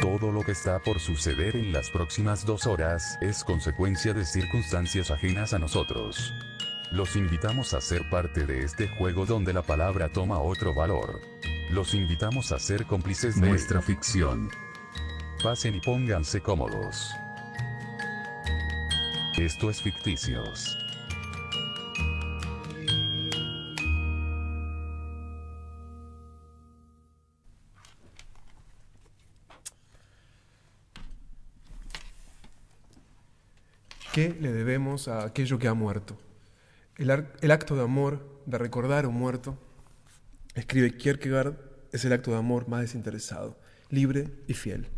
[0.00, 5.10] Todo lo que está por suceder en las próximas dos horas es consecuencia de circunstancias
[5.10, 6.32] ajenas a nosotros.
[6.92, 11.20] Los invitamos a ser parte de este juego donde la palabra toma otro valor.
[11.70, 14.48] Los invitamos a ser cómplices de nuestra ficción.
[15.42, 17.10] Pasen y pónganse cómodos.
[19.36, 20.87] Esto es ficticios.
[34.18, 36.18] ¿Qué le debemos a aquello que ha muerto?
[36.96, 37.12] El,
[37.52, 39.56] acto de amor, de recordar a un muerto,
[40.56, 41.54] escribe Kierkegaard,
[41.92, 43.56] es el acto de amor más desinteresado,
[43.90, 44.88] libre y fiel.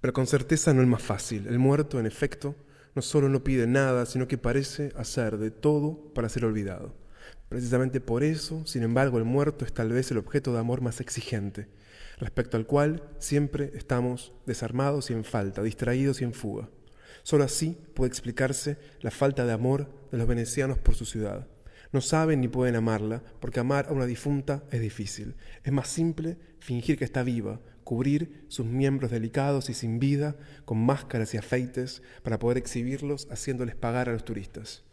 [0.00, 1.48] Pero con certeza no el más fácil.
[1.48, 2.54] El muerto, en efecto,
[2.94, 6.94] no solo no pide nada, sino que parece hacer de todo para ser olvidado.
[7.48, 11.00] Precisamente por eso, sin embargo, el muerto es tal vez el objeto de amor más
[11.00, 11.66] exigente,
[12.18, 16.68] respecto al cual siempre estamos desarmados y en falta, distraídos y en fuga.
[17.26, 21.48] Solo así puede explicarse la falta de amor de los venecianos por su ciudad.
[21.90, 25.34] No saben ni pueden amarla, porque amar a una difunta es difícil.
[25.64, 30.78] Es más simple fingir que está viva, cubrir sus miembros delicados y sin vida con
[30.78, 34.84] máscaras y afeites para poder exhibirlos haciéndoles pagar a los turistas.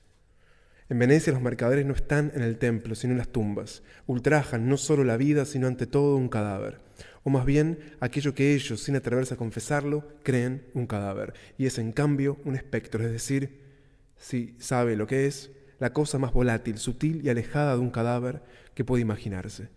[0.89, 3.83] En Venecia los mercaderes no están en el templo, sino en las tumbas.
[4.07, 6.79] Ultrajan no solo la vida, sino ante todo un cadáver
[7.23, 11.77] o más bien aquello que ellos, sin atreverse a confesarlo, creen un cadáver, y es
[11.77, 13.61] en cambio un espectro, es decir,
[14.17, 18.41] si sabe lo que es, la cosa más volátil, sutil y alejada de un cadáver
[18.73, 19.69] que puede imaginarse.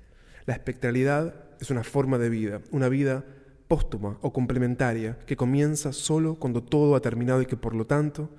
[0.44, 3.24] La espectralidad es una forma de vida, una vida
[3.66, 8.30] póstuma o complementaria que comienza solo cuando todo ha terminado y que por lo tanto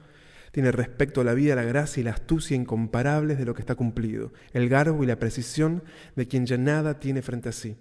[0.51, 3.75] tiene respecto a la vida la gracia y la astucia incomparables de lo que está
[3.75, 5.83] cumplido, el garbo y la precisión
[6.15, 7.75] de quien ya nada tiene frente a sí,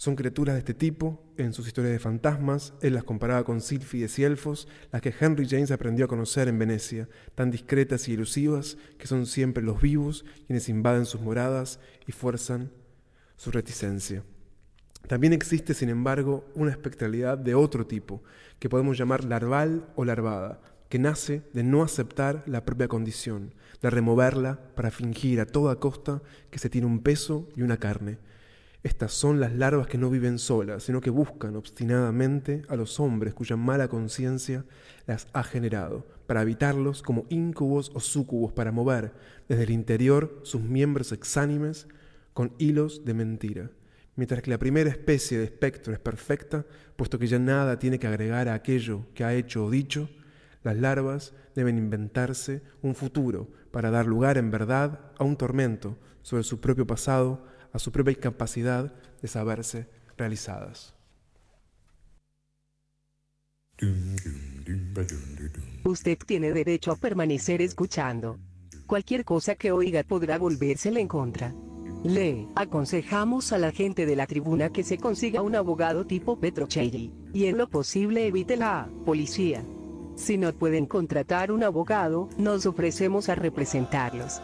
[0.00, 4.18] son criaturas de este tipo, en sus historias de fantasmas, él las comparaba con sílfides
[4.18, 8.78] y elfos, las que Henry James aprendió a conocer en Venecia, tan discretas y elusivas
[8.96, 12.72] que son siempre los vivos quienes invaden sus moradas y fuerzan
[13.36, 14.24] su reticencia.
[15.06, 18.22] También existe, sin embargo, una espectralidad de otro tipo,
[18.58, 23.52] que podemos llamar larval o larvada, que nace de no aceptar la propia condición,
[23.82, 28.16] de removerla para fingir a toda costa que se tiene un peso y una carne,
[28.82, 33.34] estas son las larvas que no viven solas, sino que buscan obstinadamente a los hombres
[33.34, 34.64] cuya mala conciencia
[35.06, 39.12] las ha generado, para habitarlos como íncubos o súcubos, para mover
[39.48, 41.88] desde el interior sus miembros exánimes
[42.32, 43.70] con hilos de mentira.
[44.16, 46.64] Mientras que la primera especie de espectro es perfecta,
[46.96, 50.08] puesto que ya nada tiene que agregar a aquello que ha hecho o dicho,
[50.62, 56.42] las larvas deben inventarse un futuro para dar lugar en verdad a un tormento sobre
[56.42, 60.94] su propio pasado, a su propia incapacidad de saberse realizadas.
[65.84, 68.38] Usted tiene derecho a permanecer escuchando.
[68.86, 71.54] Cualquier cosa que oiga podrá volvérsele en contra.
[72.02, 77.12] Le aconsejamos a la gente de la tribuna que se consiga un abogado tipo Petrocelli,
[77.32, 79.62] y en lo posible evite la policía.
[80.16, 84.40] Si no pueden contratar un abogado, nos ofrecemos a representarlos.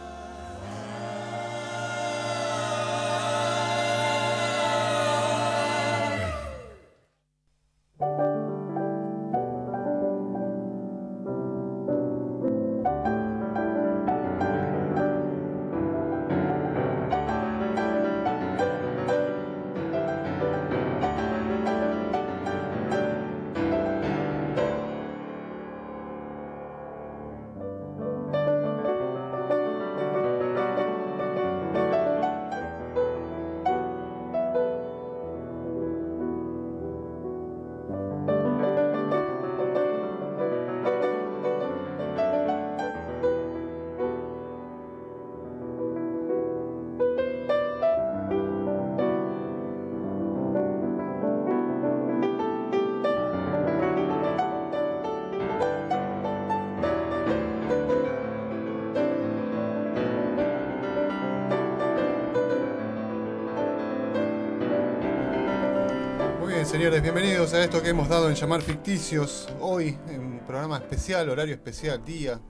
[66.67, 69.47] Señores, bienvenidos a esto que hemos dado en llamar ficticios.
[69.61, 72.41] Hoy, en un programa especial, horario especial, día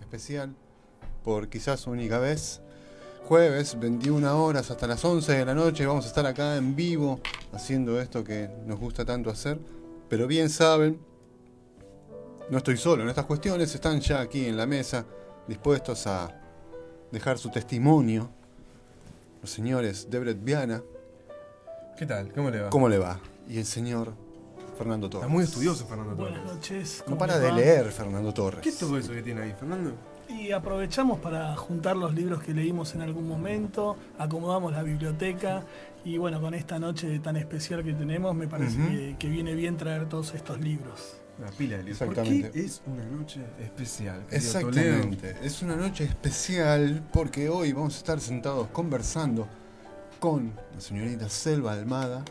[0.00, 0.54] especial,
[1.22, 2.60] por quizás única vez.
[3.26, 7.20] Jueves, 21 horas hasta las 11 de la noche, vamos a estar acá en vivo
[7.54, 9.58] haciendo esto que nos gusta tanto hacer.
[10.10, 11.00] Pero bien saben,
[12.50, 15.06] no estoy solo en estas cuestiones, están ya aquí en la mesa,
[15.48, 16.38] dispuestos a
[17.10, 18.28] dejar su testimonio.
[19.40, 20.82] Los señores Debret Viana.
[21.96, 22.30] ¿Qué tal?
[22.30, 22.68] ¿Cómo le va?
[22.68, 23.18] ¿Cómo le va?
[23.48, 24.14] Y el señor
[24.76, 25.24] Fernando Torres.
[25.24, 26.38] Está muy estudioso Fernando Torres.
[26.38, 26.98] Buenas noches.
[27.00, 28.60] No ¿cómo para de leer Fernando Torres.
[28.62, 29.94] ¿Qué es todo eso que tiene ahí, Fernando?
[30.28, 35.64] Y aprovechamos para juntar los libros que leímos en algún momento, acomodamos la biblioteca
[36.04, 39.76] y bueno, con esta noche tan especial que tenemos, me parece que, que viene bien
[39.76, 41.16] traer todos estos libros.
[41.40, 41.98] La pila de libros.
[41.98, 42.50] ¿Por Exactamente.
[42.52, 44.24] qué es una noche especial?
[44.24, 44.36] Toledo?
[44.36, 45.36] Exactamente.
[45.42, 49.46] Es una noche especial porque hoy vamos a estar sentados conversando
[50.20, 52.24] con la señorita Selva Almada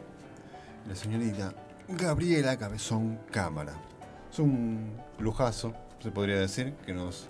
[0.88, 1.54] la señorita
[1.88, 3.74] Gabriela Cabezón Cámara.
[4.32, 7.28] Es un lujazo, se podría decir, que nos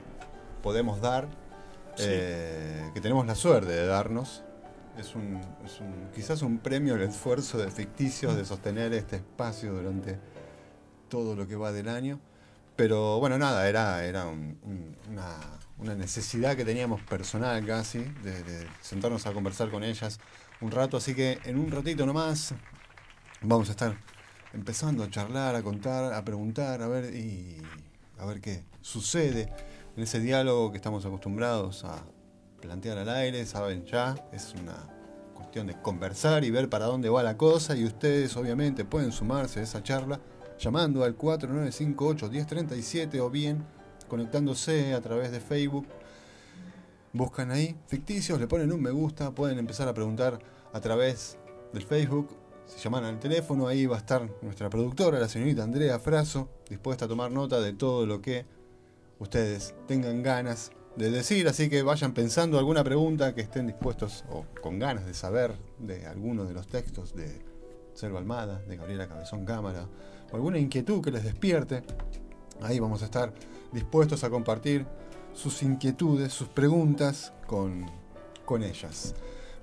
[0.62, 1.28] podemos dar,
[1.96, 2.06] Sí.
[2.08, 4.44] eh, que tenemos la suerte de darnos.
[4.98, 9.74] Es un, es un- quizás un premio al esfuerzo de ficticios de sostener este espacio
[9.74, 10.20] durante
[11.10, 12.20] todo lo que va del año.
[12.76, 15.36] Pero bueno, nada, era, era un- un- una,
[15.78, 20.20] una necesidad que teníamos personal casi, de, de sentarnos a conversar con ellas
[20.62, 20.98] un rato.
[20.98, 22.54] Así que en un ratito nomás
[23.44, 23.96] vamos a estar
[24.54, 27.62] empezando a charlar, a contar, a preguntar, a ver y
[28.18, 29.52] a ver qué sucede
[29.96, 32.04] en ese diálogo que estamos acostumbrados a
[32.62, 34.76] plantear al aire, saben ya, es una
[35.34, 39.60] cuestión de conversar y ver para dónde va la cosa y ustedes obviamente pueden sumarse
[39.60, 40.22] a esa charla
[40.58, 43.66] llamando al 4958-1037 o bien
[44.08, 45.86] conectándose a través de Facebook.
[47.12, 50.40] Buscan ahí ficticios, le ponen un me gusta, pueden empezar a preguntar
[50.72, 51.38] a través
[51.74, 52.43] del Facebook.
[52.66, 57.06] Si llaman al teléfono, ahí va a estar nuestra productora, la señorita Andrea Fraso, dispuesta
[57.06, 58.46] a tomar nota de todo lo que
[59.20, 61.48] ustedes tengan ganas de decir.
[61.48, 66.06] Así que vayan pensando alguna pregunta que estén dispuestos o con ganas de saber de
[66.08, 67.42] alguno de los textos de
[67.94, 69.88] Selva Almada, de Gabriela Cabezón Cámara,
[70.32, 71.84] o alguna inquietud que les despierte.
[72.62, 73.34] Ahí vamos a estar
[73.72, 74.86] dispuestos a compartir
[75.34, 77.86] sus inquietudes, sus preguntas con,
[78.46, 79.14] con ellas.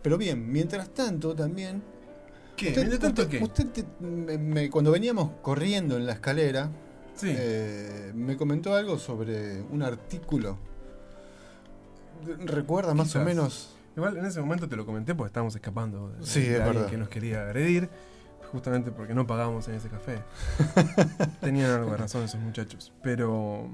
[0.02, 2.00] Pero bien, mientras tanto también...
[2.61, 2.69] ¿Qué?
[2.69, 3.45] Usted, ¿Mientras tanto usted- qué?
[3.45, 6.71] usted te- me- me- cuando veníamos corriendo en la escalera,
[7.15, 7.29] Sí.
[7.35, 10.59] eh, me comentó algo sobre un artículo.
[12.45, 13.75] ¿Recuerda más o menos?
[13.97, 16.87] Igual en ese momento te lo comenté porque estábamos escapando de, Sí, de es alguien
[16.87, 17.89] que nos quería agredir,
[18.53, 20.19] justamente porque no pagamos en ese café.
[21.41, 22.93] Tenían algo de razón esos muchachos.
[23.03, 23.69] Pero.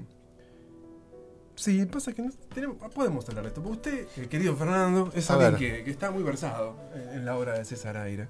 [1.55, 3.61] Sí, pasa que no tenemos- podemos hablar de esto.
[3.61, 7.35] Porque usted, el querido Fernando, es A alguien que está muy versado en, en la
[7.37, 8.29] obra de César Aira.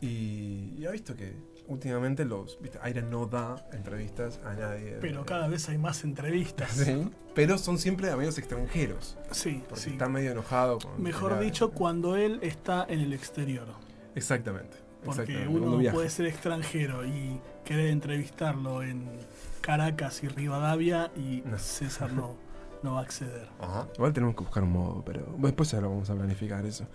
[0.00, 1.34] Y, y ha visto que
[1.68, 2.58] últimamente los.
[2.60, 2.78] ¿viste?
[2.82, 4.96] Aira no da entrevistas a nadie.
[5.00, 6.70] Pero Eh, cada vez hay más entrevistas.
[6.72, 9.16] Sí, pero son siempre a medios extranjeros.
[9.30, 9.90] Sí, Porque sí.
[9.90, 11.02] está medio enojado con.
[11.02, 13.66] Mejor la- dicho, cuando él está en el exterior.
[14.14, 14.76] Exactamente.
[15.04, 19.08] Porque exactamente, uno puede ser extranjero y querer entrevistarlo en
[19.62, 21.58] Caracas y Rivadavia y No.
[21.58, 22.34] César no,
[22.82, 23.48] no va a acceder.
[23.60, 23.86] Ajá.
[23.94, 26.86] Igual tenemos que buscar un modo, pero después ya lo vamos a planificar eso.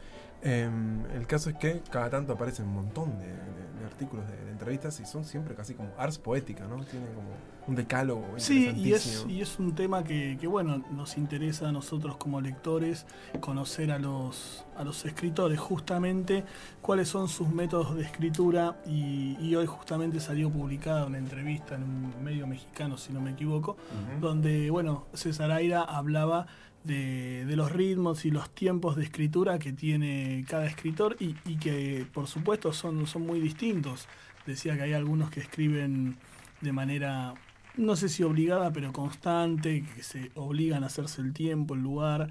[0.45, 3.35] Em, el caso es que cada tanto aparecen un montón de, de-
[3.79, 6.83] de artículos de, de entrevistas y son siempre casi como ars poética, ¿no?
[6.85, 7.27] Tienen como
[7.67, 11.71] un decálogo Sí, y es, y es un tema que, que, bueno, nos interesa a
[11.71, 13.07] nosotros como lectores
[13.41, 16.43] conocer a los, a los escritores justamente
[16.81, 21.83] cuáles son sus métodos de escritura y, y hoy justamente salió publicada una entrevista en
[21.83, 23.77] un medio mexicano, si no me equivoco,
[24.21, 26.45] donde, bueno, César Aira hablaba
[26.85, 31.57] de, de los ritmos y los tiempos de escritura que tiene cada escritor y, y
[31.57, 34.07] que, por supuesto, son, son muy distintos.
[34.45, 36.17] Decía que hay algunos que escriben
[36.61, 37.33] de manera,
[37.77, 42.29] no sé si obligada, pero constante, que se obligan a hacerse el tiempo, el lugar.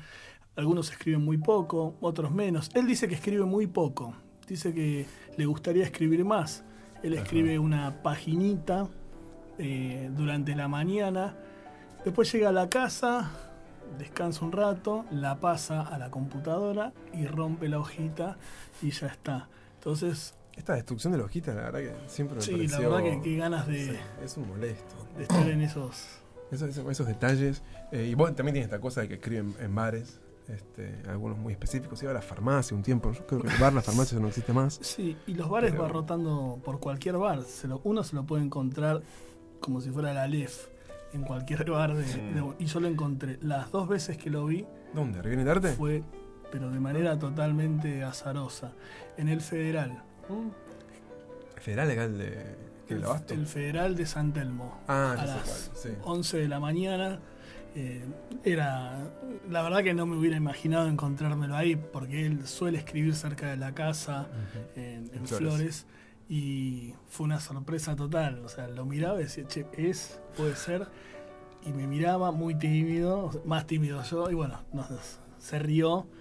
[0.56, 2.70] Algunos escriben muy poco, otros menos.
[2.74, 4.14] Él dice que escribe muy poco.
[4.46, 6.64] Dice que le gustaría escribir más.
[7.02, 8.88] Él escribe una paginita
[9.58, 11.36] eh, durante la mañana.
[12.04, 13.53] Después llega a la casa,
[13.98, 18.36] descansa un rato, la pasa a la computadora y rompe la hojita
[18.82, 19.48] y ya está.
[19.76, 23.20] Entonces, Esta destrucción de la hojita, la verdad que siempre me sí, la verdad que
[23.22, 24.94] qué ganas de, Sí, es un molesto.
[25.16, 26.06] de estar en esos...
[26.50, 27.62] Eso- eso- esos detalles.
[27.90, 31.52] Eh, y vos también tienes esta cosa de que escriben en bares, este, algunos muy
[31.54, 32.00] específicos.
[32.02, 33.10] Iba a la farmacia un tiempo.
[33.12, 34.78] Yo creo que el bar, la farmacia no existe más.
[34.82, 37.42] Sí, y los bares Pero- va rotando por cualquier bar.
[37.42, 39.02] Se lo- uno se lo puede encontrar
[39.60, 40.68] como si fuera la LEF
[41.14, 41.94] en cualquier bar.
[41.94, 43.38] de- de- y yo lo encontré.
[43.40, 45.18] Las dos veces que lo vi ¿Dónde?
[45.20, 45.72] ¿Arriba en el arte?
[45.72, 46.02] fue,
[46.52, 48.72] pero de manera totalmente azarosa.
[49.16, 50.02] En el Federal.
[51.60, 52.64] Federal Legal de.
[52.86, 53.34] ¿Qué, El, el Abasto?
[53.34, 54.78] el Federal de San Telmo.
[54.88, 55.88] Ah, a ya sé las cuál, sí.
[56.04, 57.18] 11 de la mañana.
[57.76, 58.04] eh,
[58.44, 58.98] era.
[59.50, 63.56] La verdad que no me hubiera imaginado encontrármelo ahí, porque él suele escribir cerca de
[63.56, 64.26] la casa,
[64.76, 65.38] en, en En Flores.
[65.38, 65.86] Flores.
[66.34, 68.42] Y fue una sorpresa total.
[68.44, 70.88] O sea, lo miraba y decía, che, es, puede ser.
[71.64, 74.88] Y me miraba muy tímido, más tímido yo, y bueno, nos,
[75.38, 76.06] se rió.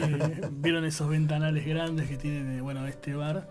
[0.00, 3.48] Eh, Vieron esos ventanales grandes que tiene bueno, este bar.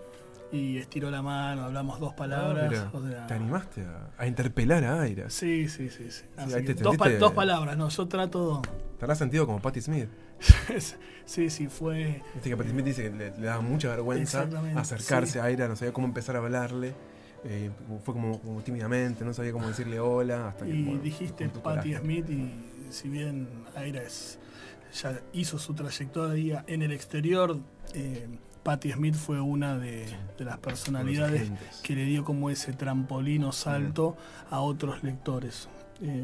[0.52, 2.72] y estiró la mano, hablamos dos palabras.
[2.78, 5.30] Ah, o mira, sea, te animaste a, a interpelar a Aira.
[5.30, 6.12] Sí, sí, sí.
[6.12, 6.24] sí.
[6.66, 8.62] Te pa- dos palabras, no, yo trato.
[9.00, 10.10] Te habrás sentido como Patti Smith.
[11.26, 12.22] sí, sí, fue.
[12.34, 15.40] Viste que Smith dice que le, le daba mucha vergüenza acercarse sí.
[15.40, 16.94] a Aira, no sabía cómo empezar a hablarle.
[17.46, 17.70] eh,
[18.04, 20.50] fue como, como tímidamente, no sabía cómo decirle hola.
[20.50, 21.96] Hasta que, Y bueno, dijiste Patti.
[21.96, 22.54] Smith y
[22.90, 24.40] si bien Aira es,
[25.02, 27.58] ya hizo su trayectoria en el exterior,
[27.94, 28.28] eh,
[28.64, 30.06] Patti Smith fue una de,
[30.38, 31.52] de las personalidades
[31.84, 34.16] que le dio como ese trampolín o salto
[34.50, 35.68] a otros lectores.
[36.02, 36.24] Eh,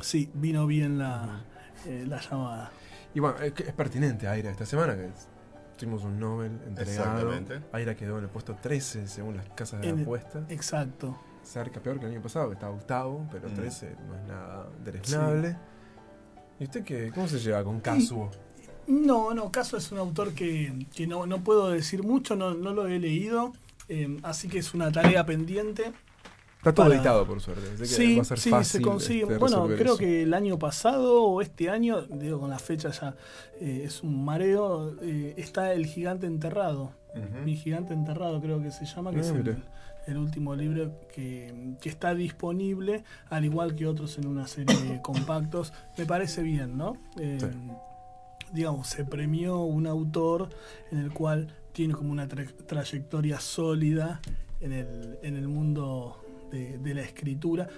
[0.00, 1.44] sí, vino bien la,
[1.86, 2.72] eh, la llamada.
[3.14, 5.28] Y bueno, es, es pertinente Aira esta semana, que es-
[5.76, 7.18] tuvimos un Nobel entregado.
[7.18, 7.60] Exactamente.
[7.72, 10.44] Aira quedó en el puesto 13 según las casas de En el- apuestas.
[10.50, 11.18] Exacto.
[11.42, 13.54] Cerca, peor que el año pasado, que estaba octavo, pero Mm.
[13.54, 15.56] 13 no es nada deleznable.
[16.60, 18.30] ¿Y usted qué, cómo se lleva con Kazuo?
[18.86, 22.72] No, no, Caso es un autor que, que no, no puedo decir mucho, no, no
[22.72, 23.52] lo he leído,
[23.88, 25.92] eh, así que es una tarea pendiente.
[26.62, 27.62] Está todo para- editado, por suerte.
[27.74, 28.80] así que Sí, va a ser sí, fácil.
[28.80, 29.22] se consigue.
[29.22, 29.96] este, bueno, creo eso.
[29.98, 33.16] que el año pasado o este año, digo con la fecha ya
[33.60, 36.92] eh, es un mareo, eh, está El Gigante Enterrado.
[37.44, 39.32] Mi Gigante Enterrado creo que se llama, que es
[40.06, 45.00] el, último libro que, que está disponible, al igual que otros en una serie de
[45.02, 45.72] compactos.
[45.98, 46.96] Me parece bien, ¿no?
[47.18, 47.46] Eh, Sí.
[48.52, 50.50] Digamos, se premió un autor
[50.90, 54.20] en el cual tiene como una tra- trayectoria sólida
[54.60, 57.68] en el, en el mundo de, de la escritura.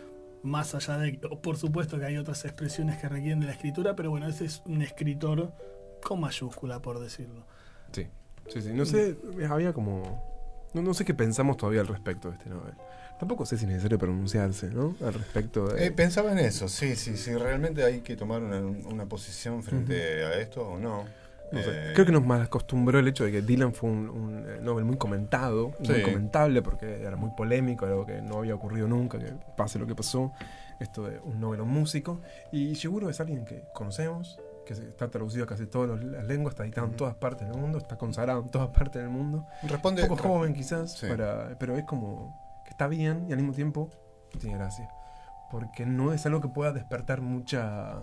[0.42, 4.10] Más allá de, por supuesto que hay otras expresiones que requieren de la escritura, pero
[4.10, 5.54] bueno, ese es un escritor
[6.02, 7.46] con mayúscula, por decirlo.
[7.92, 8.06] Sí,
[8.48, 8.72] sí, sí.
[8.74, 9.16] No sé,
[9.48, 10.68] había como.
[10.74, 12.74] No, no sé qué pensamos todavía al respecto de este Nobel.
[13.18, 14.96] Tampoco sé si es necesario pronunciarse, ¿no?
[15.00, 15.86] Al respecto de.
[15.86, 20.24] Eh, pensaba en eso, sí, sí, sí, realmente hay que tomar una, una posición frente
[20.24, 21.06] a esto o no.
[21.52, 24.08] No sé, Eh, Creo que nos mal acostumbró el hecho de que Dylan fue un,
[24.08, 28.54] un, eh, Nobel muy comentado, muy comentable, porque era muy polémico, algo que no había
[28.54, 30.32] ocurrido nunca, que pase lo que pasó,
[30.80, 32.20] esto de un Nobel a un músico.
[32.50, 36.64] Y seguro es alguien que conocemos, que está traducido a casi todas las lenguas, está
[36.64, 39.46] editado en todas partes del mundo, está consagrado en todas partes del mundo.
[39.62, 40.02] Responde.
[40.02, 41.06] Un poco joven quizás, Sí.
[41.06, 42.34] para- pero es como
[42.64, 43.90] que está bien y al mismo tiempo
[44.40, 44.88] tiene gracia.
[45.50, 48.00] Porque no es algo que pueda despertar mucha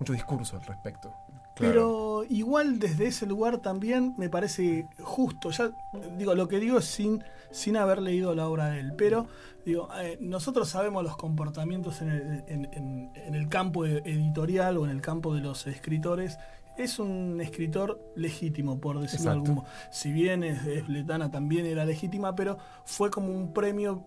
[0.00, 1.14] mucho discurso al respecto.
[1.54, 1.72] Claro.
[1.72, 5.50] Pero igual desde ese lugar también me parece justo.
[5.50, 5.70] Ya
[6.18, 8.92] digo, lo que digo es sin, sin haber leído la obra de él.
[8.96, 9.26] Pero
[9.64, 14.84] digo, eh, nosotros sabemos los comportamientos en el, en- en- en el campo editorial o
[14.84, 16.38] en el campo de los escritores.
[16.76, 19.50] Es un escritor legítimo, por decirlo de Exacto.
[19.50, 19.66] algún modo.
[19.92, 24.02] Si bien es, es Letana también era legítima, pero fue como un premio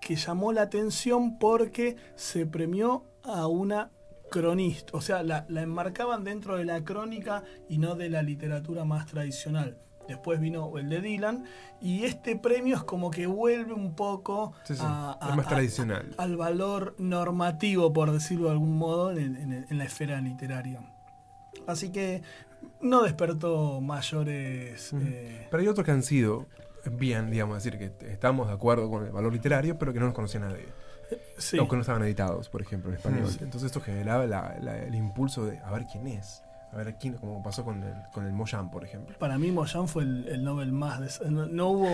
[0.00, 3.90] que llamó la atención porque se premió a una
[4.30, 8.84] cronista, o sea, la, la enmarcaban dentro de la crónica y no de la literatura
[8.84, 9.76] más tradicional.
[10.08, 11.44] Después vino el de Dylan
[11.80, 15.46] y este premio es como que vuelve un poco Sí, sí, a- es a- más
[15.46, 16.14] a- tradicional.
[16.16, 20.80] al valor normativo, por decirlo de algún modo, en, en- en la esfera literaria.
[21.66, 22.22] Así que
[22.80, 24.92] no despertó mayores...
[24.94, 26.46] Eh, Pero hay otros que han sido
[26.90, 30.14] bien, digamos, decir que estamos de acuerdo con el valor literario, pero que no los
[30.14, 30.66] conocía nadie.
[31.38, 31.58] Sí.
[31.58, 33.28] O que no estaban editados, por ejemplo, en español.
[33.28, 33.38] Sí.
[33.42, 36.42] Entonces esto generaba la- la- el impulso de a ver quién es.
[36.72, 39.18] A ver quién, como pasó con el, con el Moyan, por ejemplo.
[39.18, 41.00] Para mí Moyan fue el, el Nobel más...
[41.00, 41.88] des- no, no hubo,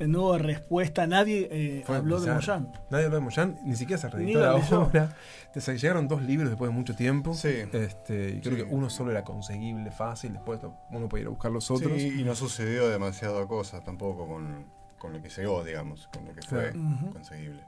[0.00, 2.32] no hubo respuesta, nadie eh, habló de.
[2.32, 2.72] Moyan.
[2.90, 5.16] Nadie habló de Moyan, ni siquiera se reeditó la obra.
[5.54, 7.34] Llegaron dos libros después de mucho tiempo.
[7.34, 7.54] Sí.
[7.72, 8.64] Este, y creo Sí.
[8.64, 10.32] que uno solo era conseguible, fácil.
[10.32, 10.58] Después
[10.90, 11.92] uno podía ir a buscar los otros.
[11.96, 14.66] Sí, y no sucedió demasiado cosa tampoco con,
[14.98, 16.72] con lo que llegó, digamos, con lo que fue
[17.12, 17.62] conseguible.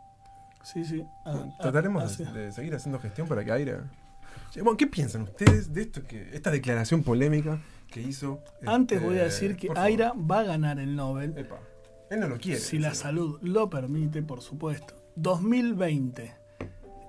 [0.73, 1.05] Sí, sí.
[1.25, 3.85] Ah, ah, Trataremos de, de seguir haciendo gestión para que Aira.
[4.57, 8.41] Bueno, ¿qué piensan ustedes de esto que esta declaración polémica que hizo?
[8.67, 9.83] Antes este, voy a decir que favor?
[9.83, 11.35] Aira va a ganar el Nobel.
[11.37, 11.59] Epa,
[12.11, 12.59] él no lo quiere.
[12.61, 14.95] Si la salud lo permite, por supuesto.
[15.17, 16.35] 2020.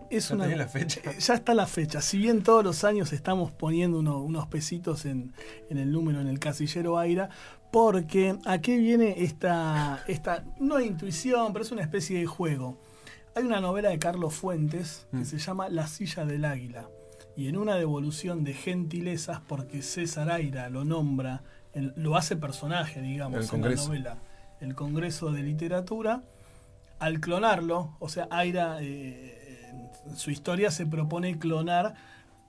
[0.09, 1.01] Es Ya una, la fecha.
[1.03, 2.01] Eh, Ya está la fecha.
[2.01, 5.33] Si bien todos los años estamos poniendo uno- unos pesitos en,
[5.69, 7.29] en el número, en el casillero Aira,
[7.71, 12.77] porque ¿a qué viene esta, esta, no intuición, pero es una especie de juego?
[13.37, 15.25] Hay una novela de Carlos Fuentes que Mm.
[15.25, 16.89] se llama La silla del águila.
[17.35, 21.43] Y en una devolución de gentilezas, porque César Aira lo nombra,
[21.75, 24.17] lo hace personaje, digamos, El en la novela,
[24.59, 26.23] el Congreso de Literatura,
[26.97, 29.69] al clonarlo, o sea, Aira, eh,
[30.07, 31.93] en su historia se propone clonar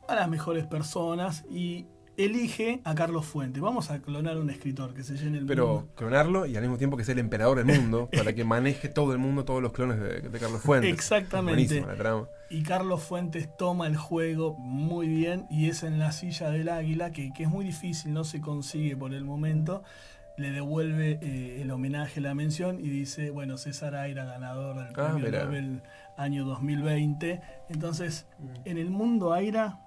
[0.08, 1.84] a las mejores personas y
[2.18, 3.62] elige a Carlos Fuentes.
[3.62, 5.88] Vamos a clonar a un escritor que se llene el Pero mundo.
[5.94, 9.12] clonarlo y al mismo tiempo que sea el emperador del mundo, para que maneje todo
[9.12, 10.92] el mundo, todos los clones de, de Carlos Fuentes.
[10.92, 11.80] Exactamente.
[11.80, 12.28] La trama.
[12.50, 17.12] Y Carlos Fuentes toma el juego muy bien y es en la silla del águila,
[17.12, 19.82] que, que es muy difícil, no se consigue por el momento.
[20.36, 25.16] le devuelve eh, el homenaje, la mención y dice, bueno, César Aira, ganador del Ah,
[25.18, 25.44] premio.
[25.44, 25.82] Nobel
[26.16, 27.40] año 2020.
[27.68, 28.26] Entonces,
[28.64, 29.80] en el mundo Aira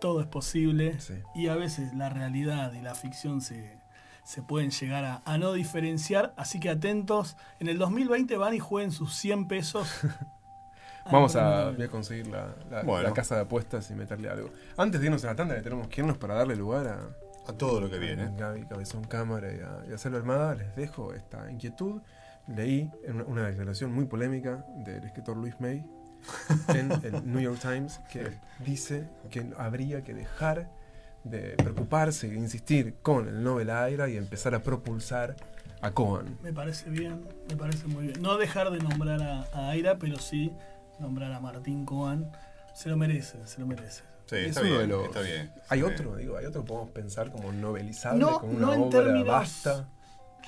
[0.00, 1.14] todo es posible Sí.
[1.34, 3.78] y a veces la realidad y la ficción se,
[4.24, 6.32] se pueden llegar a, a no diferenciar.
[6.36, 9.88] Así que atentos, en el 2020 van y jueguen sus 100 pesos.
[11.10, 11.76] Vamos a, Nobel.
[11.76, 13.08] voy a conseguir la, la- Bueno.
[13.08, 14.50] la casa de apuestas y meterle algo.
[14.76, 17.52] Antes de irnos a la tanda, que tenemos que irnos para darle lugar a, A
[17.56, 18.24] todo lo que viene.
[18.24, 22.02] a Gaby Cabezón Cámara y a, y a Almada, les dejo esta inquietud.
[22.46, 22.90] Leí
[23.26, 25.84] una declaración muy polémica del escritor Luis May
[26.68, 28.28] en el New York Times que
[28.64, 30.70] dice que habría que dejar
[31.24, 35.36] de preocuparse e insistir con el Nobel Aira y empezar a propulsar
[35.82, 36.38] a Cohen.
[36.42, 38.22] Me parece bien, me parece muy bien.
[38.22, 40.52] No dejar de nombrar a, a Aira, pero sí
[40.98, 42.30] nombrar a Martín Coan.
[42.74, 44.02] Se lo merece, se lo merece.
[44.26, 45.50] Sí, Es está bien, los- está bien.
[45.68, 46.18] Hay está otro, bien.
[46.20, 49.26] digo, hay otro que podemos pensar como novelizable, No, como una no en obra términos-
[49.26, 49.88] vasta,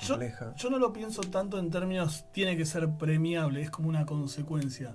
[0.03, 0.55] Yo, compleja.
[0.55, 4.95] yo no lo pienso tanto en términos tiene que ser premiable, es como una consecuencia.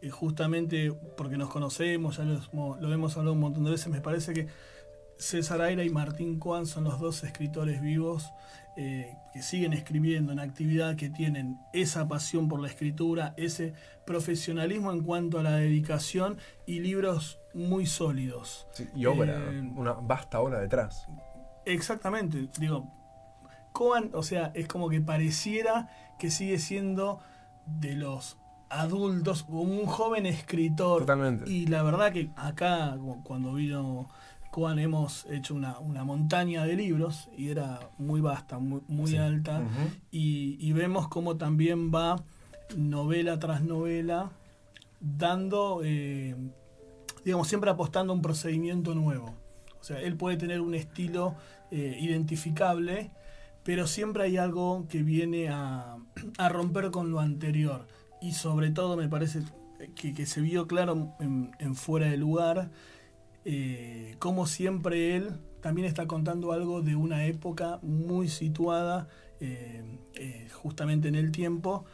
[0.00, 3.88] Eh, justamente porque nos conocemos, ya lo, hemos- lo hemos hablado un montón de veces,
[3.88, 4.46] me parece que
[5.18, 8.30] César Aira y Martín Coan son los dos escritores vivos
[8.76, 13.74] eh, que siguen escribiendo en actividad, que tienen esa pasión por la escritura, ese
[14.06, 18.68] profesionalismo en cuanto a la dedicación y libros muy sólidos.
[18.70, 21.08] Sí, y obra, Eh, una vasta obra detrás.
[21.64, 22.86] Exactamente, digo,
[23.72, 25.88] Coan, o sea, es como que pareciera
[26.18, 27.18] que sigue siendo
[27.66, 28.38] de los
[28.70, 31.00] adultos, como un joven escritor.
[31.02, 31.50] Totalmente.
[31.50, 34.08] Y la verdad que acá, cu- cuando vino
[34.50, 39.16] Coan, hemos hecho una, una montaña de libros y era muy vasta, muy, muy Sí.
[39.16, 39.62] alta.
[40.10, 42.16] Y, y vemos cómo también va
[42.76, 44.30] novela tras novela
[45.00, 46.34] dando, eh,
[47.24, 49.34] digamos, siempre apostando a un procedimiento nuevo.
[49.80, 51.34] O sea, él puede tener un estilo
[51.70, 53.10] eh, identificable,
[53.62, 55.96] pero siempre hay algo que viene a,
[56.38, 57.86] a romper con lo anterior.
[58.20, 59.42] Y sobre todo me parece
[59.94, 62.70] que, se vio claro en, Fuera de Lugar,
[63.44, 69.08] eh, como siempre él también está contando algo de una época muy situada
[69.40, 69.82] eh,
[70.14, 71.84] eh, justamente en el tiempo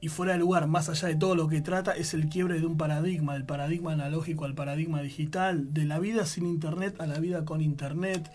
[0.00, 2.66] y fuera de lugar, más allá de todo lo que trata, es el quiebre de
[2.66, 7.18] un paradigma, del paradigma analógico al paradigma digital, de la vida sin internet a la
[7.18, 8.30] vida con internet,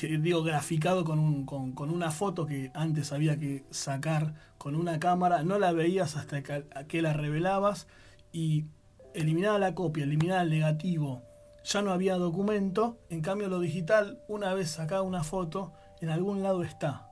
[0.00, 5.42] digo, graficado con, un- con una foto que antes había que sacar con una cámara,
[5.42, 7.86] no la veías hasta que, que la revelabas
[8.32, 8.66] y
[9.14, 11.22] eliminada la copia, eliminada el negativo,
[11.64, 16.42] ya no había documento, en cambio lo digital, una vez sacada una foto, en algún
[16.42, 17.08] lado está.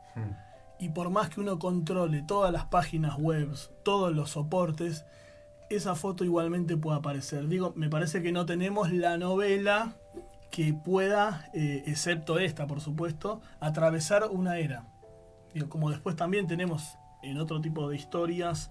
[0.79, 5.05] Y por más que uno controle todas las páginas web, todos los soportes,
[5.69, 7.49] esa foto igualmente puede aparecer.
[7.49, 9.97] Digo, me parece que no tenemos la novela
[10.51, 14.87] que pueda, eh, excepto esta por supuesto, atravesar una era.
[15.53, 18.71] Digo, como después también tenemos en otro tipo de historias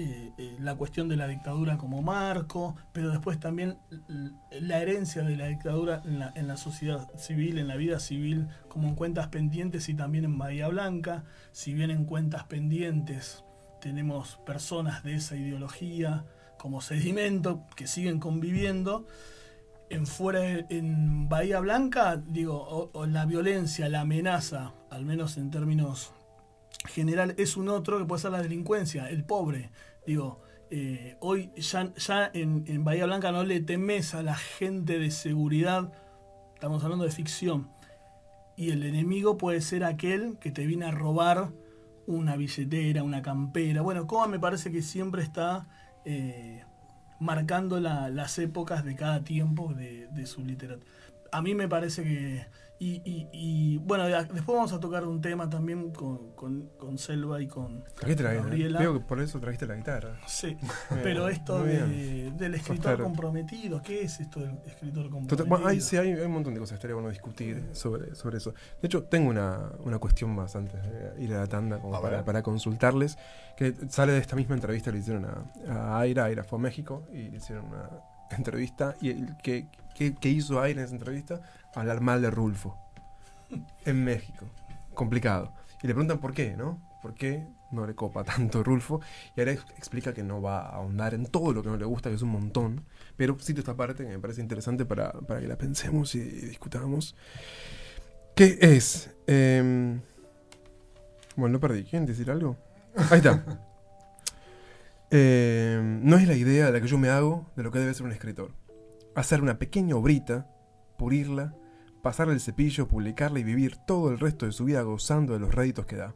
[0.00, 3.78] eh, eh, la cuestión de la dictadura como marco, pero después también
[4.52, 8.94] la herencia de la dictadura en la, sociedad civil, en la vida civil, como en
[8.94, 11.24] cuentas pendientes y también en Bahía Blanca.
[11.50, 13.42] Si bien en cuentas pendientes
[13.80, 16.24] tenemos personas de esa ideología
[16.58, 19.04] como sedimento que siguen conviviendo,
[19.90, 26.12] en fuera en Bahía Blanca, digo, o la violencia, la amenaza, al menos en términos
[26.86, 29.70] general, es un otro que puede ser la delincuencia, el pobre.
[30.06, 35.92] Digo, eh, hoy ya, en, Bahía Blanca no le temes a la gente de seguridad,
[36.54, 37.70] estamos hablando de ficción,
[38.56, 41.52] y el enemigo puede ser aquel que te viene a robar
[42.06, 43.82] una billetera, una campera.
[43.82, 45.68] Bueno, Coa me parece que siempre está
[46.04, 46.64] eh,
[47.20, 50.90] marcando la- las épocas de cada tiempo de su literatura.
[51.32, 52.46] A mí me parece que...
[52.80, 57.42] Y, y- y, bueno, después vamos a tocar un tema también con, con- con Selva
[57.42, 58.78] y con Trajiste la Gabriela.
[58.78, 60.16] Veo que por eso trajiste la guitarra.
[60.28, 60.56] Sí,
[61.02, 65.46] pero esto de- del escritor comprometido, ¿qué es esto del escritor Total- comprometido?
[65.46, 68.38] bueno, hay, sí, hay, hay un montón de cosas que estaría bueno discutir sobre, sobre
[68.38, 68.54] eso.
[68.80, 72.00] De hecho, tengo una, una cuestión más antes de ir a la tanda como A
[72.00, 73.18] para, para consultarles,
[73.56, 76.26] que sale de esta misma entrevista que le hicieron a, a Aira.
[76.26, 77.88] Aira fue a México y le hicieron una
[78.30, 78.94] entrevista.
[79.00, 79.66] ¿Y el que,
[80.20, 81.40] que hizo Aira en esa entrevista?
[81.74, 82.76] Hablar mal de Rulfo.
[83.84, 84.46] En México.
[84.94, 85.52] Complicado.
[85.82, 86.82] Y le preguntan por qué, ¿no?
[87.02, 89.00] ¿Por qué no le copa tanto Rulfo?
[89.36, 92.08] Y ex- explica que no va a ahondar en todo lo que no le gusta,
[92.10, 92.84] que es un montón.
[93.16, 97.14] Pero cito esta parte que me parece interesante para, para que la pensemos y, discutamos.
[98.34, 99.14] ¿Qué es?
[99.26, 100.00] Em,
[101.36, 101.84] bueno, lo perdí.
[101.84, 102.56] ¿Quieren decir algo?
[103.10, 103.44] Ahí está.
[105.10, 107.94] Em, no es la idea de la que yo me hago de lo que debe
[107.94, 108.50] ser un escritor.
[109.18, 110.46] Hacer una pequeña obrita,
[110.96, 111.52] pulirla,
[112.02, 115.52] pasarle el cepillo, publicarla y vivir todo el resto de su vida gozando de los
[115.52, 116.14] réditos que da.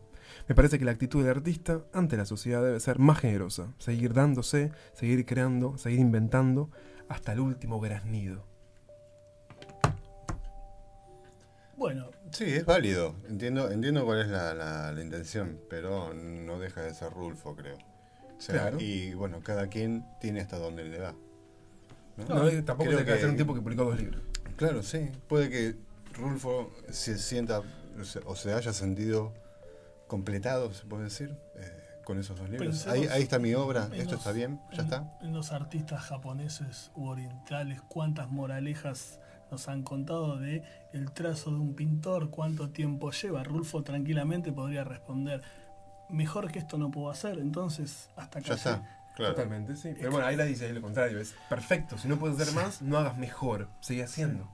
[0.48, 4.14] Me parece que la actitud del artista ante la sociedad debe ser más generosa, seguir
[4.14, 6.70] dándose, seguir creando, seguir inventando,
[7.08, 8.46] hasta el último graznido.
[11.76, 13.16] Bueno, Sí, es válido.
[13.28, 17.76] Entiendo, entiendo cuál es la, la- la intención, pero no deja de ser Rulfo, creo.
[17.76, 18.78] O sea, Claro.
[18.80, 21.14] Y bueno, cada quien tiene hasta donde le da.
[22.16, 22.24] ¿No?
[22.34, 24.22] No, eh, tampoco Creo se que ser un tipo que publicó dos libros.
[24.56, 25.10] Claro, sí.
[25.28, 25.76] Puede que
[26.14, 27.60] Rulfo se sienta
[28.00, 29.32] o se, o se haya sentido
[30.06, 32.68] completado, se puede decir, eh, con esos dos libros.
[32.84, 35.18] Pensemos Ahí, ahí está mi obra, esto los- está bien, ya en- está.
[35.22, 39.18] En los artistas japoneses u orientales, cuántas moralejas
[39.50, 43.42] nos han contado de el trazo de un pintor, cuánto tiempo lleva.
[43.44, 45.42] Rulfo tranquilamente podría responder,
[46.10, 48.48] mejor que esto no puedo hacer, entonces hasta acá.
[48.48, 49.34] Ya está, claro.
[49.34, 49.94] Totalmente, sí.
[49.96, 51.98] Pero bueno, ahí la dice ahí lo contrario, es perfecto.
[51.98, 53.68] Si no puedes hacer más, no hagas mejor.
[53.80, 54.48] Sigue haciendo.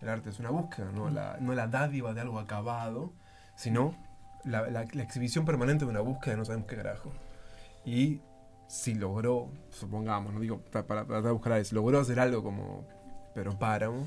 [0.00, 3.12] El arte es una búsqueda, no la, no la dádiva de algo acabado,
[3.56, 3.94] sino
[4.44, 7.12] la, la- la exhibición permanente de una búsqueda de no sabemos qué carajo.
[7.84, 8.20] Y
[8.68, 12.86] si logró, supongamos, no digo para, para, para buscar a si logró hacer algo como
[13.34, 14.06] pero páramo,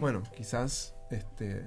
[0.00, 1.64] bueno, quizás este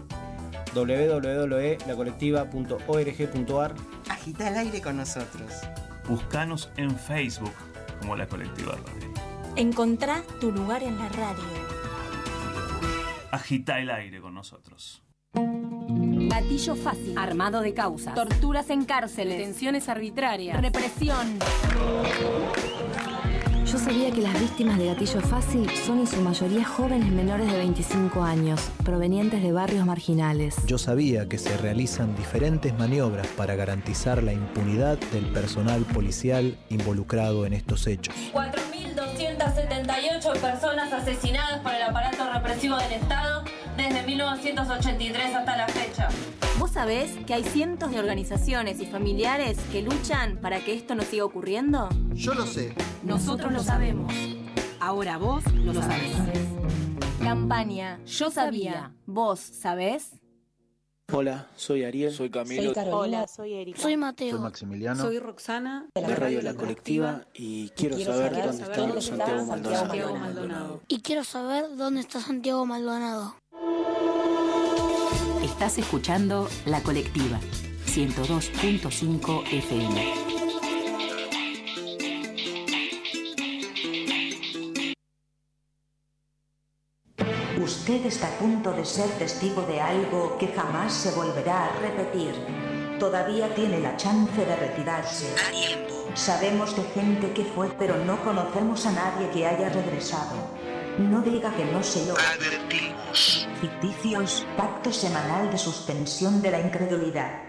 [0.75, 3.75] www.lacolectiva.org.ar
[4.11, 5.53] Agita el aire con nosotros.
[6.09, 7.55] Buscanos en Facebook
[8.01, 9.15] como La Colectiva Radio.
[9.55, 11.45] Encontrá tu lugar en la radio.
[13.31, 15.05] Agita el aire con nosotros.
[16.29, 17.17] Gatillo fácil.
[17.17, 18.15] Armado de causas.
[18.15, 19.39] Torturas en cárceles.
[19.39, 20.61] Detenciones arbitrarias.
[20.61, 21.39] Represión.
[23.65, 27.59] Yo sabía que las víctimas de gatillo fácil son en su mayoría jóvenes menores de
[27.59, 30.57] 25 años, provenientes de barrios marginales.
[30.67, 37.45] Yo sabía que se realizan diferentes maniobras para garantizar la impunidad del personal policial involucrado
[37.45, 38.15] en estos hechos.
[38.33, 43.45] 4.278 personas asesinadas por el aparato represivo del Estado
[44.17, 46.09] 1983 hasta la fecha.
[46.59, 51.03] ¿Vos sabés que hay cientos de organizaciones y familiares que luchan para que esto no
[51.03, 51.91] siga ocurriendo?
[52.15, 52.75] Yo lo sé.
[53.03, 54.11] Nosotros lo sabemos.
[54.81, 56.17] Ahora vos lo sabés.
[57.23, 58.95] Campaña Yo sabía.
[59.05, 60.13] ¿Vos sabés?
[61.13, 62.13] Hola, soy Ariel.
[62.13, 62.73] Soy Camilo.
[62.91, 63.81] Hola, soy Erika.
[63.81, 64.33] Soy Mateo.
[64.33, 65.03] Soy Maximiliano.
[65.03, 65.87] Soy Roxana.
[65.95, 68.33] de Radio La Colectiva y quiero, saber,
[68.75, 70.81] dónde está Santiago Maldonado.
[70.89, 73.37] Y quiero saber dónde está Santiago Maldonado.
[75.43, 77.39] Estás escuchando La Colectiva
[77.87, 80.27] 102.5 FM.
[87.63, 92.35] Usted está a punto de ser testigo de algo que jamás se volverá a repetir.
[92.99, 95.27] Todavía tiene la chance de retirarse.
[96.15, 100.56] Sabemos de gente que fue, pero no conocemos a nadie que haya regresado.
[100.99, 103.47] No diga que no se lo advertimos.
[103.61, 107.46] Ficticios, pacto semanal de suspensión de la incredulidad.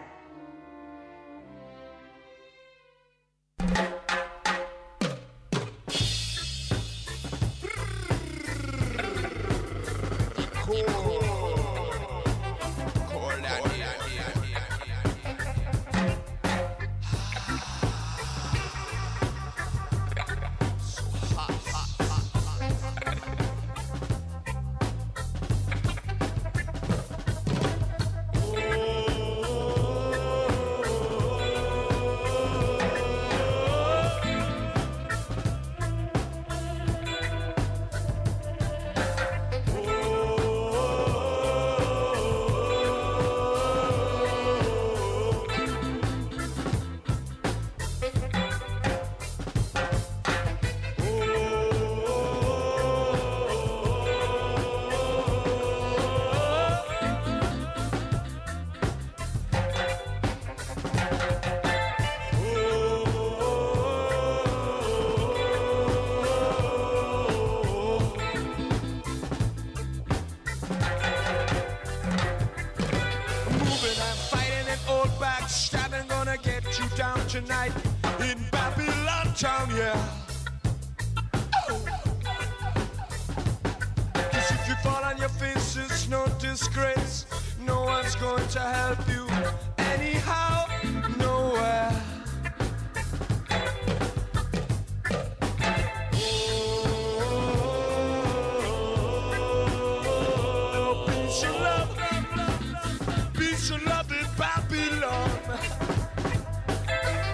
[103.67, 105.31] Love, peace and love in Babylon.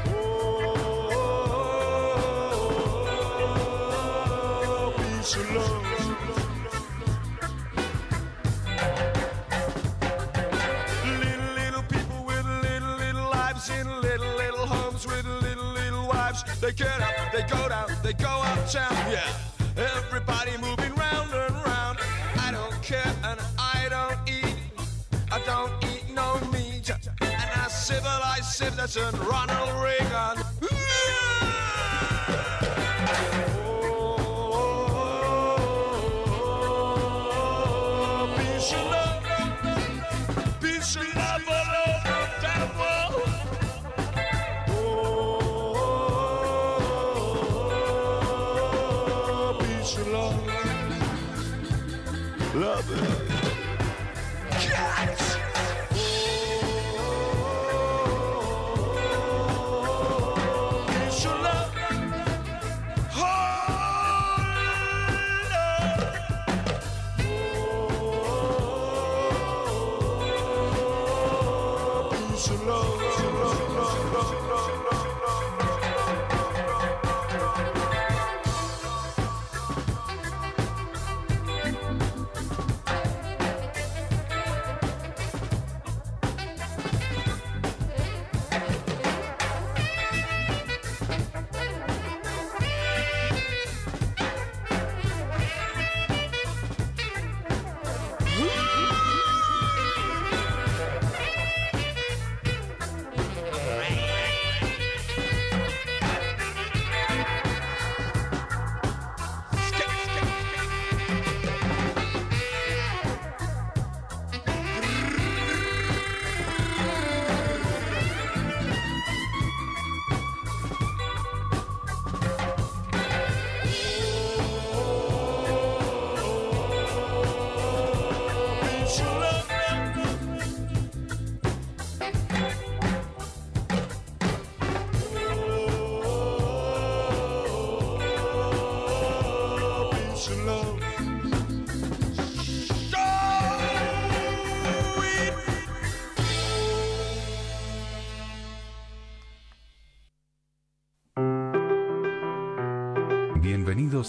[0.07, 0.13] Oh,
[4.97, 5.83] peace and love.
[11.19, 16.43] Little, little people with little, little lives in little, little homes with little, little wives.
[16.59, 19.27] They get up, they go down, they go uptown, yeah.
[19.77, 21.99] Everybody moving round and round.
[22.39, 24.55] I don't care and I don't eat.
[25.31, 25.82] I don't
[27.93, 30.92] civilized citizen Ronald Reagan.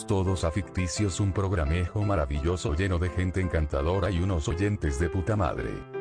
[0.06, 5.34] Todos a Ficticios, un programejo maravilloso lleno de gente encantadora y unos oyentes de puta
[5.34, 5.93] madre.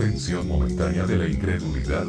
[0.00, 2.04] Extinción momentánea de la incredulidad.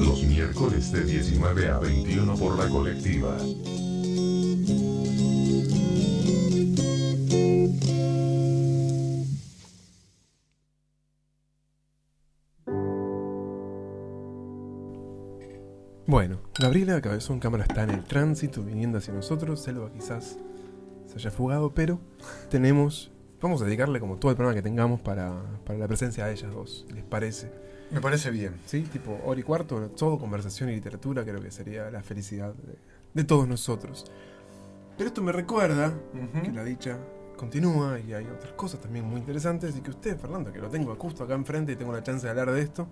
[0.00, 3.36] Los miércoles de 19 a 21 por la colectiva.
[16.06, 19.60] Bueno, Gabriela Cabezón Cámara está en el tránsito viniendo hacia nosotros.
[19.60, 20.38] Selva quizás
[21.06, 22.00] se haya fugado, pero
[22.48, 23.12] tenemos.
[23.40, 25.32] Vamos a dedicarle como todo el programa que tengamos para,
[25.64, 26.86] para la presencia de ellas dos.
[26.92, 27.52] ¿Les parece?
[27.92, 28.54] Me parece bien.
[28.66, 32.76] Sí, tipo hora y cuarto, todo conversación y literatura, creo que sería la felicidad de,
[33.14, 34.10] de todos nosotros.
[34.96, 35.94] Pero esto me recuerda
[36.42, 36.98] que la dicha
[37.36, 40.94] continúa y hay otras cosas también muy interesantes y que usted, Fernando, que lo tengo
[40.96, 42.88] justo acá enfrente y tengo la chance de hablar de esto,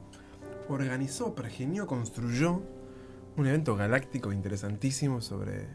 [0.69, 2.63] organizó, pergenió, construyó
[3.37, 5.67] un evento galáctico interesantísimo sobre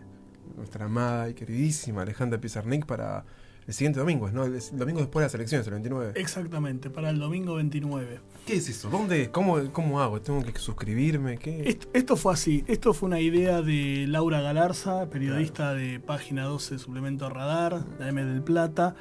[0.56, 3.26] nuestra amada y queridísima Alejandra Pizarnik para
[3.68, 4.44] el siguiente domingo, ¿no?
[4.46, 6.14] El domingo después de las elecciones, el 29.
[6.16, 8.20] Exactamente, para el domingo 29.
[8.46, 8.90] ¿Qué es eso?
[8.90, 9.30] ¿Dónde?
[9.30, 10.20] ¿Cómo, cómo hago?
[10.20, 11.38] ¿Tengo que suscribirme?
[11.38, 11.70] ¿Qué?
[11.70, 16.80] Esto, esto fue así, esto fue una idea de Laura Galarza, periodista de Página 12
[16.80, 18.96] Suplemento Radar, de M del Plata,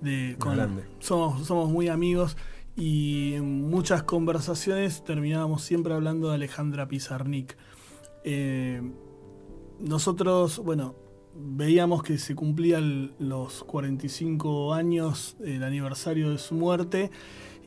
[0.00, 0.84] de, con- Grande.
[0.98, 2.36] somos, somos muy amigos
[2.74, 7.56] y en muchas conversaciones terminábamos siempre hablando de Alejandra Pizarnik.
[8.24, 8.80] Eh,
[9.78, 10.94] nosotros, bueno,
[11.38, 17.10] veíamos que se cumplían los 45 años, el aniversario de su muerte,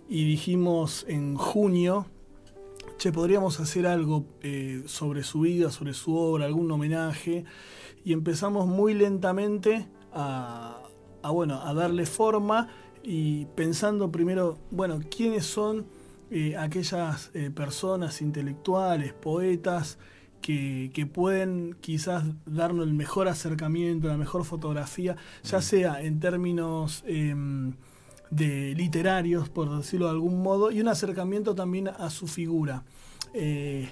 [0.07, 2.07] y dijimos en junio,
[2.97, 7.45] che, podríamos hacer algo eh, sobre su vida, sobre su obra, algún homenaje,
[8.03, 10.81] y empezamos muy lentamente a,
[11.31, 12.69] bueno, a darle forma
[13.03, 15.85] y pensando primero, bueno, quiénes son
[16.31, 19.97] eh, aquellas eh, personas intelectuales, poetas,
[20.41, 27.03] que, que pueden quizás darnos el mejor acercamiento, la mejor fotografía, ya sea en términos
[27.07, 27.73] em,
[28.31, 32.83] de literarios, por decirlo de algún modo, y un acercamiento también a su figura.
[33.33, 33.89] Eh,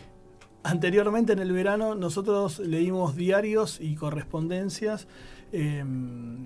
[0.63, 5.07] anteriormente en el verano nosotros leímos diarios y correspondencias,
[5.51, 6.45] em,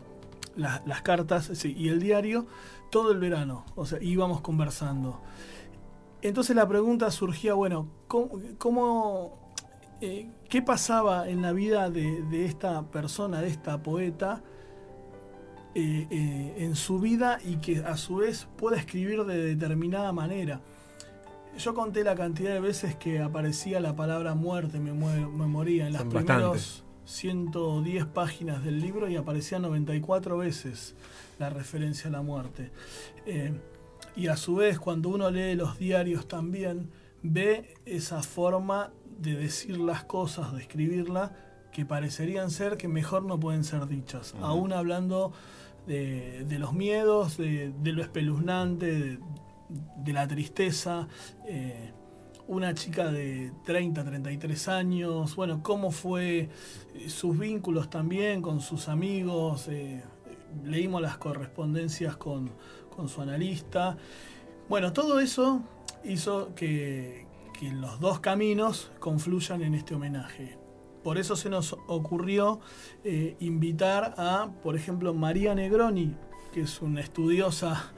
[0.55, 2.45] la- las cartas sí, y el diario,
[2.91, 5.21] todo el verano, o sea, íbamos conversando.
[6.21, 9.40] Entonces la pregunta surgía, bueno, ¿cómo, cómo,
[10.01, 14.41] eh, ¿qué pasaba en la vida de, de esta persona, de esta poeta,
[15.73, 20.61] eh, eh, en su vida y que a su vez pueda escribir de determinada manera?
[21.57, 25.87] Yo conté la cantidad de veces que aparecía la palabra muerte, me, muero, me moría,
[25.87, 26.83] en las primeras bastantes.
[27.05, 30.95] 110 páginas del libro y aparecía 94 veces
[31.39, 32.71] la referencia a la muerte.
[33.25, 33.53] Eh,
[34.15, 36.89] y a su vez, cuando uno lee los diarios también,
[37.21, 38.91] ve esa forma
[39.21, 41.33] de decir las cosas, de escribirla,
[41.71, 44.33] que parecerían ser que mejor no pueden ser dichas.
[44.41, 45.31] Aún hablando
[45.87, 49.19] de, de los miedos, de, de lo espeluznante, de,
[50.03, 51.07] de la tristeza.
[51.47, 51.93] eh,
[52.47, 56.49] una chica de 30, 33 años, bueno, cómo fue
[56.95, 60.03] eh, sus vínculos también con sus amigos, eh,
[60.65, 62.51] leímos las correspondencias con,
[62.93, 63.95] con su analista.
[64.67, 65.61] Bueno, todo eso
[66.03, 67.25] hizo que,
[67.61, 70.57] que los dos caminos confluyan en este homenaje.
[71.03, 72.59] Por eso se nos ocurrió
[73.03, 76.15] eh, invitar a, por ejemplo, María Negroni,
[76.51, 77.93] que es una estudiosa.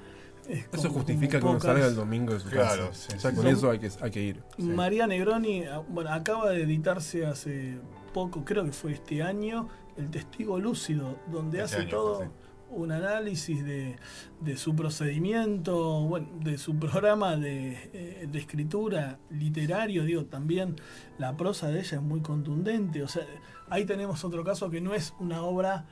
[0.49, 1.64] eh, Eso como- justifica que pocas.
[1.64, 2.93] salga el domingo de su Claro, casa.
[3.11, 3.38] sí, O sea, sí.
[3.38, 4.43] con eso hay que, hay que ir.
[4.57, 7.78] María Negroni, ah, bueno, acaba de editarse hace
[8.14, 12.26] poco, creo que fue este año, El Testigo Lúcido, donde Este hace año, todo sí.
[12.74, 13.95] Un análisis de,
[14.41, 20.76] de su procedimiento, bueno, de su programa de, eh, de escritura literario, digo, también
[21.17, 23.24] la prosa de ella es muy contundente, o sea,
[23.69, 25.86] ahí tenemos otro caso que no es una obra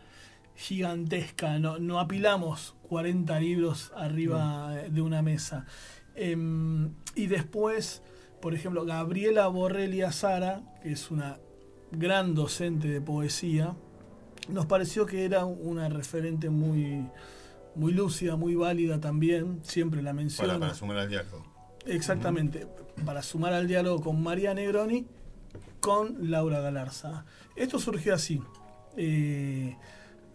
[0.55, 5.65] gigantesca, no, no apilamos 40 libros arriba de una mesa.
[6.15, 8.03] Em, y después,
[8.41, 11.39] por ejemplo, Gabriela Borrelia Sara, que es una
[11.91, 13.75] gran docente de poesía,
[14.49, 17.05] nos pareció que era una referente muy,
[17.75, 20.53] muy lúcida, muy válida también, siempre la menciona.
[20.53, 21.45] Para, para sumar al diálogo.
[21.85, 22.67] Exactamente,
[23.05, 25.05] para sumar al diálogo con María Negroni,
[25.79, 27.25] con Laura Galarza.
[27.55, 28.41] Esto surgió así,
[28.97, 29.75] eh,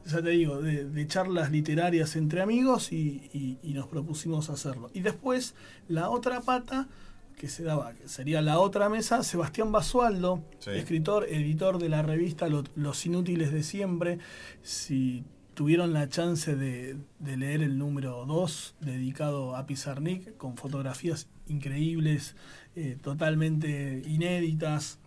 [0.04, 4.90] ya te digo, de, de charlas literarias entre amigos y, y- y nos propusimos hacerlo.
[4.94, 5.54] Y después,
[5.88, 6.88] la otra pata,
[7.37, 10.70] que se daba, que sería la otra mesa, Sebastián Basualdo, Sí.
[10.70, 14.18] escritor, editor de la revista Lo- Los Inútiles de Siempre.
[14.62, 15.22] Si
[15.55, 22.37] tuvieron la chance de, de leer el número 2 dedicado a Pizarnik, con fotografías increíbles,
[22.74, 24.99] eh, totalmente inéditas,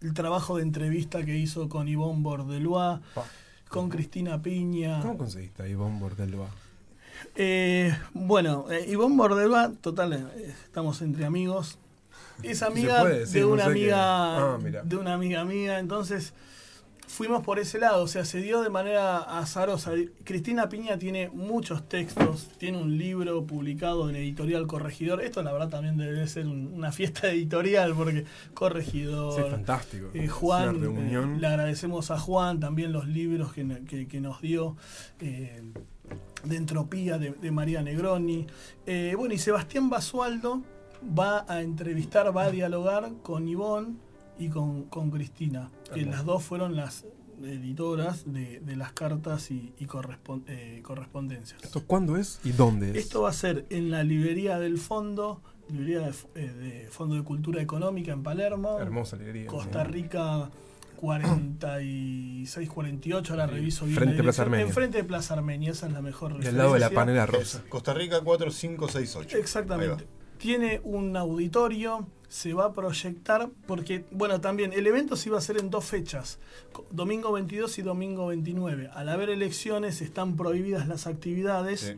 [0.00, 3.00] el trabajo de entrevista que hizo con Yvonne Bordelois,
[3.68, 5.00] con Cristina Piña.
[5.00, 6.50] ¿Cómo conseguiste a Ivonne Bordelois?
[7.36, 11.78] Eh, bueno, eh, Ivonne Bordelba, total, eh, estamos entre amigos.
[12.42, 16.34] Es amiga puede de no una sé amiga Ah, de una amiga mía, entonces
[17.06, 19.92] fuimos por ese lado, o sea, se dio de manera azarosa.
[20.24, 25.20] Cristina Piña tiene muchos textos, tiene un libro publicado en Editorial Corregidor.
[25.22, 30.10] Esto la verdad también debe ser un- una fiesta editorial porque Corregidor, Sí, fantástico.
[30.12, 34.40] eh, Juan, eh, le agradecemos a Juan también los libros que, ne- que- que nos
[34.40, 34.76] dio.
[35.20, 35.62] eh,
[36.44, 38.46] de Entropía de, de María Negroni.
[38.86, 40.62] Eh, bueno, y Sebastián Basualdo
[41.18, 43.96] va a entrevistar, va a dialogar con Ivonne
[44.38, 47.04] y con, con Cristina, que las dos fueron las
[47.42, 49.86] editoras de, de las cartas y, y
[50.46, 51.62] eh, correspondencias.
[51.62, 52.96] ¿Esto cuándo es y dónde es?
[52.96, 57.22] Esto va a ser en la librería del Fondo, librería de, eh, de Fondo de
[57.22, 58.78] Cultura Económica en Palermo.
[58.78, 59.46] Hermosa librería.
[59.48, 59.84] Costa.
[59.84, 60.50] Rica
[60.94, 63.96] 46, 48, ahora reviso bien.
[63.98, 64.42] Frente la a Plaza.
[64.42, 64.66] Armenia.
[64.66, 66.94] Enfrente de Plaza Armenia, esa es la mejor Y al lado de la referencia.
[66.94, 67.62] panela rosa.
[67.68, 69.36] Costa Rica 4568.
[69.38, 70.06] Exactamente.
[70.38, 75.38] Tiene un auditorio, se va a proyectar, porque, bueno, también el evento se iba a
[75.38, 76.38] hacer en dos fechas,
[76.90, 78.90] domingo 22 y domingo 29.
[78.92, 81.96] Al haber elecciones están prohibidas las actividades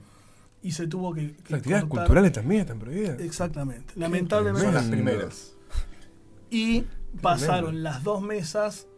[0.63, 1.33] y se tuvo que...
[1.33, 2.07] que Las actividades cortar.
[2.07, 3.21] culturales también están prohibidas.
[3.21, 3.95] Exactamente.
[3.97, 4.65] Lamentablemente.
[4.67, 5.55] Son las primeras.
[6.51, 6.85] Y
[7.21, 8.89] pasaron las dos mesas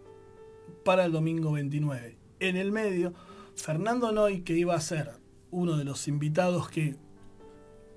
[0.85, 2.17] para el domingo 29.
[2.41, 3.13] En el medio,
[3.57, 5.11] Fernando Noy, que iba a ser
[5.51, 6.97] uno de los invitados que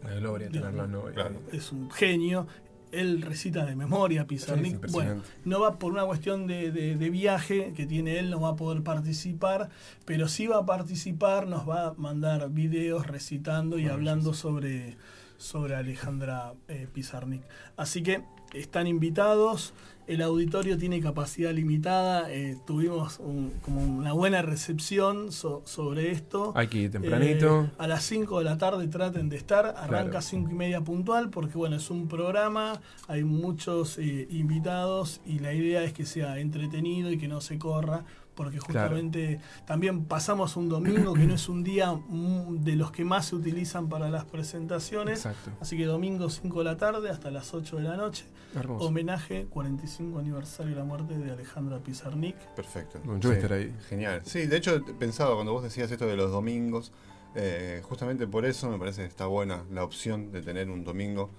[0.03, 1.03] Una gloria tenerlo no.
[1.51, 2.47] es un genio.
[2.91, 4.91] Él recita de memoria Sí, Pizarnik.
[4.91, 8.49] bueno, no va por una cuestión de, de- de viaje que tiene él, no va
[8.49, 9.69] a poder participar,
[10.03, 14.97] pero sí va a participar, nos va a mandar videos recitando y hablando sobre,
[15.37, 17.43] sobre Alejandra eh, Pizarnik.
[17.77, 19.73] Así que están invitados.
[20.11, 22.29] El auditorio tiene capacidad limitada.
[22.29, 26.51] eh, tuvimos un- como una buena recepción so- sobre esto.
[26.85, 27.63] Ir tempranito.
[27.63, 29.67] Eh, a las 5 de la tarde traten de estar.
[29.67, 30.21] Arranca Claro.
[30.21, 35.53] 5 y media puntual porque bueno, es un programa, hay muchos eh, invitados y la
[35.53, 38.03] idea es que sea entretenido y que no se corra.
[38.35, 38.67] Porque Claro.
[38.95, 43.25] justamente también pasamos un domingo que no es un día mm, de los que más
[43.27, 45.25] se utilizan para las presentaciones.
[45.25, 45.51] Exacto.
[45.59, 48.25] Así que domingo 5 de la tarde hasta las 8 de la noche.
[48.55, 48.85] Hermoso.
[48.87, 52.35] Homenaje 45 aniversario de la muerte de Alejandra Pizarnik.
[52.55, 52.99] Perfecto.
[53.03, 53.73] Bueno, yo estar ahí.
[53.89, 54.21] Genial.
[54.25, 56.91] Sí, de hecho pensaba cuando vos decías esto de los domingos,
[57.35, 61.29] eh, justamente por eso me parece que está buena la opción de tener un domingo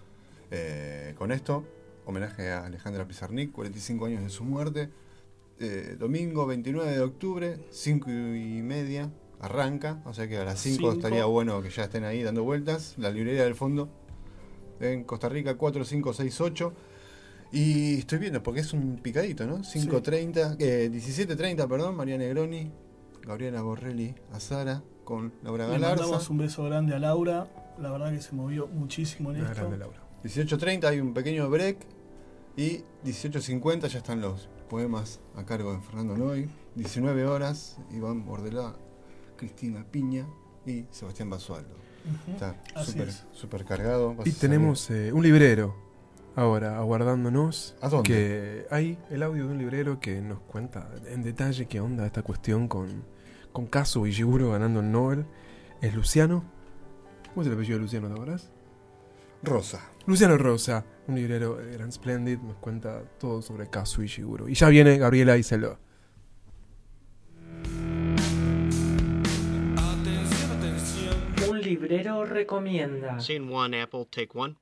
[0.50, 1.64] eh, con esto.
[2.04, 4.90] Homenaje a Alejandra Pizarnik, 45 años de su muerte.
[5.60, 10.02] Eh, domingo 29 de octubre, 5 y media, arranca.
[10.06, 10.92] O sea que a las 5 Cinco.
[10.92, 12.94] estaría bueno que ya estén ahí dando vueltas.
[12.98, 13.88] La librería del fondo
[14.80, 16.72] en Costa Rica 4568.
[17.52, 19.58] Y estoy viendo, porque es un picadito, ¿no?
[19.58, 22.72] 5.30, eh, 17.30, perdón, María Negroni,
[23.26, 26.02] Gabriela Borrelli, Azara, con Laura Le Galarza.
[26.04, 27.46] mandamos un beso grande a Laura.
[27.78, 29.60] La verdad que se movió muchísimo en Una esto.
[29.60, 29.98] grande Laura.
[30.24, 31.76] 18.30 hay un pequeño break.
[32.56, 36.48] Y 18.50 ya están los poemas a cargo de Fernando Noy.
[36.76, 38.74] 19 horas, Iván Bordelá,
[39.36, 40.26] Cristina Piña
[40.64, 41.76] y Sebastián Basualdo.
[42.26, 43.26] Está súper es.
[43.32, 44.14] súper cargado.
[44.14, 45.76] vas Y tenemos eh, un librero
[46.36, 47.76] ahora aguardándonos.
[47.82, 48.08] ¿A dónde?
[48.08, 52.22] Que hay el audio de un librero que nos cuenta en detalle qué onda esta
[52.22, 53.04] cuestión con,
[53.52, 55.26] con Caso Ishiguro ganando el Nobel.
[55.82, 56.44] Es Luciano.
[57.28, 58.50] ¿Cómo es el apellido de Luciano, te acordás?
[59.42, 59.90] Rosa.
[60.06, 64.48] Luciano Rosa, un librero de Gran Splendid, nos cuenta todo sobre Kazu Ishiguro.
[64.48, 65.78] Y ya viene Gabriela Iselo.
[71.48, 73.20] Un librero recomienda.
[73.20, 74.56] Scene one, Apple, take one.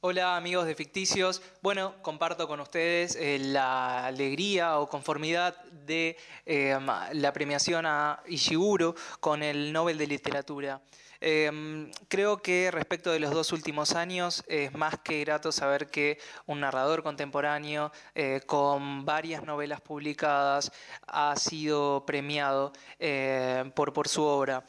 [0.00, 1.42] Hola amigos de Ficticios.
[1.60, 6.16] Bueno, comparto con ustedes eh, la alegría o conformidad de
[6.46, 6.78] eh,
[7.14, 10.80] la premiación a Ishiguro con el Nobel de Literatura.
[11.20, 16.18] Eh, creo que respecto de los dos últimos años es más que grato saber que
[16.46, 20.70] un narrador contemporáneo eh, con varias novelas publicadas
[21.06, 24.64] ha sido premiado eh, por, por su obra.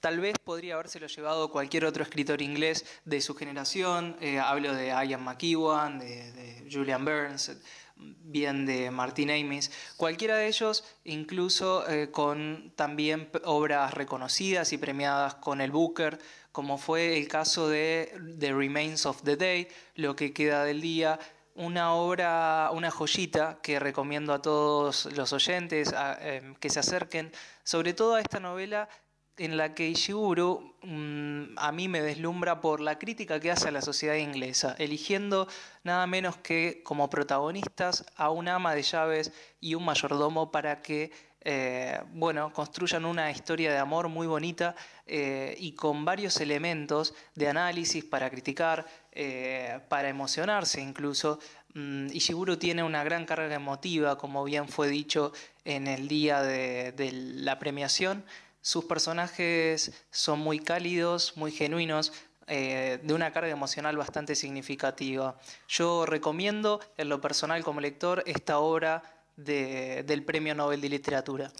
[0.00, 4.18] Tal vez podría habérselo llevado cualquier otro escritor inglés de su generación.
[4.20, 7.56] eh, hablo de Ian McEwan, de, de Julian Burns,
[7.96, 9.70] bien de Martin Amis.
[9.96, 16.18] Cualquiera de ellos, incluso eh, con también obras reconocidas y premiadas con el Booker,
[16.52, 21.18] como fue el caso de The Remains of the Day, Lo que queda del día,
[21.54, 27.32] una obra, una joyita que recomiendo a todos los oyentes em, que se acerquen,
[27.62, 28.88] sobre todo a esta novela
[29.36, 33.72] en la que Ishiguro mm, a mí me deslumbra por la crítica que hace a
[33.72, 35.48] la sociedad inglesa, eligiendo
[35.82, 41.10] nada menos que como protagonistas a un ama de llaves y un mayordomo para que
[41.46, 44.74] eh, bueno, construyan una historia de amor muy bonita
[45.06, 51.38] eh, y con varios elementos de análisis para criticar, eh, para emocionarse incluso.
[51.74, 55.32] Mm, Ishiguro tiene una gran carga emotiva, como bien fue dicho
[55.66, 58.24] en el día de, de la premiación.
[58.64, 62.14] Sus personajes son muy cálidos, muy genuinos,
[62.46, 65.38] eh, de una carga emocional bastante significativa.
[65.68, 69.02] Yo recomiendo, en lo personal como lector, esta obra
[69.36, 71.52] de- del Premio Nobel de Literatura.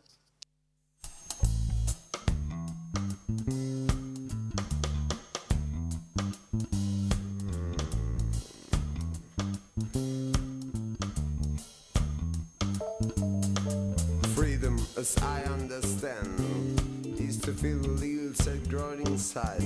[18.46, 19.62] Little growing inside.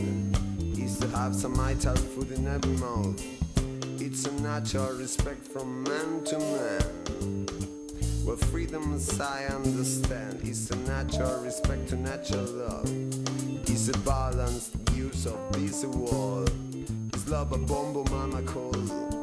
[0.79, 3.21] Is to have some vital food in every mouth.
[4.01, 7.47] It's a natural respect from man to man.
[8.25, 12.91] Well, freedom, as I understand, is a natural respect to natural love.
[13.69, 16.51] Is a balanced use of this world.
[17.15, 19.18] Is love a bombo mama call.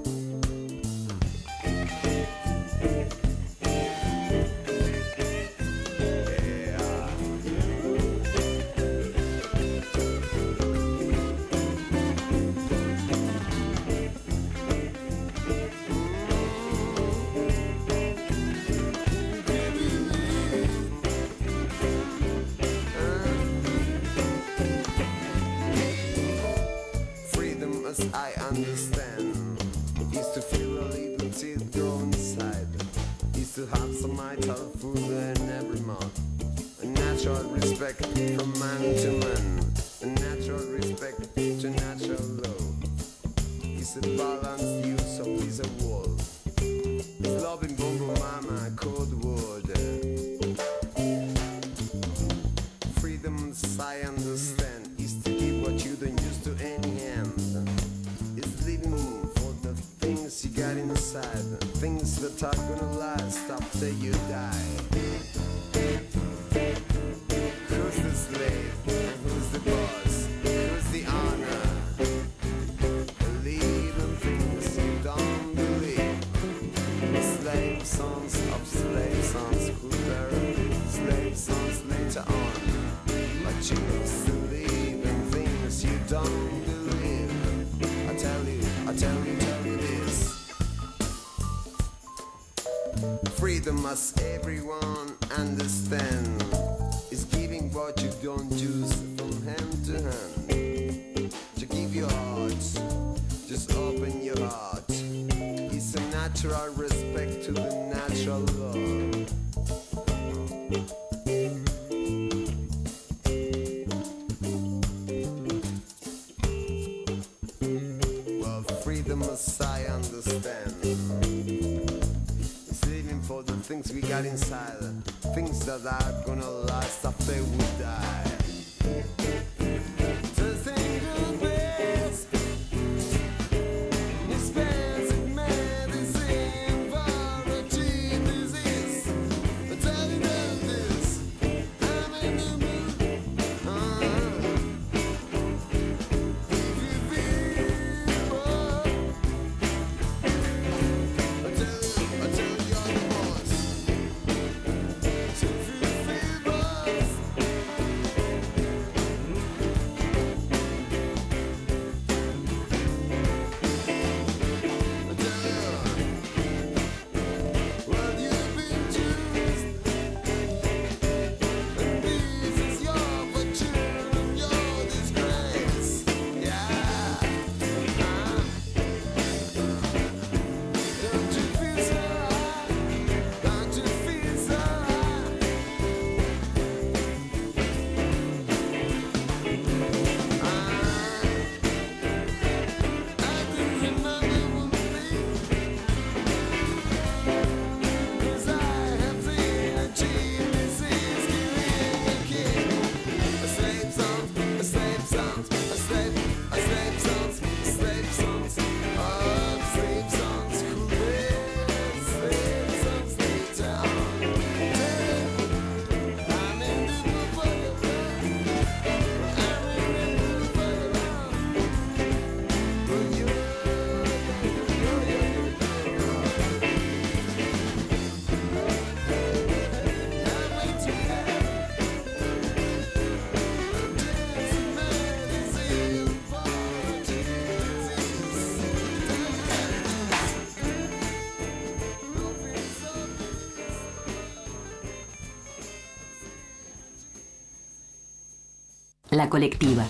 [249.16, 249.86] La colectiva.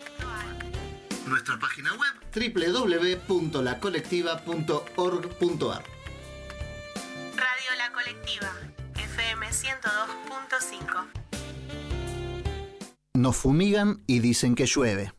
[1.29, 2.09] Nuestra página web
[3.29, 5.85] www.lacolectiva.org.ar.
[7.37, 8.51] Radio La Colectiva,
[8.95, 11.07] FM 102.5.
[13.15, 15.13] Nos fumigan y dicen que llueve.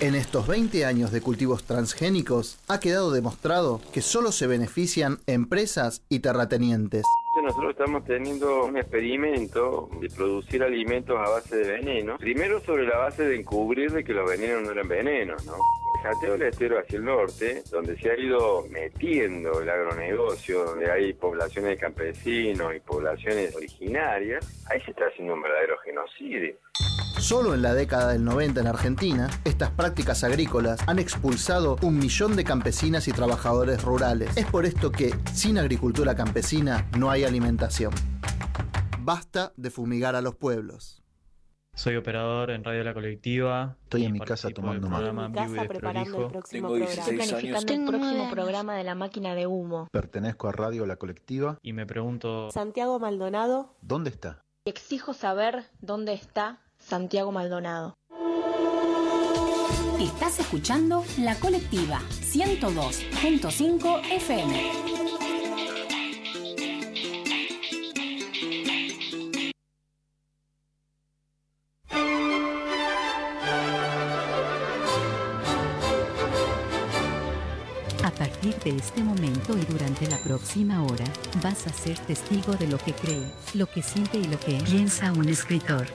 [0.00, 6.02] En estos 20 años de cultivos transgénicos ha quedado demostrado que solo se benefician empresas
[6.08, 7.04] y terratenientes.
[7.42, 12.18] Nosotros estamos teniendo un experimento de producir alimentos a base de veneno.
[12.18, 15.54] Primero sobre la base de encubrir de que los venenos no eran venenos, ¿no?
[16.02, 21.12] Jateo del Estero hacia el norte, donde se ha ido metiendo el agronegocio, donde hay
[21.12, 26.56] poblaciones de campesinos y poblaciones originarias, ahí se está haciendo un verdadero genocidio.
[27.18, 32.36] Solo en la década del 90 en Argentina, estas prácticas agrícolas han expulsado un millón
[32.36, 34.36] de campesinas y trabajadores rurales.
[34.36, 37.92] Es por esto que sin agricultura campesina no hay alimentación.
[39.00, 41.02] Basta de fumigar a los pueblos.
[41.78, 43.76] Soy operador en Radio La Colectiva.
[43.84, 45.10] Estoy en mi casa tomando mate.
[45.10, 46.92] En mi casa preparando el próximo programa.
[46.92, 49.86] Estoy planificando el próximo programa de la máquina de humo.
[49.92, 51.56] Pertenezco a Radio La Colectiva.
[51.62, 52.50] Y me pregunto...
[52.50, 53.76] Santiago Maldonado.
[53.80, 54.40] ¿Dónde está?
[54.66, 57.94] Exijo saber dónde está Santiago Maldonado.
[60.00, 65.07] Estás escuchando La Colectiva 102.5 FM.
[78.68, 81.04] Partir de este momento y durante la próxima hora,
[81.42, 83.22] vas a ser testigo de lo que cree,
[83.54, 85.86] lo que siente y lo que piensa un escritor.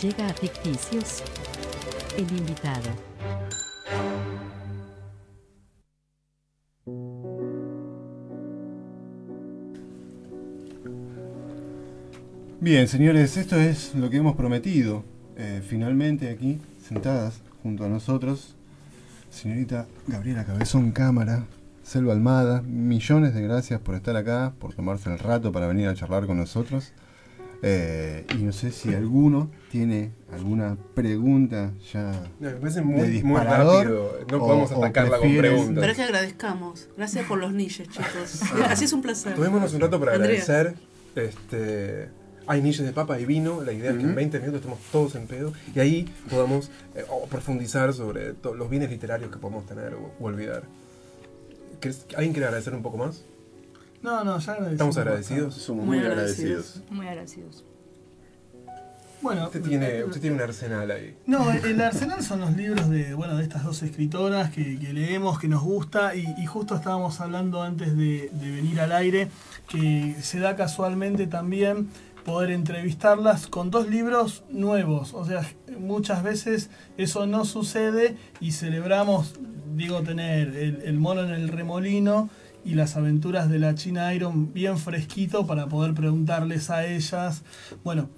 [0.00, 1.22] Llega a Ficticios.
[2.16, 2.90] El invitado.
[12.60, 15.04] Bien, señores, esto es lo que hemos prometido.
[15.36, 18.54] Eh, finalmente aquí, sentadas junto a nosotros,
[19.30, 21.46] señorita Gabriela Cabezón Cámara,
[21.82, 25.94] Selva Almada, millones de gracias por estar acá, por tomarse el rato para venir a
[25.94, 26.92] charlar con nosotros.
[27.64, 32.10] Eh, y no sé si alguno tiene alguna pregunta ya.
[32.40, 34.18] No, me parece de muy, rápido.
[34.30, 35.76] No o- podemos o atacarla con preguntas.
[35.80, 36.88] Pero es que agradezcamos.
[36.96, 38.42] Gracias por los niches, chicos.
[38.68, 39.34] Así es un placer.
[39.34, 40.40] Tomémonos un rato para Andrea.
[40.42, 40.74] agradecer.
[41.14, 42.08] Este,
[42.48, 43.62] hay niches de papa y vino.
[43.62, 44.16] La idea es que en Ujú.
[44.16, 49.30] 20 minutos estemos todos en pedo y ahí podamos eh, profundizar sobre los bienes literarios
[49.30, 50.64] que podemos tener o, o olvidar.
[51.82, 53.24] ¿Querés- ¿Alguien quiere agradecer un poco más?
[54.02, 54.72] No, no, ya agradecemos.
[54.72, 55.54] ¿Estamos agradecidos?
[55.54, 56.80] Somos Muy agradecidos.
[56.90, 57.64] Muy agradecidos.
[59.20, 61.16] Bueno, Usted tiene, usted tiene un arsenal ahí.
[61.26, 65.38] No, el arsenal son los libros de, bueno, de estas dos escritoras que, que leemos,
[65.38, 69.28] que nos gusta, y, y justo estábamos hablando antes de, de venir al aire,
[69.68, 71.88] que se da casualmente también
[72.24, 75.14] poder entrevistarlas con dos libros nuevos.
[75.14, 75.42] O sea,
[75.78, 79.34] muchas veces eso no sucede y celebramos,
[79.76, 82.28] digo, tener el, mono en el remolino
[82.64, 87.42] y las aventuras de la China Iron bien fresquito para poder preguntarles a ellas,
[87.82, 88.08] bueno,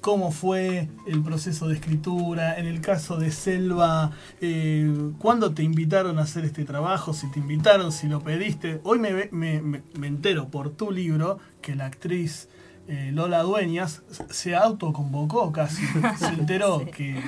[0.00, 6.18] cómo fue el proceso de escritura, en el caso de Selva, eh, cuándo te invitaron
[6.18, 8.80] a hacer este trabajo, si te invitaron, si lo pediste.
[8.84, 12.48] Hoy me- me- me entero por tu libro que la actriz
[12.90, 15.86] eh, Lola Dueñas se autoconvocó casi,
[16.18, 17.22] se enteró que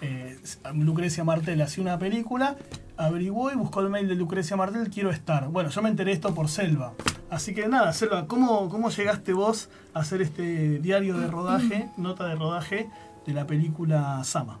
[0.00, 0.38] eh,
[0.74, 2.56] Lucrecia Martel hacía una película,
[2.96, 5.48] averiguó y buscó el mail de Lucrecia Martel, quiero estar.
[5.48, 6.94] Bueno, yo me enteré esto por Selva.
[7.28, 12.26] Así que nada, Selva, ¿cómo, cómo llegaste vos a hacer este diario de rodaje, nota
[12.26, 12.88] de rodaje
[13.26, 14.60] de la película Sama?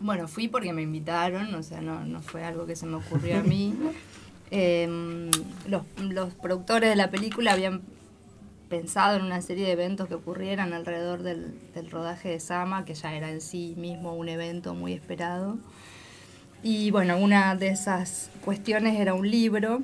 [0.00, 3.38] Bueno, fui porque me invitaron, o sea, no, no fue algo que se me ocurrió
[3.38, 3.74] a mí.
[4.50, 5.30] Eh,
[5.66, 7.80] los, los productores de la película habían
[8.74, 12.94] pensado en una serie de eventos que ocurrieran alrededor del, del rodaje de Sama, que
[12.94, 15.58] ya era en sí mismo un evento muy esperado.
[16.64, 19.80] Y bueno, una de esas cuestiones era un libro.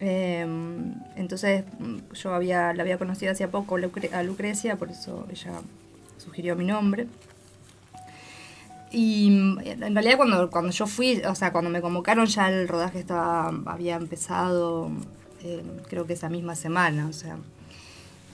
[0.00, 0.44] Eh,
[1.14, 5.52] entonces mm, yo había, la había conocido hace poco a Lucrecia, por eso ella
[6.16, 7.06] sugirió mi nombre.
[8.90, 12.66] Y mm, en realidad cuando, cuando yo fui, o sea, cuando me convocaron ya el
[12.66, 14.90] rodaje estaba, había empezado,
[15.44, 17.36] eh, creo que esa misma semana, o sea.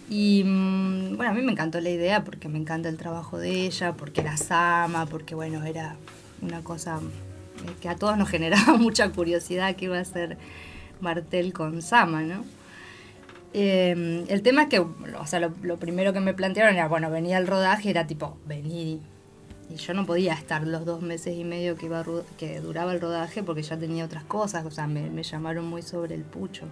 [0.09, 3.67] Y mm, bueno, a mí me encantó la idea porque me encanta el trabajo de
[3.67, 4.37] ella, porque la
[4.85, 5.97] ama, porque bueno, era
[6.43, 10.37] una cosa eh, que a todos nos generaba mucha curiosidad que iba a ser
[11.01, 12.45] Martel con Sama, ¿no?
[13.57, 17.39] Eh, el tema es que, o sea, lo, primero que me plantearon era, bueno, venía
[17.39, 19.01] el rodaje, era tipo, vení.
[19.71, 22.05] Y yo no podía estar los dos meses y medio que, iba
[22.37, 26.15] que duraba el rodaje porque ya tenía otras cosas, o sea, me llamaron muy sobre
[26.15, 26.67] el pucho.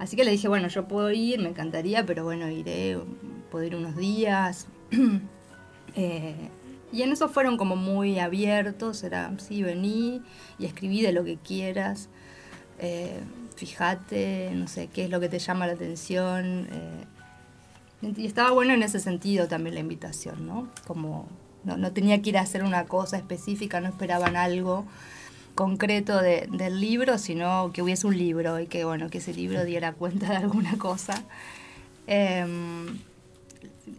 [0.00, 2.98] Así que le dije, bueno, yo puedo ir, me encantaría, pero bueno, iré,
[3.50, 4.66] puedo ir unos días.
[5.94, 6.48] eh,
[6.90, 10.22] y en eso fueron como muy abiertos, era, sí, vení
[10.58, 12.08] y escribí de lo que quieras,
[12.78, 13.20] eh,
[13.56, 16.66] fíjate, no sé, qué es lo que te llama la atención.
[16.72, 20.70] Eh, y estaba bueno en ese sentido también la invitación, ¿no?
[20.86, 21.28] Como
[21.62, 24.86] no, no, tenía que ir a hacer una cosa específica, no esperaban algo
[25.54, 29.64] concreto de, del libro, sino que hubiese un libro y que, bueno, que ese libro
[29.64, 31.24] diera cuenta de alguna cosa.
[32.06, 32.46] Eh,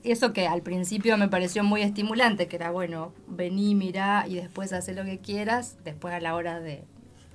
[0.03, 4.73] eso que al principio me pareció muy estimulante, que era, bueno, vení, mirá y después
[4.73, 6.83] hacer lo que quieras, después a la hora de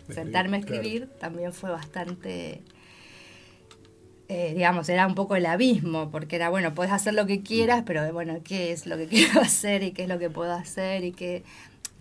[0.09, 2.63] sentarme a escribir, también fue bastante,
[4.29, 7.83] eh, digamos, era un poco el abismo, porque era, bueno, puedes hacer lo que quieras,
[7.87, 11.05] pero bueno, ¿qué es lo que quiero hacer y qué es lo que puedo hacer
[11.05, 11.45] y qué,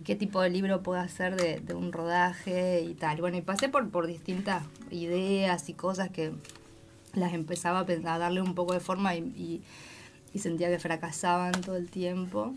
[0.04, 3.20] qué tipo de libro puedo hacer de, un rodaje y tal?
[3.20, 6.32] Bueno, y pasé por, por distintas ideas y cosas que
[7.14, 9.62] las empezaba a, pensar, a darle un poco de forma y
[10.36, 12.54] y sentía que fracasaban todo el tiempo.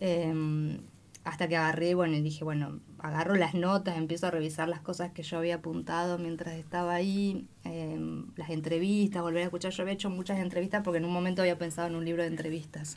[0.00, 0.78] Em,
[1.22, 5.12] hasta que agarré, bueno, y dije, bueno, agarro las notas, empiezo a revisar las cosas
[5.12, 9.70] que yo había apuntado mientras estaba ahí, em, las entrevistas, volver a escuchar.
[9.72, 12.28] Yo había hecho muchas entrevistas porque en un momento había pensado en un libro de
[12.28, 12.96] entrevistas.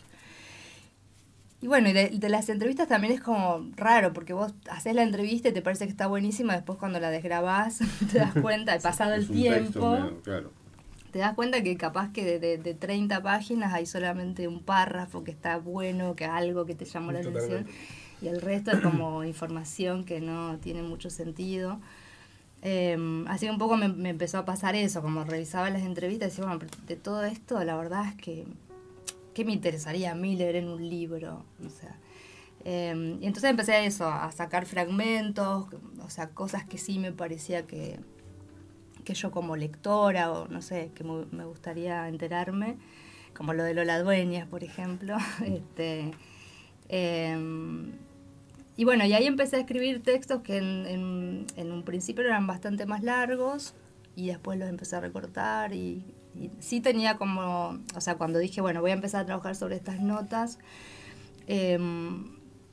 [1.60, 5.49] Y bueno, y de, las entrevistas también es como raro, porque vos haces la entrevista
[5.49, 7.80] y te parece que está buenísima, después cuando la desgrabás
[8.12, 10.51] te das cuenta, he pasado el tiempo, claro
[11.12, 15.32] te das cuenta que capaz que de, de, 30 páginas hay solamente un párrafo que
[15.32, 17.66] está bueno, que algo que te llamó la atención,
[18.22, 21.80] y el resto es como información que no tiene mucho sentido.
[22.62, 22.97] Eh,
[23.28, 26.30] así que un poco me, me, empezó a pasar eso, como revisaba las entrevistas y
[26.30, 28.45] decía, bueno, de todo esto la verdad es que,
[29.38, 31.46] ¿qué me interesaría a mí leer en un libro?
[31.64, 31.96] O sea,
[32.66, 35.68] eh, y entonces empecé a eso, a sacar fragmentos,
[36.04, 38.00] o sea, cosas que sí me parecía que,
[39.04, 42.78] que yo como lectora o no sé, que me gustaría enterarme,
[43.36, 45.18] como lo de Lola Dueñas, por ejemplo.
[45.46, 46.14] este,
[46.90, 47.92] em,
[48.76, 52.88] y bueno, y ahí empecé a escribir textos que en, en, un principio eran bastante
[52.88, 53.76] más largos
[54.16, 56.04] y después los empecé a recortar y,
[56.60, 60.00] sí tenía como, o sea, cuando dije, bueno, voy a empezar a trabajar sobre estas
[60.02, 60.60] notas,
[61.48, 61.80] eh,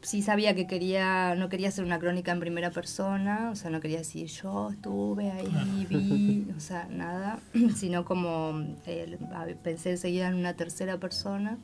[0.04, 3.80] sí sabía que quería, no quería hacer una crónica en primera persona, o sea, no
[3.80, 7.40] quería decir yo estuve ahí, vi, o sea, nada,
[7.76, 9.18] sino como eh,
[9.62, 11.58] pensé enseguida en una tercera persona.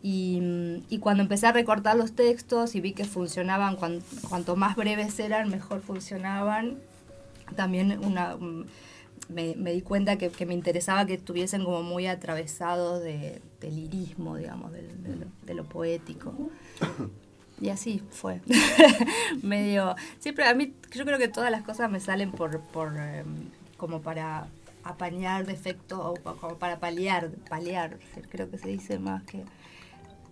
[0.00, 3.76] Y, y, cuando empecé a recortar los textos y vi que funcionaban,
[4.28, 6.78] cuanto más breves eran, mejor funcionaban,
[7.56, 8.36] también una,
[9.28, 13.76] me, me, di cuenta que, que, me interesaba que estuviesen como muy atravesados de, del
[13.76, 16.34] lirismo, digamos, de, de, lo, de lo poético.
[17.60, 18.40] Y así fue.
[19.42, 19.96] Medio.
[20.20, 22.60] Siempre a mí, yo creo que todas las cosas me salen por.
[22.60, 24.48] por em, como para
[24.84, 27.98] apañar defectos o como para paliar, paliar,
[28.30, 29.44] creo que se dice más que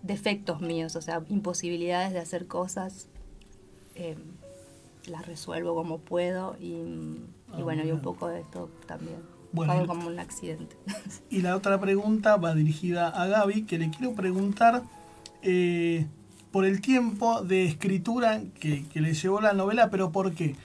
[0.01, 3.07] defectos míos, o sea, imposibilidades de hacer cosas,
[3.95, 4.17] eh,
[5.05, 7.19] las resuelvo como puedo y,
[7.55, 9.17] y bueno, y un poco de esto también.
[9.51, 10.75] Bueno, como un accidente.
[11.29, 14.83] Y la otra pregunta va dirigida a Gaby, que le quiero preguntar
[15.41, 16.07] eh,
[16.51, 20.55] por el tiempo de escritura que, le llevó la novela, pero ¿por qué?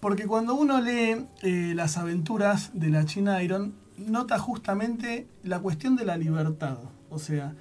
[0.00, 5.96] Porque cuando uno lee eh, las aventuras de la China Iron, nota justamente la cuestión
[5.96, 6.78] de la libertad.
[7.10, 7.54] O sea,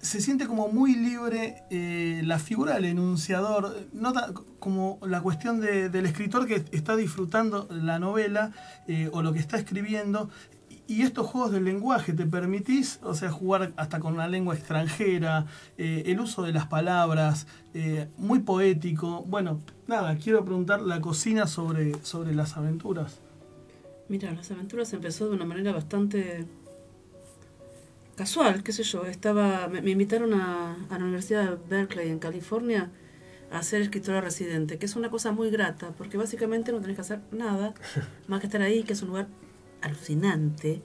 [0.00, 6.06] se siente como muy libre eh, la figura del enunciador, nota como la cuestión del
[6.06, 8.52] escritor que está disfrutando la novela
[8.86, 10.30] eh, o lo que está escribiendo
[10.86, 15.44] y estos juegos del lenguaje, ¿te permitís, o sea, jugar hasta con una lengua extranjera,
[15.76, 17.46] eh, el uso de las palabras,
[18.16, 19.22] muy poético?
[19.28, 23.20] Bueno, nada, quiero preguntar la cocina sobre, sobre las aventuras.
[24.08, 26.46] Mira, las aventuras empezó de una manera bastante
[28.18, 29.06] casual, qué sé yo.
[29.06, 32.90] Estaba, me, invitaron a, a, la Universidad de Berkeley en California
[33.50, 37.00] a ser escritora residente, que es una cosa muy grata, porque básicamente no tenés que
[37.02, 37.72] hacer nada
[38.26, 39.28] más que estar ahí, que es un lugar
[39.80, 40.82] alucinante.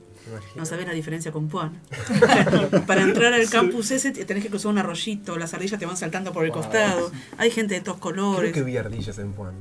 [0.56, 1.82] No sabes la diferencia con Puan.
[2.88, 6.32] Para entrar al campus ese tenés que cruzar un arroyito, las ardillas te van saltando
[6.32, 7.12] por el costado.
[7.38, 8.52] Hay gente de todos colores.
[8.52, 9.56] Creo que vi ardillas en Puan.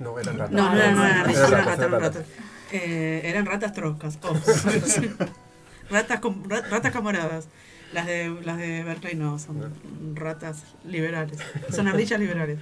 [0.00, 0.52] No, eran ratas.
[0.52, 2.24] No, no, eran, ardillas, eran ratas, eran ratas.
[2.72, 4.18] Eh, eran ratas troscas.
[4.24, 5.51] Oh.
[5.92, 7.48] Ratas, com, ratas camaradas.
[7.92, 9.72] Las de, las de Berkeley no, son
[10.14, 11.38] ratas liberales.
[11.70, 12.58] Son ardillas liberales.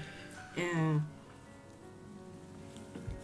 [0.57, 0.99] eh,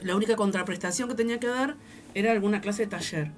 [0.03, 1.77] la única contraprestación que tenía que dar
[2.15, 3.33] era alguna clase de taller.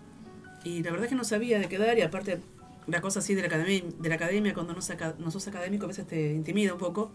[0.64, 2.40] Y la verdad es que no sabía de qué dar y aparte
[2.86, 5.84] la cosa así de la academia, de la academia cuando no, saca, no sos académico
[5.84, 7.12] a veces te intimida un poco.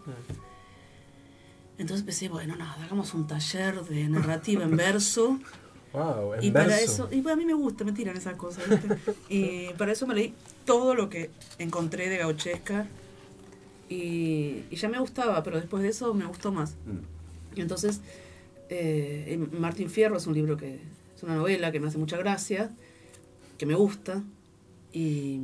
[1.78, 5.38] Entonces pensé, bueno, nada, hagamos un taller de narrativa en verso.
[5.94, 6.68] Wow, en y verso.
[6.68, 8.68] para eso, y bueno, a mí me gusta, me tiran esas cosas.
[8.68, 8.98] ¿viste?
[9.28, 10.34] y para eso me leí
[10.64, 12.86] todo lo que encontré de Gauchesca.
[13.88, 16.74] Y, y ya me gustaba, pero después de eso me gustó más.
[17.54, 18.00] Y entonces,
[18.70, 20.80] eh, Martín Fierro es un libro que
[21.16, 22.72] es una novela que me hace mucha gracia,
[23.56, 24.24] que me gusta.
[24.92, 25.38] Y,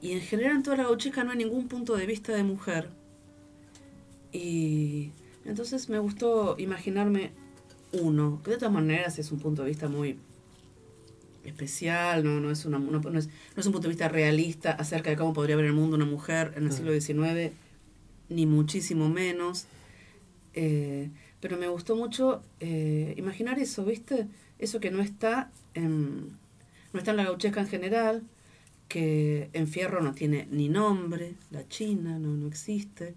[0.00, 2.88] y en general en toda la gauchesca no hay ningún punto de vista de mujer.
[4.32, 5.10] Y
[5.44, 7.32] entonces me gustó imaginarme
[8.00, 10.18] uno, que de todas maneras es un punto de vista muy
[11.44, 14.72] especial, no, no, es, una, no, no es, no es un punto de vista realista
[14.72, 17.52] acerca de cómo podría ver el mundo una mujer en el siglo XIX,
[18.28, 19.66] ni muchísimo menos.
[20.54, 24.26] Eh, pero me gustó mucho eh, imaginar eso, ¿viste?
[24.58, 26.30] Eso que no está en,
[26.92, 28.22] no está en la gauchesca en general,
[28.88, 33.14] que en Fierro no tiene ni nombre, la China no, no existe,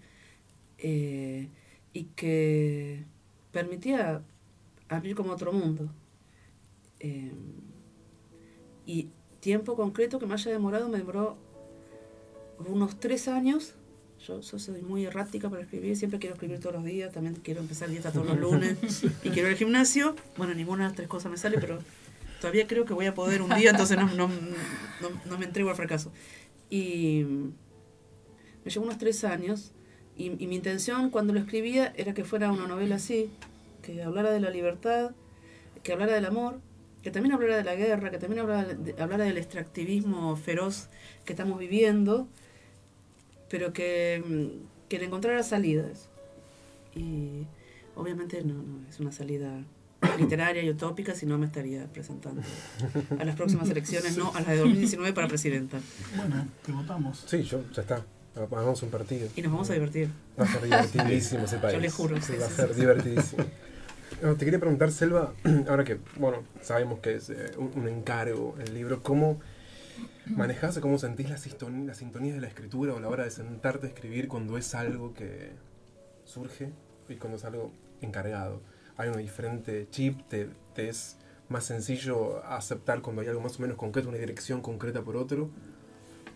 [0.78, 1.48] eh,
[1.92, 3.04] y que
[3.52, 4.22] permitía
[4.96, 5.88] abrir como otro mundo.
[6.98, 7.32] Eh,
[8.86, 9.08] y
[9.40, 11.38] tiempo concreto que me haya demorado, me demoró
[12.58, 13.74] unos tres años.
[14.26, 17.88] Yo, soy muy errática para escribir, siempre quiero escribir todos los días, también quiero empezar
[17.88, 18.76] dieta todos los lunes
[19.24, 20.14] y quiero ir al gimnasio.
[20.36, 21.78] Bueno, ninguna de las tres cosas me sale, pero
[22.40, 26.12] todavía creo que voy a poder un día, entonces no me entrego al fracaso.
[26.68, 27.24] Y
[28.64, 29.72] me llevó unos tres años
[30.16, 33.30] y, y, mi intención cuando lo escribía era que fuera una novela así,
[33.82, 35.12] que hablara de la libertad,
[35.82, 36.60] que hablara del amor,
[37.02, 40.88] que también hablara de la guerra, que también hablara, de, hablara del extractivismo feroz
[41.24, 42.28] que estamos viviendo,
[43.48, 46.08] pero que, que le encontrara salidas.
[46.94, 47.46] Y
[47.94, 49.64] obviamente no, no es una salida
[50.18, 52.42] literaria y utópica, si no me estaría presentando
[53.18, 55.78] a las próximas elecciones, no a las de 2019 para presidenta.
[56.16, 57.24] Bueno, te votamos.
[57.26, 58.04] Sí, yo, ya está.
[58.36, 59.28] Hagamos un partido.
[59.36, 60.08] Y nos vamos a divertir.
[60.38, 61.74] Va a ser divertidísimo ese país.
[61.74, 62.20] Yo le juro.
[62.20, 63.44] Sí, va a ser divertidísimo.
[64.20, 65.32] Te quería preguntar, Selva,
[65.68, 69.40] ahora que, bueno, sabemos que es eh, un, encargo el libro, ¿cómo
[70.26, 71.38] manejas o cómo sentís la,
[71.86, 75.14] la sintonía de la escritura o la hora de sentarte a escribir cuando es algo
[75.14, 75.52] que
[76.26, 76.70] surge
[77.08, 78.60] y cuando es algo encargado?
[78.98, 80.28] ¿Hay un diferente chip?
[80.28, 81.16] ¿Te, te es
[81.48, 85.48] más sencillo aceptar cuando hay algo más o menos concreto, una dirección concreta por otro?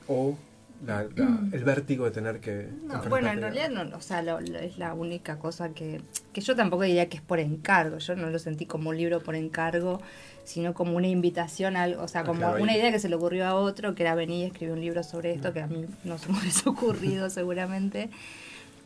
[0.08, 0.38] ¿O
[0.86, 2.68] la, la, el vértigo de tener que...
[2.84, 6.00] No, bueno, en realidad no, o sea, lo, lo, es la única cosa que,
[6.32, 9.20] que yo tampoco diría que es por encargo, yo no lo sentí como un libro
[9.22, 10.00] por encargo,
[10.44, 13.46] sino como una invitación, a, o sea, como claro, una idea que se le ocurrió
[13.46, 16.18] a otro, que era venir y escribir un libro sobre esto, que a mí no
[16.18, 18.10] se me hubiese ocurrido seguramente.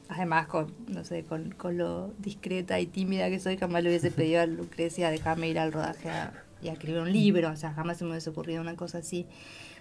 [0.08, 4.10] Además, con, no sé, con, con lo discreta y tímida que soy, jamás le hubiese
[4.10, 6.32] pedido a Lucrecia dejarme ir al rodaje a,
[6.62, 9.26] y a escribir un libro, o sea, jamás se me hubiese ocurrido una cosa así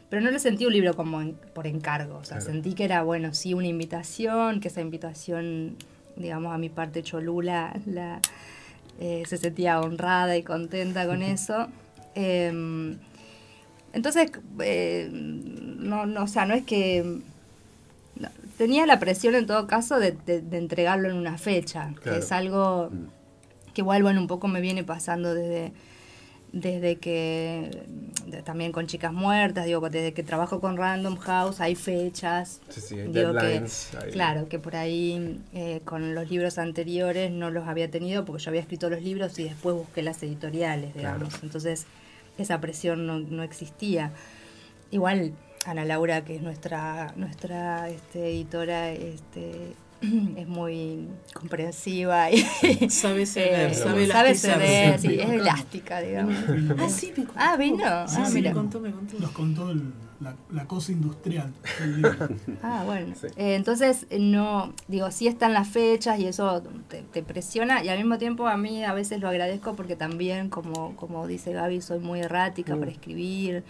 [0.09, 2.53] pero no lo sentí un libro como en, por encargo, o sea, claro.
[2.53, 5.75] sentí que era, bueno, sí, una invitación, que esa invitación,
[6.15, 8.21] digamos, a mi parte cholula, la,
[8.99, 11.67] eh, se sentía honrada y contenta con eso.
[12.15, 12.97] Eh,
[13.93, 17.21] entonces, eh, no, no, o sea, no es que...
[18.15, 22.17] No, tenía la presión en todo caso de, de, de entregarlo en una fecha, claro.
[22.17, 22.89] que es algo
[23.73, 25.71] que igual, bueno, un poco me viene pasando desde
[26.53, 27.83] desde que
[28.25, 32.81] de, también con chicas muertas digo desde que trabajo con Random House hay fechas sí,
[32.81, 34.11] sí, hay digo que hay...
[34.11, 38.49] claro que por ahí eh, con los libros anteriores no los había tenido porque yo
[38.49, 41.43] había escrito los libros y después busqué las editoriales digamos Claro.
[41.43, 41.85] entonces
[42.37, 44.11] esa presión no, no existía
[44.91, 45.33] igual
[45.65, 49.73] Ana Laura que es nuestra nuestra este, editora este
[50.37, 52.37] es muy comprensiva y
[52.89, 56.35] sabe ceder, eh, sabe, sabe ceder, sí, es elástica, digamos.
[56.79, 57.33] Ah, sí, me contó.
[57.41, 57.77] Ah, vino.
[58.07, 58.49] Sí, ah, sí, mira.
[58.51, 59.17] me contó, me contó.
[59.19, 61.53] Nos contó el- la, la cosa industrial.
[62.63, 63.13] Ah, bueno.
[63.19, 63.27] Sí.
[63.37, 67.97] Eh, entonces, no, digo, sí están las fechas y eso te, te presiona y al
[67.99, 71.99] mismo tiempo a mí a veces lo agradezco porque también, como, como dice Gaby, soy
[71.99, 72.79] muy errática Mm.
[72.79, 73.63] para escribir,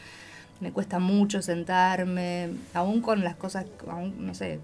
[0.62, 4.60] me cuesta mucho sentarme, aún con las cosas, aún, no sé,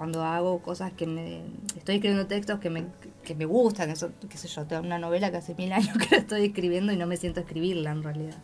[0.00, 1.42] cuando hago cosas que me,
[1.76, 2.86] estoy escribiendo textos que me,
[3.22, 6.06] que me gustan, eso, qué sé yo, tengo una novela que hace mil años que
[6.12, 8.38] la estoy escribiendo y no me siento a escribirla en realidad.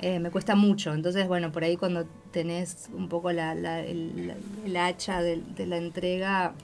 [0.00, 0.92] Eh, me cuesta mucho.
[0.92, 5.40] Entonces, bueno, por ahí cuando tenés un poco la, la- el, la- el hacha de,
[5.54, 6.54] de la entrega,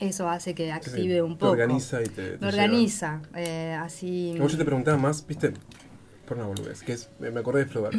[0.00, 1.52] eso hace que active Sí, un te poco.
[1.52, 3.22] organiza y te- te Me organiza.
[3.36, 4.34] eh, así.
[4.38, 5.52] Como yo te preguntaba más, viste,
[6.26, 7.94] por una boludez, que es, me me acordé de Flaubert,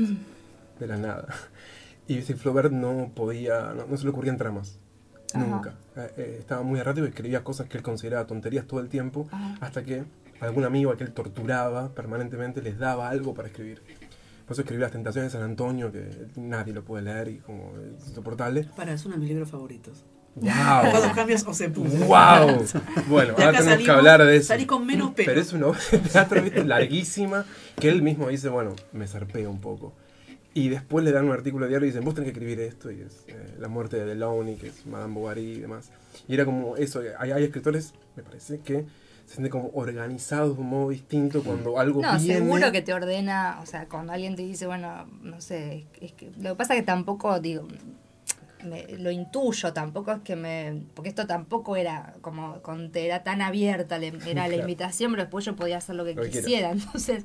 [0.78, 1.28] de la nada.
[2.08, 4.78] Y si Flaubert no podía, no, no se le ocurrían tramas.
[5.40, 5.74] Nunca.
[5.96, 9.28] Eh, eh, estaba muy errático y escribía cosas que él consideraba tonterías todo el tiempo,
[9.32, 9.58] Ajá.
[9.62, 10.04] hasta que
[10.40, 13.82] algún amigo a que él torturaba permanentemente les daba algo para escribir.
[14.46, 17.72] Por eso escribí Las Tentaciones de San Antonio, que nadie lo puede leer y como
[18.00, 18.66] es insoportable.
[18.76, 20.04] Para, es uno de mis libros favoritos.
[20.36, 20.52] ¡Wow!
[20.92, 21.96] Cuando cambias o se puso.
[22.06, 22.66] ¡Wow!
[23.08, 24.48] Bueno, ahora tenemos que salimos- hablar de eso.
[24.48, 25.28] Salí con menos pelo.
[25.28, 27.46] Pero es una obra de teatro larguísima
[27.80, 29.94] que él mismo dice, bueno, me zarpé un poco.
[30.54, 33.02] Y después le dan un artículo diario y dicen, vos tenés que escribir esto, y
[33.02, 35.92] es eh, la muerte de Delaunay, que es Madame Bovary y demás.
[36.28, 38.86] Y era como eso, hay, hay escritores, me parece, que
[39.28, 42.40] se sienten como organizados de un modo distinto cuando algo No, viene.
[42.40, 46.32] seguro que te ordena, o sea, cuando alguien te dice, bueno, no sé, es que
[46.42, 47.66] lo que pasa es que tampoco, digo,
[48.66, 53.42] me- lo intuyo, tampoco es que me, porque esto tampoco era como, con, era tan
[53.42, 57.24] abierta, le- era la invitación, pero después yo podía hacer lo que Lo quisiera, entonces...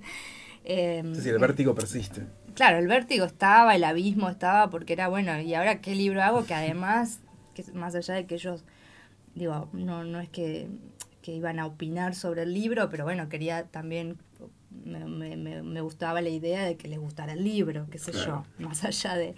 [0.64, 2.22] eh, Sí, sí, el vértigo persiste.
[2.56, 6.44] Claro, el vértigo estaba, el abismo estaba, porque era bueno, y ahora qué libro hago
[6.46, 7.20] que además,
[7.54, 8.64] que más allá de que ellos,
[9.34, 10.66] digo, no, no es que,
[11.22, 14.16] que iban a opinar sobre el libro, pero bueno, quería también,
[14.84, 18.12] me, me, me- me gustaba la idea de que les gustara el libro, qué sé
[18.12, 18.46] Claro.
[18.58, 19.34] yo, más allá de,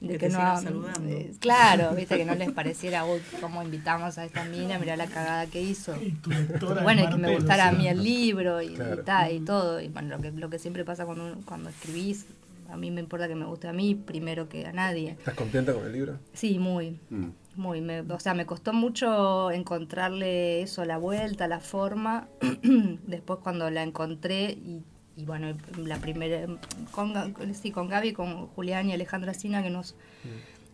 [0.00, 0.60] de Que que, te no...
[0.60, 1.08] saludando.
[1.08, 5.06] eh, claro, viste, que no les pareciera, uy, cómo invitamos a esta mina, mirá la
[5.06, 5.94] cagada que hizo.
[6.26, 9.00] lectora Bueno, y es que me gustara a mí el libro y, Claro.
[9.00, 9.80] y ta, y todo.
[9.80, 12.26] Y bueno, lo que, lo que siempre pasa cuando, cuando escribís,
[12.68, 15.10] a mí me importa que me guste a mí primero que a nadie.
[15.18, 16.18] ¿Estás contenta con el libro?
[16.32, 17.28] Sí, muy, Mm.
[17.56, 17.80] muy.
[17.80, 22.28] Me, o sea, me costó mucho encontrarle eso, la vuelta, la forma.
[23.06, 24.82] Después cuando la encontré y,
[25.16, 26.46] y bueno, la primera,
[26.92, 27.12] con,
[27.54, 29.94] sí, con Gaby, con Julián y Alejandra Sina, que nos...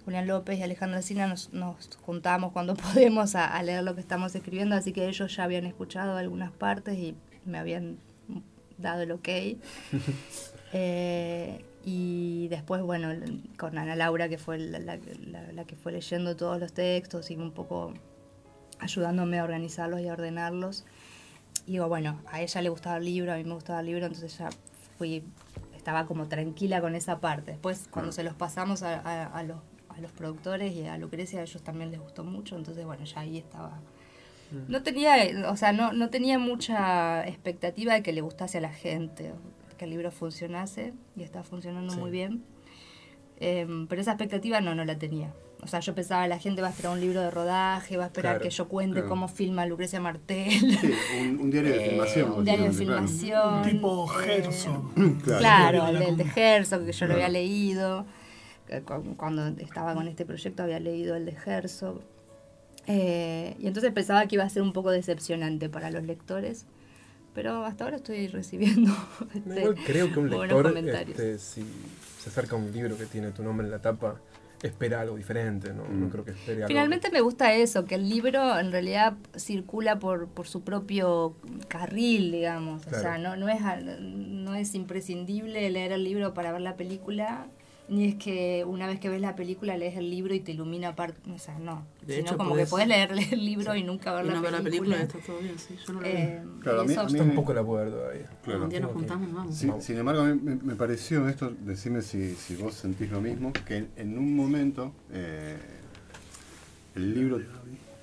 [0.04, 4.02] Julián López y Alejandra Sina nos, nos juntamos cuando podemos a, a leer lo que
[4.02, 7.14] estamos escribiendo, así que ellos ya habían escuchado algunas partes y
[7.46, 7.96] me habían
[8.76, 9.28] dado el ok.
[10.76, 13.10] Eh, y después, bueno,
[13.58, 17.30] con Ana Laura, que fue la, la- la- la que fue leyendo todos los textos
[17.30, 17.92] y un poco
[18.80, 20.84] ayudándome a organizarlos y a ordenarlos.
[21.66, 24.06] Y digo, bueno, a ella le gustaba el libro, a mí me gustaba el libro,
[24.06, 24.48] entonces ya
[24.98, 25.24] fui,
[25.76, 27.52] estaba como tranquila con esa parte.
[27.52, 29.58] Después, cuando se los pasamos a, a- a los,
[29.88, 33.20] a los productores y a Lucrecia, a ellos también les gustó mucho, entonces, bueno, ya
[33.20, 33.78] ahí estaba.
[34.68, 35.16] No tenía,
[35.50, 39.32] o sea, no, no tenía mucha expectativa de que le gustase a la gente,
[39.84, 41.98] que el libro funcionase y está funcionando Sí.
[42.00, 42.42] muy bien.
[43.38, 45.32] Em, pero esa expectativa no, no la tenía.
[45.62, 48.06] O sea, yo pensaba, la gente va a esperar un libro de rodaje, va a
[48.06, 49.08] esperar Claro, que yo cuente claro.
[49.08, 50.50] cómo filma Lucrecia Martel.
[50.50, 52.32] Sí, un, un diario de Eh, filmación.
[52.32, 53.08] un diario de básicamente, claro.
[53.08, 53.62] filmación.
[53.80, 54.90] Tipo eh, Gerson.
[55.24, 55.38] Claro.
[55.40, 57.24] Claro, el, el de Herzog, que yo lo Claro.
[57.26, 58.06] había leído.
[58.86, 62.00] cu- Cuando estaba con este proyecto había leído el de Herzog.
[62.86, 66.66] Eh, y entonces pensaba que iba a ser un poco decepcionante para los lectores.
[67.34, 68.92] Pero hasta ahora estoy recibiendo
[69.34, 71.64] este, igual creo que un lector, este, si
[72.20, 74.20] se acerca a un libro que tiene tu nombre en la tapa,
[74.62, 75.84] espera algo diferente, ¿no?
[75.84, 76.00] Mm.
[76.00, 76.68] No creo que espere algo.
[76.68, 81.36] Finalmente me gusta eso, que el libro en realidad circula por, por su propio
[81.68, 82.86] carril, digamos.
[82.86, 83.60] O sea, no, no, es,
[84.00, 87.46] no es imprescindible leer el libro para ver la película,
[87.88, 90.88] ni es que una vez que ves la película lees el libro y te ilumina
[90.88, 91.30] aparte.
[91.30, 91.86] O sea, no.
[92.06, 94.42] De Sino hecho, como que puedes leer el libro y nunca ver, Y la, no
[94.42, 94.96] ver la película.
[94.96, 97.12] película, está todo bien, sí, yo no lo Eh, Claro, a mí- a mí Yo
[97.12, 98.30] me- tampoco la puedo ver todavía.
[98.42, 98.64] Claro.
[98.64, 99.54] Un día nos juntamos, vamos.
[99.54, 103.20] Sin, sin embargo, a mí me, me pareció esto, decime si, si vos sentís lo
[103.20, 105.56] mismo, que en, en un momento eh,
[106.94, 107.40] el libro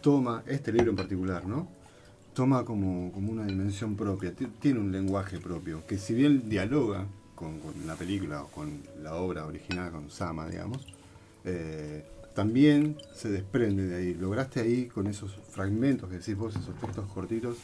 [0.02, 1.68] toma, este libro en particular, ¿no?
[2.34, 7.06] Toma como, como una dimensión propia, ti- tiene un lenguaje propio, que si bien dialoga
[7.42, 10.86] con, con la película o con la obra original, con Sama, digamos,
[11.44, 14.14] eh, también se desprende de ahí.
[14.14, 17.58] Lograste ahí, con esos fragmentos que decís vos, esos textos cortitos,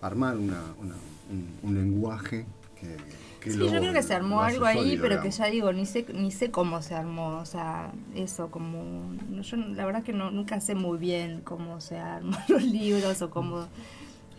[0.00, 0.94] armar una, una-
[1.30, 2.46] un, un lenguaje
[2.80, 2.96] que,
[3.40, 5.72] que Sí, lo- yo creo que se armó algo ahí, sólido, pero que ya digo,
[5.72, 9.12] ni sé, ni sé cómo se armó, o sea, eso, como,
[9.42, 13.30] yo la verdad que no, nunca sé muy bien cómo se arman los libros o
[13.30, 13.66] cómo,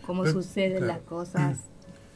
[0.06, 0.94] cómo Pero, suceden claro.
[0.94, 1.56] las cosas.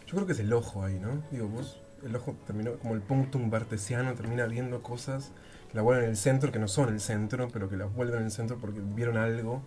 [0.07, 1.23] Yo creo que es el ojo ahí, ¿no?
[1.31, 5.33] Digo, vos, el ojo terminó como el punctum bartesiano, termina viendo cosas
[5.71, 8.21] que la vuelven en el centro, que no son el centro, pero que las vuelven
[8.21, 9.63] en el centro porque vieron algo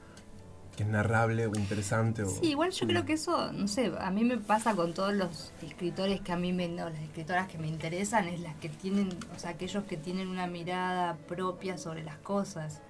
[0.75, 2.23] que es narrable o interesante.
[2.23, 5.13] O, Sí, igual yo creo que eso, no sé, a mí me pasa con todos
[5.13, 8.69] los escritores que a mí me, no, las escritoras que me interesan, es las que
[8.69, 12.81] tienen, o sea, aquellos que tienen una mirada propia sobre las cosas,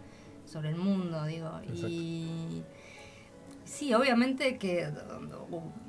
[0.45, 2.63] sobre el mundo, digo, y
[3.65, 4.89] sí, obviamente que,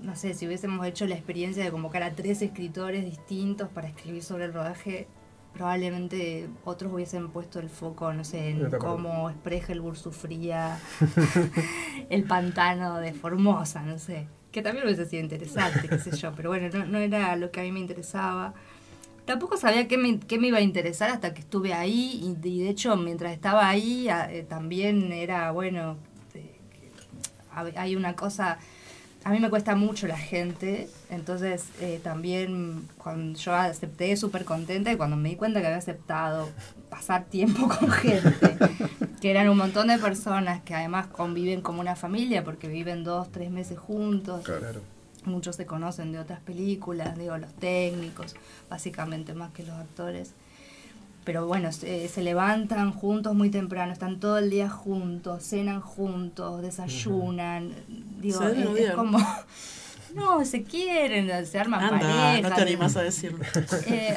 [0.03, 4.23] no sé, si hubiésemos hecho la experiencia de convocar a tres escritores distintos para escribir
[4.23, 5.09] sobre el rodaje,
[5.55, 10.78] probablemente otros hubiesen puesto el foco, no sé, en cómo Spregelburg sufría
[12.11, 14.27] el pantano de Formosa, no sé.
[14.51, 16.32] Que también hubiese sido interesante, qué sé yo.
[16.36, 18.55] Pero bueno, no, no era lo que a mí me interesaba.
[19.24, 22.20] Tampoco sabía qué me, qué me iba a interesar hasta que estuve ahí.
[22.23, 25.97] Y, y de hecho, mientras estaba ahí, eh, también era, bueno,
[27.76, 28.59] hay una cosa
[29.24, 34.93] a mí me cuesta mucho la gente, entonces eh, también cuando yo acepté súper contenta
[34.93, 36.51] y cuando me di cuenta que había aceptado
[36.90, 38.56] pasar tiempo con gente,
[39.22, 43.32] que eran un montón de personas que además conviven como una familia porque viven dos,
[43.32, 44.44] tres meses juntos.
[44.44, 44.82] Claro.
[45.24, 48.36] Muchos se conocen de otras películas, digo, los técnicos,
[48.68, 50.35] básicamente más que los actores
[51.25, 57.73] pero bueno, se, levantan juntos muy temprano, están todo el día juntos, cenan juntos, desayunan.
[58.21, 59.19] Digo, es, como.
[60.15, 62.43] No, se quieren, se arman parejas.
[62.43, 63.45] No te animas a decirlo.
[63.87, 64.17] Eh,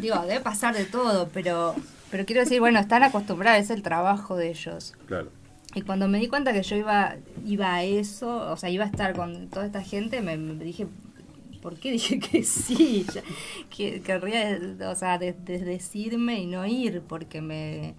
[0.00, 1.74] digo, debe pasar de todo, pero,
[2.10, 4.94] pero quiero decir, bueno, están acostumbrados, es el trabajo de ellos.
[5.06, 5.28] Claro.
[5.74, 8.88] Y cuando me di cuenta que yo iba, iba a eso, o sea, iba a
[8.88, 10.86] estar con toda esta gente, me dije,
[11.62, 13.06] ¿por qué dije que sí?
[13.74, 14.58] que, querría,
[14.90, 17.94] o sea, decirme y no ir, porque me...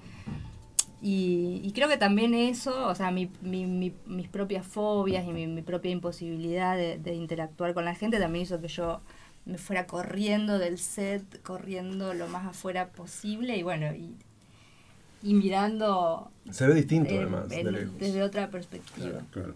[1.06, 6.78] Y, creo que también eso, o sea, mi, mis propias fobias y mi, propia imposibilidad
[6.78, 9.02] de, interactuar con la gente también hizo que yo
[9.46, 14.16] me fuera corriendo del set, corriendo lo más afuera posible y bueno, y,
[15.34, 16.32] mirando...
[16.50, 17.50] Se ve distinto además.
[17.50, 19.24] desde otra perspectiva.
[19.32, 19.56] claro.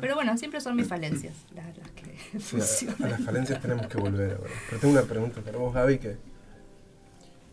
[0.00, 3.02] Pero bueno, siempre son mis falencias las, que funcionan.
[3.02, 4.50] A, las falencias tenemos que volver ahora.
[4.68, 6.16] Pero tengo una pregunta para vos, Gaby, que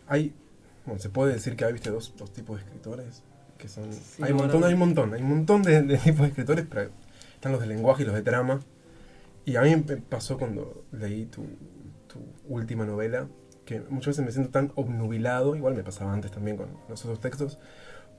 [0.06, 0.34] hay,
[0.84, 3.22] bueno, se puede decir que hay, viste, dos, dos tipos de escritores,
[3.56, 3.84] que son,
[4.20, 6.90] hay un montón, hay un montón, hay un montón de, tipos de escritores, pero
[7.34, 8.60] están los de lenguaje y los de trama.
[9.46, 11.46] Y a mí me pasó cuando leí tu,
[12.06, 12.18] tu
[12.48, 13.28] última novela,
[13.64, 17.20] que muchas veces me siento tan obnubilado, igual me pasaba antes también con los otros
[17.20, 17.58] textos,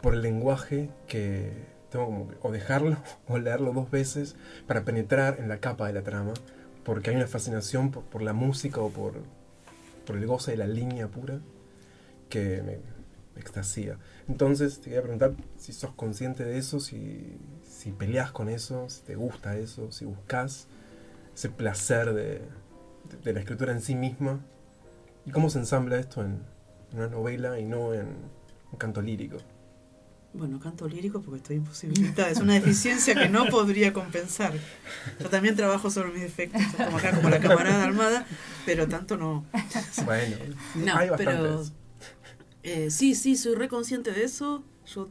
[0.01, 2.97] por el lenguaje que tengo como o dejarlo
[3.27, 4.35] o leerlo dos veces
[4.67, 6.33] para penetrar en la capa de la trama,
[6.83, 9.15] porque hay una fascinación por, la música o por,
[10.07, 11.39] el goce de la línea pura
[12.29, 12.97] que me,
[13.37, 13.99] extasía.
[14.27, 17.37] Entonces te quería preguntar si sos consciente de eso, si,
[17.99, 20.67] peleas con eso, si te gusta eso, si buscas
[21.35, 22.41] ese placer de,
[23.23, 24.39] de, la escritura en sí misma
[25.23, 26.41] y cómo se ensambla esto en,
[26.93, 28.07] una novela y no en
[28.71, 29.37] un canto lírico.
[30.37, 32.29] Bueno, canto lírico porque estoy imposibilitada.
[32.29, 34.53] Es una deficiencia que no podría compensar.
[35.19, 38.27] Yo también trabajo sobre mis defectos, como acá, como la camarada armada,
[38.65, 39.45] pero tanto no.
[40.05, 40.37] Bueno,
[40.75, 41.63] no, pero
[42.61, 44.63] eh, sí, sí, soy reconsciente de eso.
[44.85, 45.09] Yo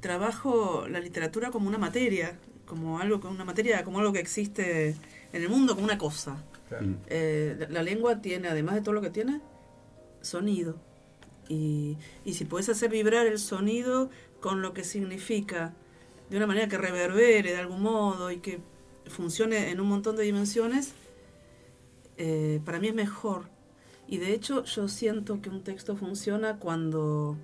[0.00, 4.96] trabajo la literatura como una materia, como algo, como una materia, como algo que existe
[5.32, 6.36] en el mundo, como una cosa.
[7.06, 9.40] Eh, la lengua tiene, además de todo lo que tiene,
[10.20, 10.76] sonido.
[11.48, 14.10] Y, y si puedes hacer vibrar el sonido
[14.42, 15.72] con lo que significa,
[16.28, 18.60] de una manera que reverbere de algún modo y que
[19.06, 20.92] funcione en un montón de dimensiones,
[22.18, 23.48] eh, para mí es mejor.
[24.06, 27.38] Y de hecho yo siento que un texto funciona cuando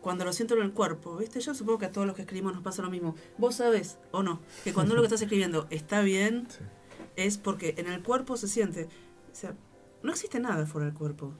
[0.00, 1.40] cuando lo siento en el cuerpo, ¿viste?
[1.40, 3.14] Yo supongo que a todos los que escribimos nos pasa lo mismo.
[3.36, 6.48] Vos sabés, o no, que cuando lo que estás escribiendo está bien,
[7.16, 8.88] es porque en el cuerpo se siente.
[9.30, 9.54] O sea,
[10.02, 11.34] no existe nada fuera del cuerpo.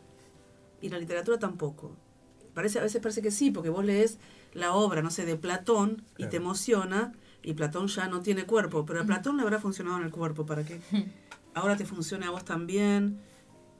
[0.82, 1.96] Y la literatura tampoco
[2.54, 4.18] parece, a veces parece que sí, porque vos lees
[4.54, 7.12] la obra, no sé, de Platón y te emociona
[7.42, 10.46] y Platón ya no tiene cuerpo, pero a Platón le habrá funcionado en el cuerpo
[10.46, 10.80] para que
[11.54, 13.20] ahora te funcione a vos también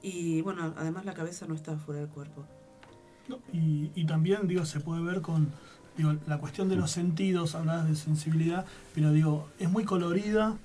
[0.02, 2.46] y bueno, además la cabeza no está fuera del cuerpo.
[3.52, 5.52] y, y, también, digo, se puede ver con
[5.96, 8.64] digo, la cuestión de los sentidos, hablabas de sensibilidad,
[8.94, 10.56] pero digo, es muy colorida,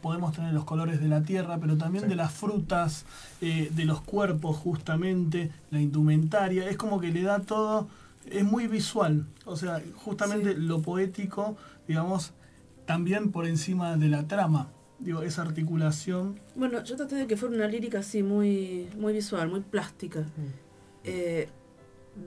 [0.00, 3.04] podemos tener los colores de la tierra, pero también de las frutas,
[3.40, 7.88] eh, de los cuerpos justamente, la indumentaria, es como que le da todo,
[8.30, 11.56] es muy visual, o sea, justamente lo poético,
[11.86, 12.32] digamos,
[12.86, 14.68] también por encima de la trama,
[14.98, 16.38] digo, esa articulación.
[16.54, 20.20] Bueno, yo traté de que fuera una lírica así muy, muy visual, muy plástica.
[20.20, 20.24] Mm.
[21.04, 21.48] Eh,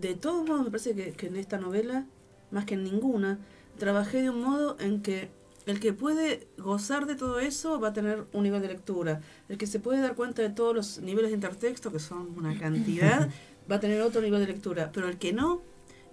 [0.02, 2.06] de todos modos, me parece que, que en esta novela,
[2.52, 3.40] más que en ninguna,
[3.78, 5.30] trabajé de un modo en que
[5.66, 9.22] el que puede gozar de todo eso va a tener un nivel de lectura.
[9.50, 12.58] El que se puede dar cuenta de todos los niveles de intertexto, que son una
[12.58, 13.30] cantidad,
[13.72, 14.92] va a tener otro nivel de lectura.
[14.94, 15.64] Pero el que no,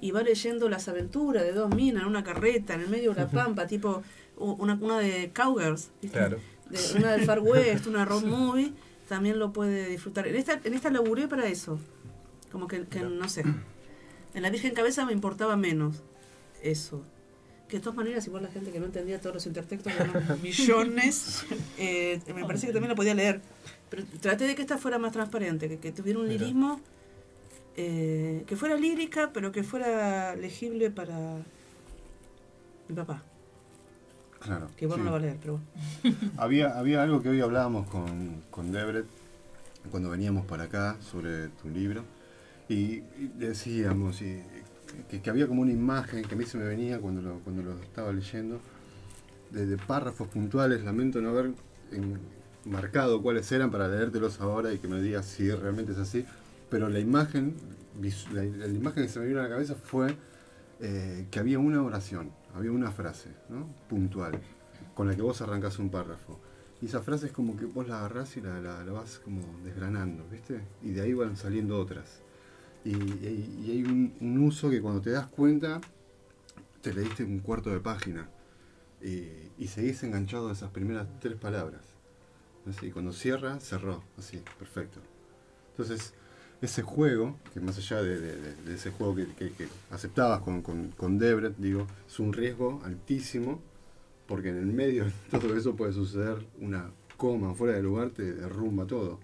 [0.00, 3.20] y va leyendo las aventuras de dos minas en una carreta, en el medio de
[3.20, 4.02] la pampa, tipo
[4.36, 6.38] una, una de Cowgirls, claro.
[6.96, 8.72] una del Far West, una road movie,
[9.06, 10.26] también lo puede disfrutar.
[10.26, 11.78] En esta, en esta laburé para eso.
[12.50, 13.44] Como que, que no sé.
[14.34, 16.02] En la Virgen Cabeza me importaba menos
[16.62, 17.02] eso
[17.72, 20.12] que de todas maneras, igual la gente que no entendía todos los intertextos, eran
[20.42, 21.46] millones,
[21.78, 23.40] eh, me parece que también lo podía leer.
[23.88, 26.82] Pero traté de que esta fuera más transparente, que, tuviera un lirismo,
[27.78, 31.38] eh, que fuera lírica, pero que fuera legible para
[32.88, 33.22] mi papá.
[34.40, 34.68] Claro.
[34.76, 35.58] Que igual no lo va a leer, pero
[36.36, 39.06] había, había algo que hoy hablábamos con, con Debret
[39.90, 42.04] cuando veníamos para acá sobre tu libro
[42.68, 43.00] y,
[43.38, 44.42] decíamos, y
[45.09, 47.78] que, había como una imagen que a mí se me venía cuando lo, cuando lo
[47.81, 48.60] estaba leyendo,
[49.51, 51.52] de, párrafos puntuales, lamento no haber
[52.64, 56.24] marcado cuáles eran para leértelos ahora y que me digas si realmente es así,
[56.70, 57.55] pero la imagen,
[58.32, 60.16] la, imagen que se me vino a la cabeza fue
[60.81, 63.66] eh, que había una oración, había una frase ¿no?
[63.89, 64.40] puntual
[64.94, 66.39] con la que vos arrancás un párrafo.
[66.81, 70.27] Y esa frase es como que vos la agarrás y la, la, vas como desgranando,
[70.28, 70.60] ¿viste?
[70.82, 72.21] Y de ahí van saliendo otras.
[72.84, 75.80] Y, hay un, uso que cuando te das cuenta,
[76.80, 78.28] te leíste un cuarto de página.
[79.00, 81.82] Y, seguís enganchado a esas primeras tres palabras.
[82.82, 84.02] Y cuando cierra, cerró.
[84.18, 85.00] Así, perfecto.
[85.70, 86.14] Entonces,
[86.60, 91.86] ese juego, que más allá de, ese juego que, aceptabas con, con, con Debret, digo,
[92.06, 93.60] es un riesgo altísimo
[94.26, 98.32] porque en el medio de todo eso puede suceder una coma fuera de lugar, te
[98.32, 99.20] derrumba todo.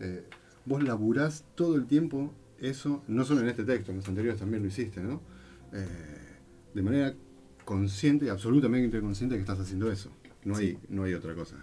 [0.00, 0.24] Eh,
[0.64, 2.32] vos laburás todo el tiempo
[2.62, 5.20] eso, no solo en este texto, en los anteriores también lo hiciste, ¿no?
[5.72, 6.38] Eh,
[6.74, 7.14] de manera
[7.64, 10.10] consciente y absolutamente consciente que estás haciendo eso.
[10.44, 11.56] No, hay, no hay otra cosa.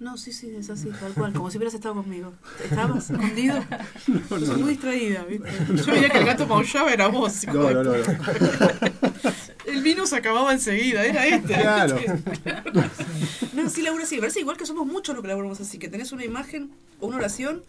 [0.00, 2.34] No, sí, sí, es así, tal cual, como si hubieras estado conmigo.
[2.64, 3.64] ¿Estabas escondido?
[4.08, 5.48] No, no, muy distraída, ¿viste?
[5.74, 7.46] Yo veía que el gato maullaba, era vos.
[7.46, 7.94] No, no, no.
[9.66, 11.54] El vino se acababa enseguida, era este.
[11.54, 11.98] Claro.
[13.54, 14.18] No, sí laburo así.
[14.18, 17.18] Parece igual que somos muchos los que laburamos así, que tenés una imagen o una
[17.18, 17.62] oración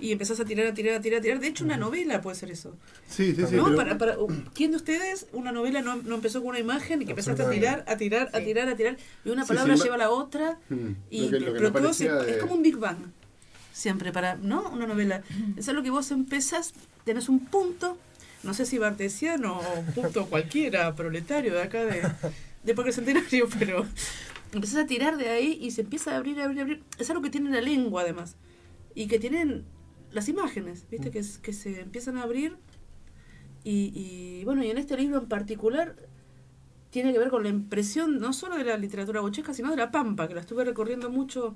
[0.00, 1.40] y empezás a tirar, a tirar, a tirar, a tirar.
[1.40, 2.76] De hecho, una novela puede ser eso.
[3.08, 3.56] Sí, sí, sí.
[3.56, 3.74] ¿No?
[3.74, 4.16] Para, para,
[4.54, 7.50] ¿Quién de ustedes, una novela no, no, empezó con una imagen y que empezaste a
[7.50, 10.58] tirar, a tirar, a tirar, a tirar, y una palabra lleva a la otra?
[10.68, 10.92] Hmm.
[11.10, 12.98] Y, pero todo es como un Big Bang.
[13.72, 14.70] Siempre para, ¿no?
[14.70, 15.22] Una novela.
[15.56, 16.72] Es algo que vos empezás,
[17.04, 17.96] tenés un punto,
[18.42, 22.02] no sé si bartesiano o punto cualquiera, proletario de acá de,
[22.64, 23.86] de Porque Centenario, pero
[24.52, 26.82] empezás a tirar de ahí y se empieza a abrir, a abrir, a abrir.
[26.98, 28.36] Es algo que tiene la lengua además.
[28.94, 29.64] Y que tienen
[30.12, 31.10] las imágenes, ¿viste?
[31.10, 31.12] Mm.
[31.12, 32.56] Que, que se empiezan a abrir.
[33.64, 35.94] Y, bueno, y en este libro en particular
[36.90, 39.90] tiene que ver con la impresión no solo de la literatura bocheca, sino de la
[39.90, 41.54] Pampa, que la estuve recorriendo mucho,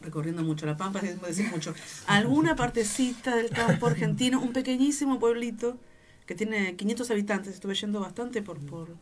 [0.00, 1.74] recorriendo mucho la Pampa, es decir mucho,
[2.06, 5.76] alguna partecita del campo argentino, un pequeñísimo pueblito
[6.24, 8.96] que tiene 500 habitantes, estuve yendo bastante por, por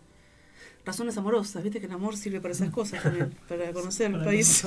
[0.86, 4.64] razones amorosas, viste que el amor sirve para esas cosas también, para conocer el país.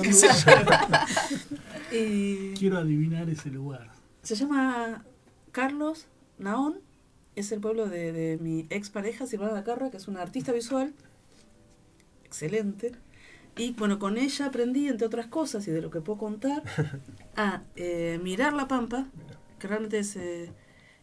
[1.90, 3.90] Quiero adivinar ese lugar.
[4.22, 5.04] Se llama
[5.50, 6.06] Carlos
[6.38, 6.80] Naón,
[7.34, 10.92] es el pueblo de, mi ex pareja, Silvana Carra, que es una artista visual,
[12.24, 12.92] excelente.
[13.56, 16.62] Y bueno, con ella aprendí, entre otras cosas, y de lo que puedo contar,
[17.36, 19.06] a eh, mirar la pampa,
[19.58, 20.52] que realmente es, eh,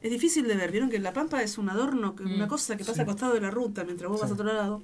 [0.02, 0.72] es difícil de ver.
[0.72, 3.34] Vieron que la pampa es un adorno, que una mm, cosa que pasa al costado
[3.34, 4.84] de la ruta mientras vos vas a otro lado.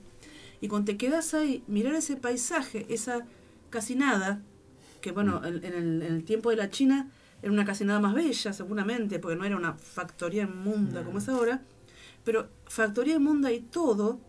[0.64, 3.26] Y cuando te quedas ahí, mirar ese paisaje, esa
[3.69, 4.41] casi nada,
[5.02, 5.45] que bueno, mm.
[5.45, 7.11] en, el, tiempo de la China
[7.41, 11.27] era una casi nada más bella, seguramente, porque no era una factoría inmunda como es
[11.27, 11.31] mm.
[11.31, 11.61] ahora,
[12.23, 14.22] pero factoría inmunda y todo,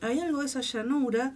[0.00, 1.34] hay algo de esa llanura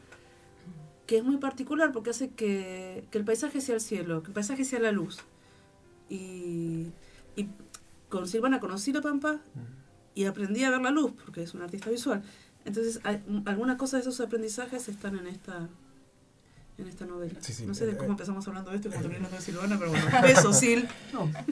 [1.09, 4.65] que es muy particular porque hace que, el paisaje sea el cielo, que el paisaje
[4.65, 5.19] sea la luz.
[6.09, 6.93] Y,
[7.35, 7.49] y
[8.09, 10.15] con Silvana conocí la Pampa mm.
[10.15, 12.23] y aprendí a ver la luz, porque es una artista visual.
[12.65, 13.01] Entonces,
[13.47, 15.69] algunas cosas de esos aprendizajes están en esta
[16.79, 17.35] en esta novela.
[17.67, 20.07] no sé de cómo empezamos hablando de esto y cómo terminamos de Silvana, pero bueno,
[20.27, 20.87] eso, Sil.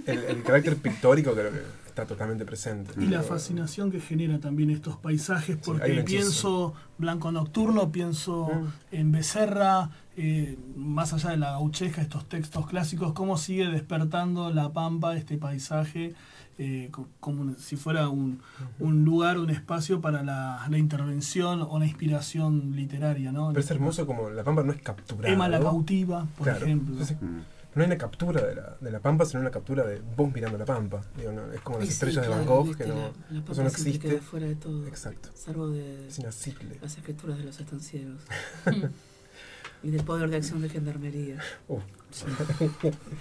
[0.06, 2.92] El, carácter pictórico creo que está totalmente presente.
[2.96, 8.94] Y la fascinación que genera también estos paisajes, porque pienso Blanco Nocturno, pienso mm.
[8.94, 14.72] en Becerra, eh, más allá de la gauchesca, estos textos clásicos, cómo sigue despertando la
[14.72, 16.14] pampa, este paisaje
[16.58, 18.40] eh, como si fuera un,
[18.78, 23.32] un, lugar, un espacio para la, la, intervención o la inspiración literaria.
[23.32, 23.48] ¿no?
[23.48, 25.32] Pero es hermoso como la Pampa no es capturada.
[25.32, 26.96] Emma la cautiva, por ejemplo.
[26.96, 30.56] no hay una captura de la, de la Pampa, sino una captura de vos mirando
[30.56, 31.02] la Pampa.
[31.54, 33.10] es como las estrellas de Van Gogh, que no,
[33.50, 34.18] eso no existe.
[34.20, 34.86] fuera de todo.
[34.86, 35.28] Exacto.
[35.34, 36.46] Salvo de es las
[36.96, 38.20] escrituras de los estancieros.
[39.82, 41.38] y del poder de acción de gendarmería.
[41.68, 41.80] Oh.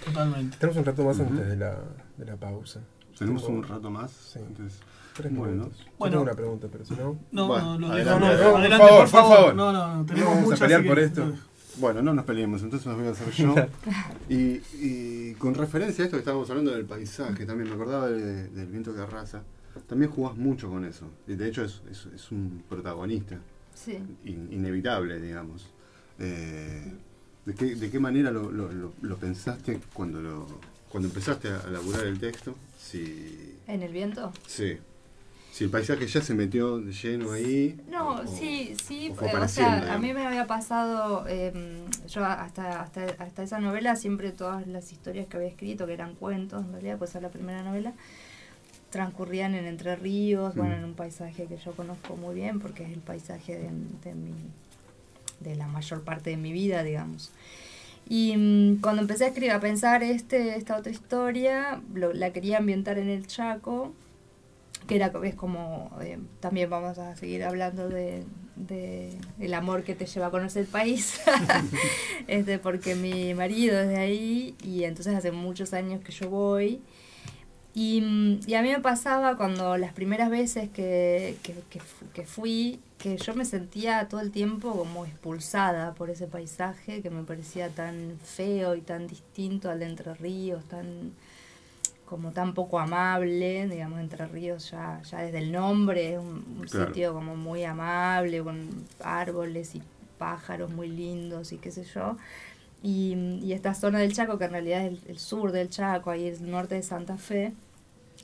[0.04, 0.56] Totalmente.
[0.58, 1.78] Tenemos un rato más antes de la,
[2.16, 2.80] de la pausa.
[3.18, 4.10] Tenemos un rato más.
[4.10, 4.38] Sí.
[4.38, 4.80] Entonces,
[5.16, 5.70] Tres bueno.
[5.98, 7.18] Bueno, tengo una pregunta, pero si no.
[7.32, 10.06] No, bueno, no, adelante, no, adelante, por, favor, No, no, no.
[10.06, 11.32] Tenemos vamos a pelear por esto.
[11.78, 13.54] Bueno, no nos peleemos, entonces nos voy a hacer yo.
[14.28, 18.66] y, y, con referencia a esto que estábamos hablando del paisaje, también me acordaba del
[18.66, 19.42] viento que arrasa.
[19.86, 21.06] También jugás mucho con eso.
[21.26, 23.38] Y de hecho es, es, es un protagonista.
[23.74, 23.98] Sí.
[24.24, 25.66] inevitable, digamos.
[26.18, 26.92] Eh,
[27.44, 28.70] ¿de, qué, ¿De qué manera lo, lo,
[29.00, 30.46] lo, pensaste cuando, lo,
[30.88, 32.54] cuando empezaste a elaborar el texto?
[32.78, 34.32] Si, ¿En el viento?
[34.46, 34.78] Sí.
[35.52, 37.80] Si el paisaje ya se metió de lleno ahí.
[37.90, 39.10] No, sí, sí.
[39.18, 43.96] O, eh, sea, a mí me había pasado, em, yo hasta, hasta, hasta esa novela,
[43.96, 47.30] siempre todas las historias que había escrito, que eran cuentos, en realidad, pues es la
[47.30, 47.94] primera novela,
[48.90, 50.78] transcurrían en Entre Ríos, bueno, Mm.
[50.78, 53.70] en un paisaje que yo conozco muy bien porque es el paisaje de,
[54.04, 54.34] de mi,
[55.40, 57.32] de la mayor parte de mi vida, digamos.
[58.08, 62.58] Y mm, cuando empecé a escribir, a pensar este, esta otra historia, lo- la quería
[62.58, 63.92] ambientar en el Chaco,
[64.86, 68.24] que era es como, eh, también vamos a seguir hablando de,
[68.56, 71.20] de el amor que te lleva a conocer el país,
[72.28, 76.80] este, porque mi marido es de ahí y entonces hace muchos años que yo voy.
[77.78, 82.24] Y, y a mí me pasaba cuando las primeras veces que, que, que fu- que
[82.24, 87.22] fui, que yo me sentía todo el tiempo como expulsada por ese paisaje que me
[87.22, 91.12] parecía tan feo y tan distinto al de Entre Ríos, tan
[92.06, 96.66] como tan poco amable, digamos, Entre Ríos ya, ya desde el nombre es un, un
[96.70, 96.86] Claro.
[96.86, 98.70] sitio como muy amable, con
[99.00, 99.82] árboles y
[100.16, 102.16] pájaros muy lindos y qué sé yo.
[102.82, 106.10] Y, y esta zona del Chaco, que en realidad es el, el sur del Chaco,
[106.10, 107.52] ahí el norte de Santa Fe,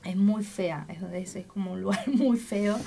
[0.03, 2.77] es muy fea, es, es, es como un lugar muy feo.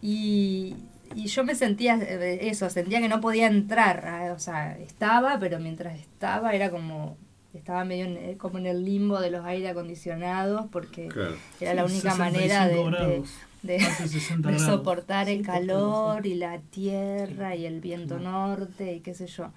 [0.00, 0.76] Y,
[1.14, 5.38] y yo me sentía eh, eso, sentía que no podía entrar, ah, o sea, estaba,
[5.40, 7.16] pero mientras estaba era como,
[7.54, 11.34] estaba medio en- eh, como en el limbo de los aire acondicionados, porque Claro.
[11.60, 13.30] era la única manera de, 65 de, grados,
[13.62, 14.72] de- casi 60 de grados.
[14.74, 19.50] soportar el calor y la tierra y el viento norte y qué sé yo.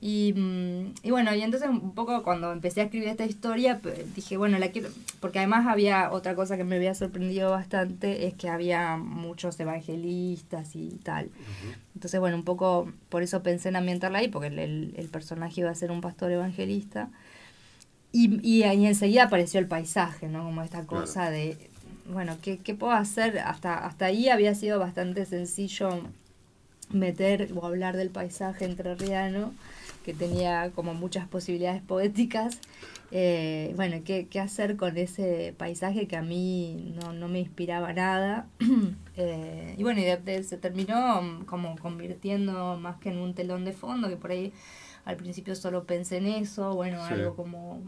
[0.00, 3.80] Y, mm, y bueno, y entonces un poco cuando empecé a escribir esta historia,
[4.14, 4.90] dije, bueno, la quiero,
[5.20, 10.76] porque además había otra cosa que me había sorprendido bastante, es que había muchos evangelistas
[10.76, 11.30] y tal.
[11.94, 15.62] Entonces, bueno, un poco por eso pensé en ambientarla ahí, porque el, el- el personaje
[15.62, 17.08] iba a ser un pastor evangelista.
[18.12, 20.44] Y, y ahí enseguida apareció el paisaje, ¿no?
[20.44, 21.56] Como esta cosa de,
[22.12, 23.38] bueno, ¿qué, qué puedo hacer?
[23.40, 25.88] Hasta, hasta ahí había sido bastante sencillo
[26.90, 29.52] meter o hablar del paisaje entrerriano,
[30.06, 32.60] que tenía como muchas posibilidades poéticas.
[33.10, 37.92] Eh, bueno, ¿qué, ¿qué hacer con ese paisaje que a mí no, no me inspiraba
[37.92, 38.46] nada?
[39.18, 43.32] Eh, y bueno, y de- de- se terminó mm, como convirtiendo más que en un
[43.32, 44.52] telón de fondo, que por ahí
[45.06, 47.14] al principio solo pensé en eso, bueno, Sí.
[47.14, 47.80] algo como,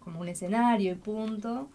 [0.00, 1.68] como un escenario y punto.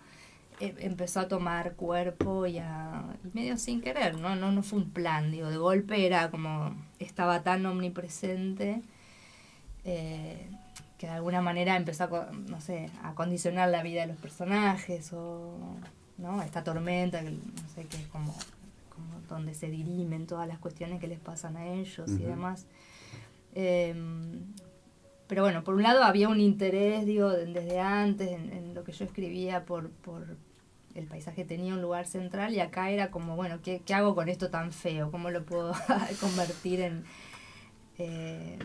[0.60, 4.36] Eh, empezó a tomar cuerpo y, a, y medio sin querer, ¿no?
[4.36, 4.52] ¿no?
[4.52, 8.82] No fue un plan, digo, de golpe era como, estaba tan omnipresente
[9.88, 10.48] eh,
[11.00, 15.12] que de alguna manera empezó a, no sé, a condicionar la vida de los personajes
[15.14, 15.58] o,
[16.18, 16.42] ¿no?
[16.44, 18.36] Esta tormenta, que, no sé, que es como,
[18.94, 22.66] como donde se dirimen todas las cuestiones que les pasan a ellos y demás.
[23.56, 23.96] Eh,
[25.28, 28.84] pero bueno, por un lado había un interés, digo, de- desde antes en, en lo
[28.84, 30.38] que yo escribía por, por
[30.96, 34.30] el paisaje tenía un lugar central y acá era como, bueno, ¿qué, qué hago con
[34.30, 35.12] esto tan feo?
[35.12, 35.74] ¿Cómo lo puedo
[36.22, 37.04] convertir en,
[38.00, 38.58] eh,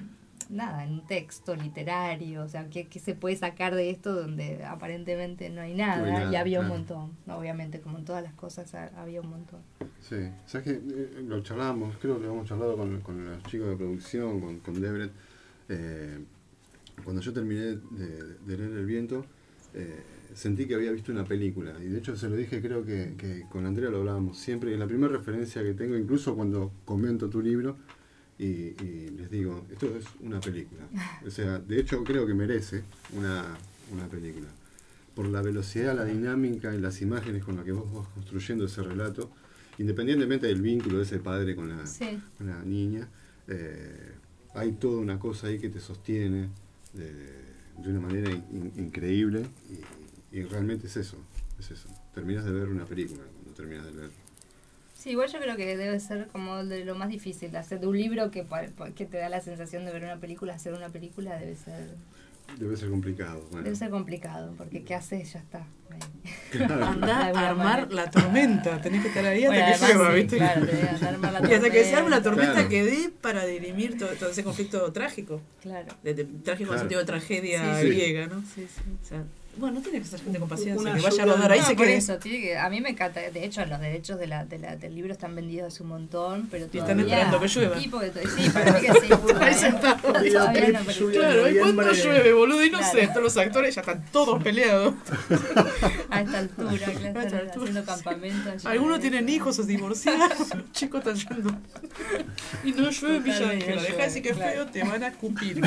[0.52, 2.42] nada, en un texto literario?
[2.44, 5.98] O sea, ¿qué, qué se puede sacar de esto donde aparentemente no hay nada?
[6.00, 9.20] No hay nada, y había un montón, obviamente, como en todas las cosas ha- había
[9.20, 9.60] un montón.
[10.00, 10.16] Sí,
[10.46, 13.76] sabes que eh, lo charlábamos, creo que lo hemos charlado con, con los chicos de
[13.76, 15.10] producción, con, con Debret.
[15.68, 16.18] eh,
[17.04, 17.76] cuando yo terminé de,
[18.46, 19.24] de leer El viento,
[19.74, 20.02] eh,
[20.34, 21.72] sentí que había visto una película.
[21.80, 24.72] Y de hecho se lo dije, creo que, que con Andrea lo hablábamos siempre.
[24.72, 27.76] Y la primera referencia que tengo, incluso cuando comento tu libro,
[28.38, 30.82] y, y les digo, esto es una película.
[31.26, 32.82] O sea, de hecho creo que merece
[33.16, 33.56] una,
[33.92, 34.46] una película.
[35.14, 38.82] Por la velocidad, la dinámica y las imágenes con las que vos vas construyendo ese
[38.82, 39.30] relato,
[39.78, 42.18] independientemente del vínculo de ese padre con la, Sí.
[42.38, 43.09] con la niña,
[43.48, 44.12] eh,
[44.54, 46.48] hay toda una cosa ahí que te sostiene
[46.94, 47.12] de,
[47.78, 49.46] de una manera in- increíble
[50.32, 51.16] y, y realmente es eso,
[51.59, 51.88] es eso.
[52.14, 54.10] Terminas de ver una película cuando terminas de leer.
[55.02, 57.96] Sí, igual yo creo que debe ser como de lo más difícil, hacer de un
[57.96, 58.46] libro que,
[58.94, 61.96] que te da la sensación de ver una película, hacer una película debe ser,
[62.58, 63.40] Debe ser complicado.
[63.50, 63.64] bueno.
[63.64, 65.32] debe ser complicado, porque ¿qué haces?
[65.32, 65.64] Ya está.
[66.50, 66.84] Claro.
[66.86, 67.56] Andá a armar
[67.88, 67.88] manera.
[68.04, 68.80] la tormenta.
[68.80, 70.36] Tenés que estar ahí hasta Bueno, que llueva, sí, ¿viste?
[70.36, 70.66] claro,
[71.08, 72.52] armar la y hasta que se arme la tormenta.
[72.54, 72.68] Claro.
[72.68, 75.40] que dé para dirimir todo, todo ese conflicto trágico.
[75.62, 75.94] Claro.
[76.04, 76.72] De, de- trágico en Claro.
[76.74, 77.88] el sentido de tragedia Sí, sí.
[77.88, 78.40] griega, ¿no?
[78.42, 78.82] Sí, sí.
[79.02, 79.24] O sea,
[79.56, 81.66] bueno, no tiene que ser gente con paciencia, Una que vaya a rodar ahí No,
[81.66, 81.96] se por quede.
[81.96, 83.20] eso, tiene que- a mí me encanta.
[83.20, 86.48] De hecho, los derechos de la, de la- del libro están vendidos hace un montón,
[86.50, 87.14] pero Y están todavía...
[87.18, 87.78] esperando que llueva.
[87.78, 89.08] Sí, porque sí, para mí que sí.
[89.40, 89.96] Ahí sentado.
[90.02, 91.94] Todavía Claro, ¿y cuándo noviembre.
[91.94, 92.64] llueve, boludo?
[92.64, 92.98] Y no Claro.
[92.98, 94.94] sé, todos los actores ya están todos peleados.
[96.10, 97.48] A esta altura, claro, A esta están altura.
[97.70, 98.50] haciendo campamento.
[98.50, 98.66] allí.
[98.66, 101.56] Algunos tienen hijos o se divorciaron, los chicos están yendo.
[102.64, 105.08] Y no llueve en Villa Ángela, no deja de decir que feo, te van a
[105.08, 105.60] escupir.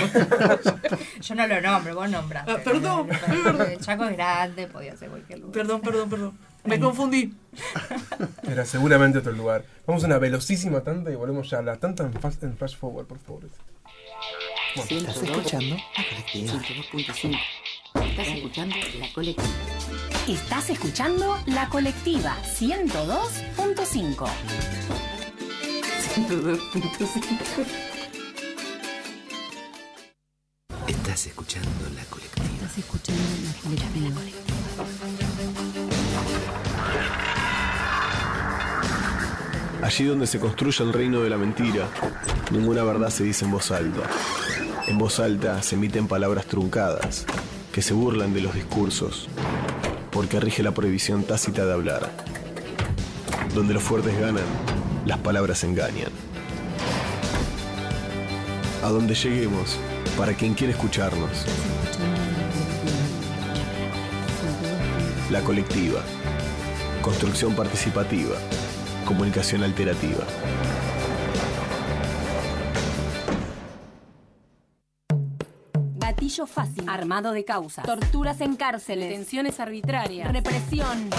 [1.22, 2.52] Yo no lo nombro, vos nombraste.
[2.52, 3.75] Ah, perdón, es verdad.
[3.76, 5.54] El Chaco es grande, podía ser cualquier lugar.
[5.54, 6.38] Perdón, perdón, perdón.
[6.64, 7.34] Me confundí.
[8.50, 9.66] Era seguramente otro lugar.
[9.86, 12.76] Vamos a una velocísima tanda y volvemos ya a la tanta en fast, en flash
[12.78, 13.44] forward, por favor.
[14.76, 16.54] Estás escuchando la colectiva.
[16.54, 17.40] 102.5.
[17.96, 19.50] Estás escuchando La Colectiva.
[20.28, 24.28] Estás escuchando La Colectiva 102.5.
[26.16, 27.95] 102.5.
[30.88, 32.46] Estás escuchando La Colectiva.
[32.46, 34.22] Estás escuchando La Colectiva.
[39.82, 41.88] Allí donde se construye el reino de la mentira,
[42.52, 44.02] ninguna verdad se dice en voz alta.
[44.88, 47.26] En voz alta se emiten palabras truncadas,
[47.74, 49.28] que se burlan de los discursos,
[50.12, 52.12] porque rige la prohibición tácita de hablar.
[53.56, 54.46] Donde los fuertes ganan,
[55.08, 56.12] las palabras engañan.
[58.84, 59.80] A donde lleguemos,
[60.18, 61.46] para quien quiere escucharnos.
[65.30, 66.02] La colectiva.
[67.02, 68.36] Construcción participativa.
[69.06, 70.24] Comunicación alterativa.
[75.98, 76.88] Gatillo fácil.
[76.88, 77.82] Armado de causa.
[77.84, 79.10] Torturas en cárceles.
[79.10, 80.32] Detenciones arbitrarias.
[80.32, 81.10] Represión.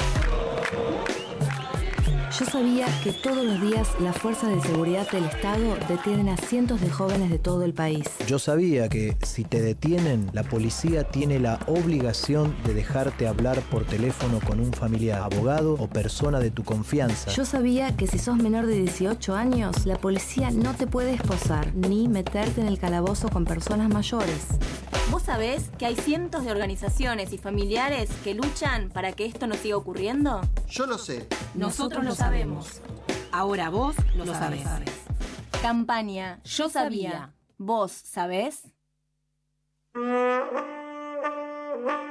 [2.33, 6.81] Yo sabía que todos los días las fuerzas de seguridad del Estado detienen a cientos
[6.81, 8.09] de jóvenes de todo el país.
[8.27, 13.85] Yo sabía que si te detienen, la policía tiene la obligación de dejarte hablar por
[13.85, 17.31] teléfono con un familiar, abogado o persona de tu confianza.
[17.31, 21.75] Yo sabía que si sos menor de 18 años, la policía no te puede esposar
[21.75, 24.49] ni meterte en el calabozo con personas mayores.
[25.11, 29.55] ¿Vos sabés que hay cientos de organizaciones y familiares que luchan para que esto no
[29.55, 30.41] siga ocurriendo?
[30.69, 31.29] Yo lo sé.
[31.55, 32.81] Nosotros lo sabemos.
[33.31, 34.67] Ahora vos lo, sabés.
[35.63, 37.35] Campaña Yo sabía.
[37.59, 38.73] ¿Vos sabés?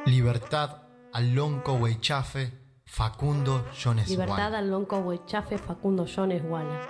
[0.06, 0.84] Libertad
[1.14, 2.52] al lonco Weichafe,
[2.86, 6.82] Facundo Jones Libertad al lonco Huechafe Facundo Jones Walla.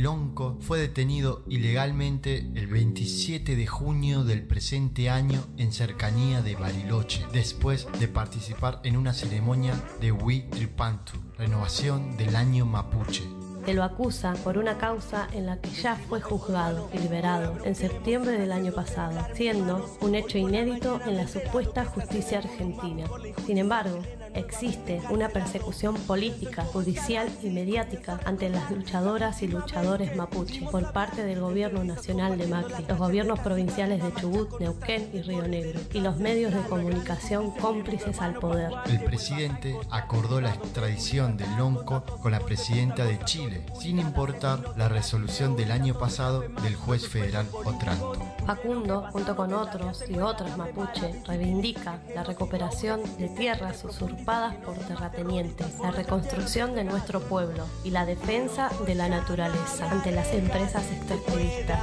[0.00, 7.24] Lonco fue detenido ilegalmente el 27 de junio del presente año en cercanía de Bariloche,
[7.32, 13.24] después de participar en una ceremonia de Huitripantu, renovación del año mapuche.
[13.64, 17.74] Se lo acusa por una causa en la que ya fue juzgado y liberado en
[17.74, 23.06] septiembre del año pasado, siendo un hecho inédito en la supuesta justicia argentina.
[23.46, 24.00] Sin embargo,
[24.34, 31.24] existe una persecución política, judicial y mediática ante las luchadoras y luchadores mapuche por parte
[31.24, 36.00] del gobierno nacional de Macri, los gobiernos provinciales de Chubut, Neuquén y Río Negro, y
[36.00, 38.70] los medios de comunicación cómplices al poder.
[38.86, 44.88] El presidente acordó la extradición del lonco con la presidenta de Chile, sin importar la
[44.88, 48.12] resolución del año pasado del juez federal Otranto.
[48.46, 55.78] Facundo, junto con otros y otras mapuche, reivindica la recuperación de tierras usurpadas por terratenientes,
[55.80, 61.80] la reconstrucción de nuestro pueblo y la defensa de la naturaleza ante las empresas extractivistas.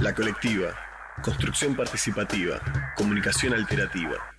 [0.00, 0.74] La colectiva.
[1.22, 2.60] Construcción participativa.
[2.96, 4.35] Comunicación alterativa.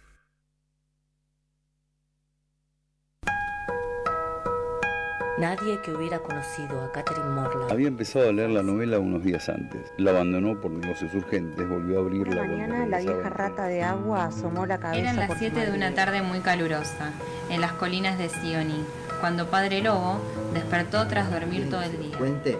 [5.38, 7.72] Nadie que hubiera conocido a Catherine Morland.
[7.72, 9.93] Había empezado a leer la novela unos días antes.
[9.97, 12.41] La abandonó por negocios urgentes, volvió a abrirla.
[12.41, 15.41] Una cuando mañana la vieja rata de agua asomó la cabeza Eran las por su
[15.41, 17.11] 7 de una tarde muy calurosa,
[17.51, 18.84] en las colinas de Sioni,
[19.19, 20.19] cuando Padre Lobo
[20.55, 22.18] despertó tras dormir todo el día.
[22.18, 22.57] Cuente,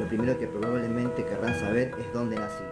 [0.00, 2.64] lo primero que probablemente querrán saber es dónde nací.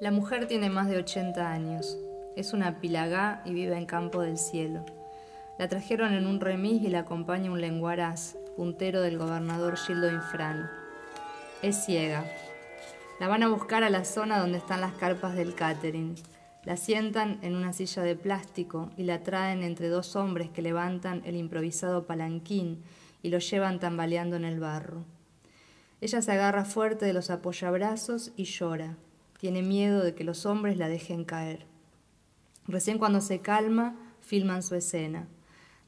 [0.00, 1.98] La mujer tiene más de 80 años.
[2.36, 4.86] Es una pilagá y vive en Campo del Cielo.
[5.58, 10.77] La trajeron en un remis y la acompaña un lenguaraz, puntero del gobernador Gildo Infran.
[11.60, 12.24] Es ciega.
[13.18, 16.14] La van a buscar a la zona donde están las carpas del catering.
[16.62, 21.20] La sientan en una silla de plástico y la traen entre dos hombres que levantan
[21.24, 22.84] el improvisado palanquín
[23.22, 25.04] y lo llevan tambaleando en el barro.
[26.00, 28.96] Ella se agarra fuerte de los apoyabrazos y llora.
[29.40, 31.66] Tiene miedo de que los hombres la dejen caer.
[32.68, 35.26] Recién cuando se calma, filman su escena.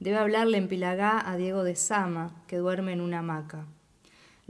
[0.00, 3.66] Debe hablarle en Pilagá a Diego de Sama, que duerme en una hamaca.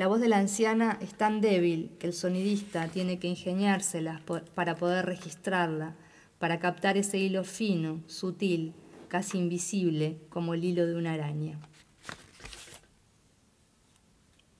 [0.00, 4.22] La voz de la anciana es tan débil que el sonidista tiene que ingeniárselas
[4.54, 5.94] para poder registrarla,
[6.38, 8.72] para captar ese hilo fino, sutil,
[9.08, 11.58] casi invisible, como el hilo de una araña.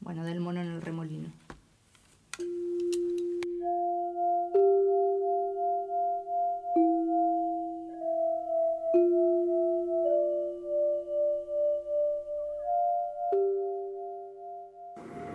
[0.01, 1.33] bueno, del mono en el remolino.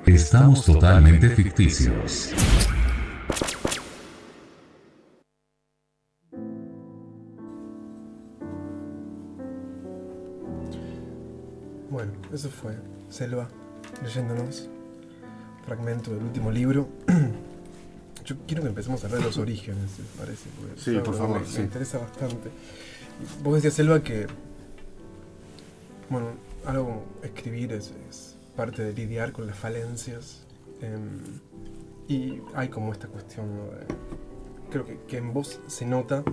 [0.06, 2.32] Estamos totalmente ficticios.
[11.90, 12.76] Bueno, eso fue
[13.10, 13.48] Selva
[14.04, 14.68] leyéndonos
[15.66, 16.88] fragmento del último libro.
[18.26, 20.50] Yo quiero que empecemos a hablar de los orígenes, ¿te parece?
[20.60, 21.60] Porque Sí, por favor, Me, sí.
[21.60, 22.50] me interesa bastante.
[23.44, 24.28] Vos decías, Selva, que
[26.10, 26.28] bueno,
[26.66, 30.42] algo escribir es, es parte de lidiar con las falencias.
[30.82, 31.20] em,
[32.08, 33.64] y hay como esta cuestión, ¿no?
[33.66, 33.86] de-
[34.70, 36.24] creo que, que en vos se nota,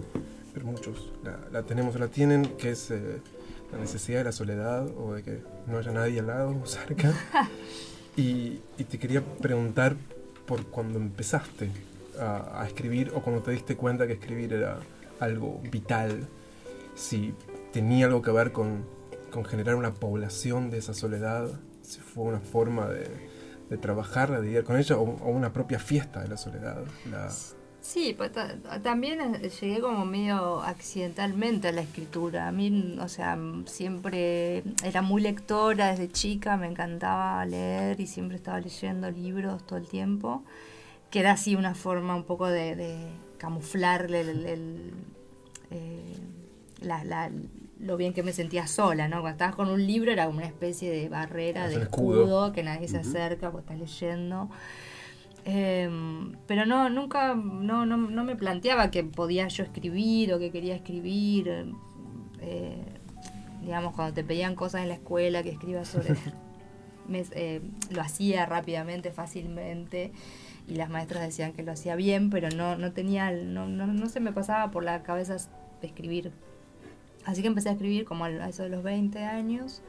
[0.53, 3.21] pero muchos la, la tenemos o la tienen, que es eh,
[3.73, 7.15] la necesidad de la soledad o de que no haya nadie al lado o cerca.
[8.17, 9.97] y, y te quería preguntar
[10.47, 11.71] por cuando empezaste
[12.21, 14.81] a, a escribir o cuando te diste cuenta que escribir era
[15.21, 16.27] algo vital,
[16.95, 17.33] si
[17.73, 18.85] tenía algo que ver con,
[19.31, 21.49] con generar una población de esa soledad,
[21.83, 23.09] si fue una forma de,
[23.71, 26.85] de trabajarla, de lidiar con ella, o, o una propia fiesta de la soledad.
[27.81, 32.47] Sí, pues ta- también eh, llegué como medio accidentalmente a la escritura.
[32.47, 33.37] A mí, o sea,
[33.67, 39.79] siempre era muy lectora desde chica, me encantaba leer y siempre estaba leyendo libros todo
[39.81, 40.45] el tiempo,
[41.11, 44.93] que era así una forma un poco de, camuflarle el, el-
[45.73, 46.17] eh,
[46.83, 47.31] la- la-
[47.83, 49.17] lo bien que me sentía sola, ¿no?
[49.21, 52.21] Cuando estabas con un libro era como una especie de barrera, Es de escudo.
[52.23, 54.49] escudo, que nadie se acerca porque estás leyendo.
[55.45, 60.51] Em, pero no, nunca, no, no, no me planteaba que podía yo escribir o que
[60.51, 61.49] quería escribir.
[61.49, 61.75] em,
[62.41, 62.85] eh,
[63.63, 66.15] digamos, cuando te pedían cosas en la escuela que escribas sobre...
[67.09, 67.61] me- eh,
[67.91, 70.13] lo hacía rápidamente, fácilmente,
[70.69, 74.09] y las maestras decían que lo hacía bien, pero no, no tenía, no, no, no
[74.09, 75.37] se me pasaba por la cabeza
[75.83, 76.33] escribir.
[77.25, 79.81] Así que empecé a escribir como a eso de los 20 años.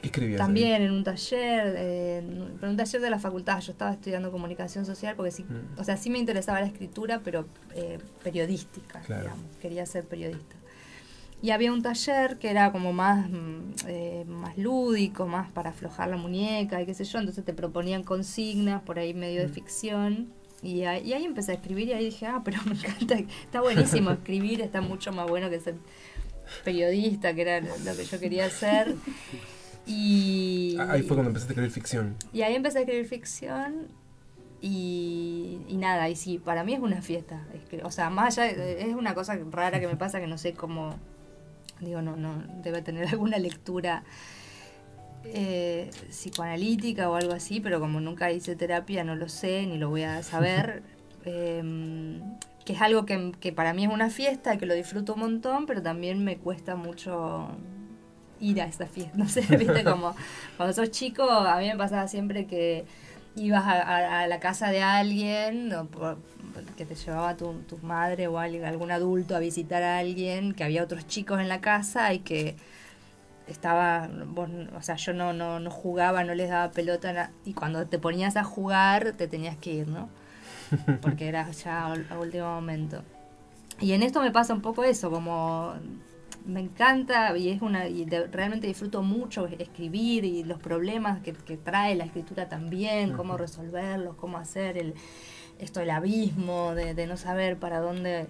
[0.00, 0.40] ¿Qué escribías?
[0.40, 0.46] ahí?
[0.46, 3.60] También en un taller, eh, en un taller de la facultad.
[3.60, 5.78] Yo estaba estudiando comunicación social porque sí, Mm.
[5.80, 9.22] o sea, sí me interesaba la escritura, pero eh, periodística, Claro.
[9.22, 9.44] digamos.
[9.62, 10.56] Quería ser periodista.
[11.40, 16.08] Y había un taller que era como más, mm, eh, más lúdico, más para aflojar
[16.08, 17.18] la muñeca y qué sé yo.
[17.18, 19.52] Entonces te proponían consignas por ahí medio de Mm.
[19.52, 20.28] ficción.
[20.62, 23.60] Y ahí, y ahí empecé a escribir y ahí dije, ah, pero me encanta, está
[23.60, 25.74] buenísimo escribir, está mucho más bueno que ser
[26.62, 28.94] periodista, que era lo que yo quería hacer.
[29.86, 32.16] Y, Ahí fue cuando empezaste a escribir ficción.
[32.32, 33.88] y ahí empecé a escribir ficción
[34.62, 37.44] y, y nada, y sí, para mí es una fiesta.
[37.54, 40.54] escri- O sea, más allá, es una cosa rara que me pasa que no sé
[40.54, 40.94] cómo,
[41.80, 44.04] digo, no, no, debe tener alguna lectura
[45.24, 49.90] eh, psicoanalítica o algo así, pero como nunca hice terapia, no lo sé, ni lo
[49.90, 50.82] voy a saber.
[51.26, 52.20] Em,
[52.64, 55.66] que es algo que, que para mí es una fiesta, que lo disfruto un montón,
[55.66, 57.48] pero también me cuesta mucho
[58.40, 59.12] ir a esa fiesta.
[59.18, 60.14] No sé, viste, como
[60.56, 62.84] cuando sos chico, a mí me pasaba siempre que
[63.36, 66.18] ibas a, la casa de alguien, o por-
[66.76, 70.64] que te llevaba tu, tu madre o alguien- algún adulto a visitar a alguien, que
[70.64, 72.56] había otros chicos en la casa y que
[73.46, 77.86] estaba, vos, o sea, yo no, no, no jugaba, no les daba pelota, y cuando
[77.86, 80.08] te ponías a jugar te tenías que ir, ¿no?
[81.00, 83.02] Porque era ya a último momento.
[83.80, 85.74] Y en esto me pasa un poco eso, como
[86.46, 91.32] me encanta y es una y de- realmente disfruto mucho escribir y los problemas que,
[91.32, 94.94] que trae la escritura también, cómo resolverlos, cómo hacer el
[95.58, 98.26] esto del abismo, de, de no saber para dónde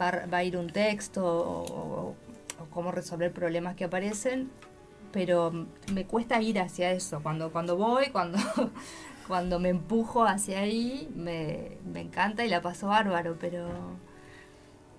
[0.00, 2.14] va, a- va a ir un texto o, o-
[2.62, 4.50] o cómo resolver problemas que aparecen,
[5.12, 5.52] pero
[5.92, 7.20] me cuesta ir hacia eso.
[7.22, 8.38] Cuando, cuando voy, cuando,
[9.26, 13.66] cuando me empujo hacia ahí, me, me encanta y la paso bárbaro, pero,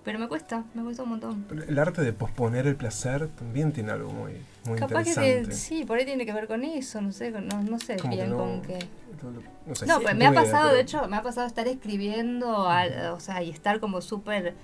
[0.04, 1.44] pero me cuesta, me cuesta un montón.
[1.48, 4.32] Pero El arte de posponer el placer también tiene algo muy,
[4.66, 5.48] muy Capaz que interesante.
[5.50, 8.10] te- sí, por ahí tiene que ver con eso, no sé, no, no sé Como
[8.10, 8.78] que bien no- con qué.
[9.66, 11.66] No, sé, No, pues me ha idea, pasado, pero- de hecho, me ha pasado estar
[11.66, 14.54] escribiendo, al- o sea, y estar como súper...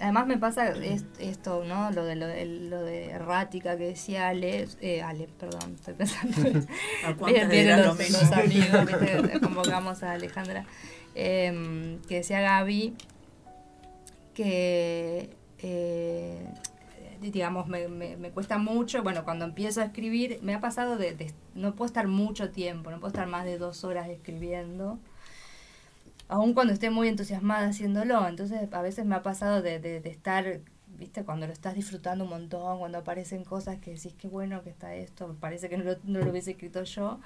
[0.00, 1.90] Además me pasa es- esto, ¿no?
[1.90, 6.36] Lo de, lo, de, lo de errática que decía Ale, eh, Ale, perdón, estoy pensando.
[7.06, 8.18] ¿A cuántas vienen los, lo mismo?
[8.20, 9.40] los amigos, ¿viste?
[9.40, 10.64] convocamos a Alejandra,
[11.14, 12.94] em, que decía Gaby,
[14.34, 15.30] que
[15.60, 16.46] eh,
[17.20, 21.14] digamos me, me, me cuesta mucho, bueno, cuando empiezo a escribir, me ha pasado de,
[21.14, 24.98] de- no puedo estar mucho tiempo, no puedo estar más de dos horas escribiendo,
[26.28, 30.10] aun cuando esté muy entusiasmada haciéndolo, entonces a veces me ha pasado de, de, de
[30.10, 30.60] estar,
[30.98, 34.70] viste, cuando lo estás disfrutando un montón, cuando aparecen cosas que decís qué bueno que
[34.70, 37.20] está esto, parece que no lo, no lo hubiese escrito yo,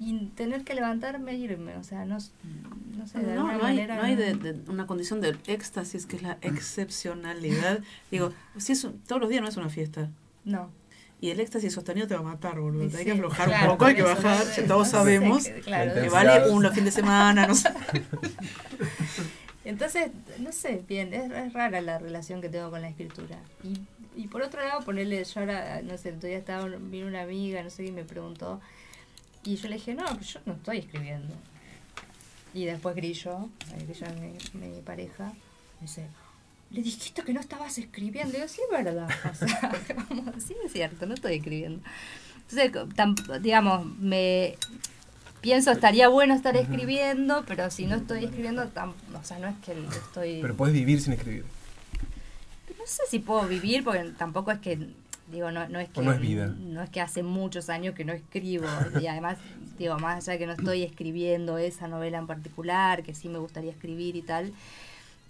[0.00, 2.18] y tener que levantarme e irme, o sea, no,
[2.96, 3.96] no sé, de No, alguna no hay, manera...
[3.96, 7.78] no hay de, de una condición de éxtasis que es la excepcionalidad.
[8.10, 10.10] Digo, si es un- todos los días no es una fiesta.
[10.44, 10.70] No.
[11.20, 12.90] Y el éxtasis sostenido te va a matar, boludo.
[12.90, 14.44] Sí, hay que aflojar claro, un poco, hay que bajar.
[14.46, 15.94] no todos no sé, sabemos que- claro.
[15.94, 17.70] que vale un fin de semana, no sé.
[19.64, 23.38] Entonces, no sé, bien, es, es rara la relación que tengo con la escritura.
[23.62, 23.80] Y,
[24.22, 27.70] y por otro lado, ponerle, yo ahora, no sé, todavía estaba, vino una amiga, no
[27.70, 28.60] sé, y me preguntó,
[29.42, 31.34] y yo le dije, no, pues yo no estoy escribiendo.
[32.52, 33.48] Y después Grillo,
[33.86, 35.32] Grillo es mi, mi pareja,
[35.80, 36.06] me dice,
[36.70, 38.36] le dijiste que no estabas escribiendo.
[38.36, 39.08] Y yo, sí, es verdad.
[39.30, 39.72] O sea,
[40.46, 41.80] sí, es cierto, no estoy escribiendo.
[42.50, 44.56] Entonces, tam- digamos, me
[45.40, 49.56] pienso, estaría bueno estar escribiendo, pero si no estoy escribiendo, tam- o sea, no es
[49.64, 50.38] que estoy...
[50.42, 51.44] Pero puedes vivir sin escribir.
[52.78, 54.78] No sé si puedo vivir, porque tampoco es que,
[55.30, 56.00] digo, no, no es que...
[56.00, 56.48] O no es vida.
[56.58, 58.66] no es que hace muchos años que no escribo.
[59.00, 59.38] Y además,
[59.78, 63.38] digo, más allá de que no estoy escribiendo esa novela en particular, que sí me
[63.38, 64.52] gustaría escribir y tal,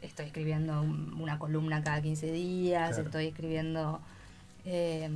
[0.05, 3.05] estoy escribiendo un- una columna cada 15 días, Claro.
[3.05, 4.01] estoy escribiendo...
[4.65, 5.09] eh,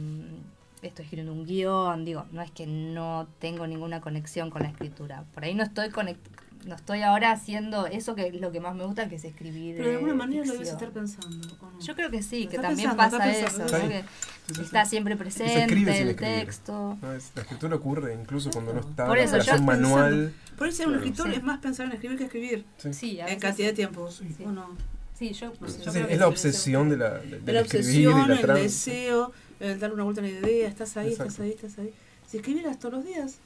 [0.83, 5.25] estoy escribiendo un guion, digo, no es que no tengo ninguna conexión con la escritura.
[5.35, 6.25] Por ahí no estoy conect
[6.69, 9.77] no estoy ahora haciendo eso que es lo que más me gusta, que es escribir.
[9.77, 10.65] Pero de alguna eh, manera lo ficción.
[10.65, 11.49] debes estar pensando.
[11.61, 11.81] ¿o no?
[11.81, 13.73] Yo creo que sí, Lo que también pensando, pasa eso, pensando.
[13.73, 13.79] ¿no?
[13.81, 13.89] Sí.
[13.89, 14.01] que
[14.49, 14.91] Sí, sí, está sí.
[14.91, 16.35] siempre presente escribe el escribir.
[16.45, 16.99] texto.
[17.03, 20.33] No, es- la escritura ocurre incluso cuando no está Por la eso, relación yo- manual.
[20.57, 21.35] Por eso ser un escritor Sí.
[21.37, 22.65] es más pensar en escribir que escribir.
[22.93, 23.77] Sí, a En cantidad de sí.
[23.77, 24.11] tiempo.
[24.11, 24.27] Sí.
[24.45, 24.77] ¿O no?
[25.19, 26.31] Sí, yo, No sé, yo creo es que la sí.
[26.31, 30.05] obsesión de la, de, De la escribir obsesión, y la el deseo, el dar una
[30.05, 31.43] vuelta a la idea, estás ahí, estás Exacto.
[31.43, 31.93] ahí, estás ahí.
[32.27, 33.39] Si escribieras todos los días,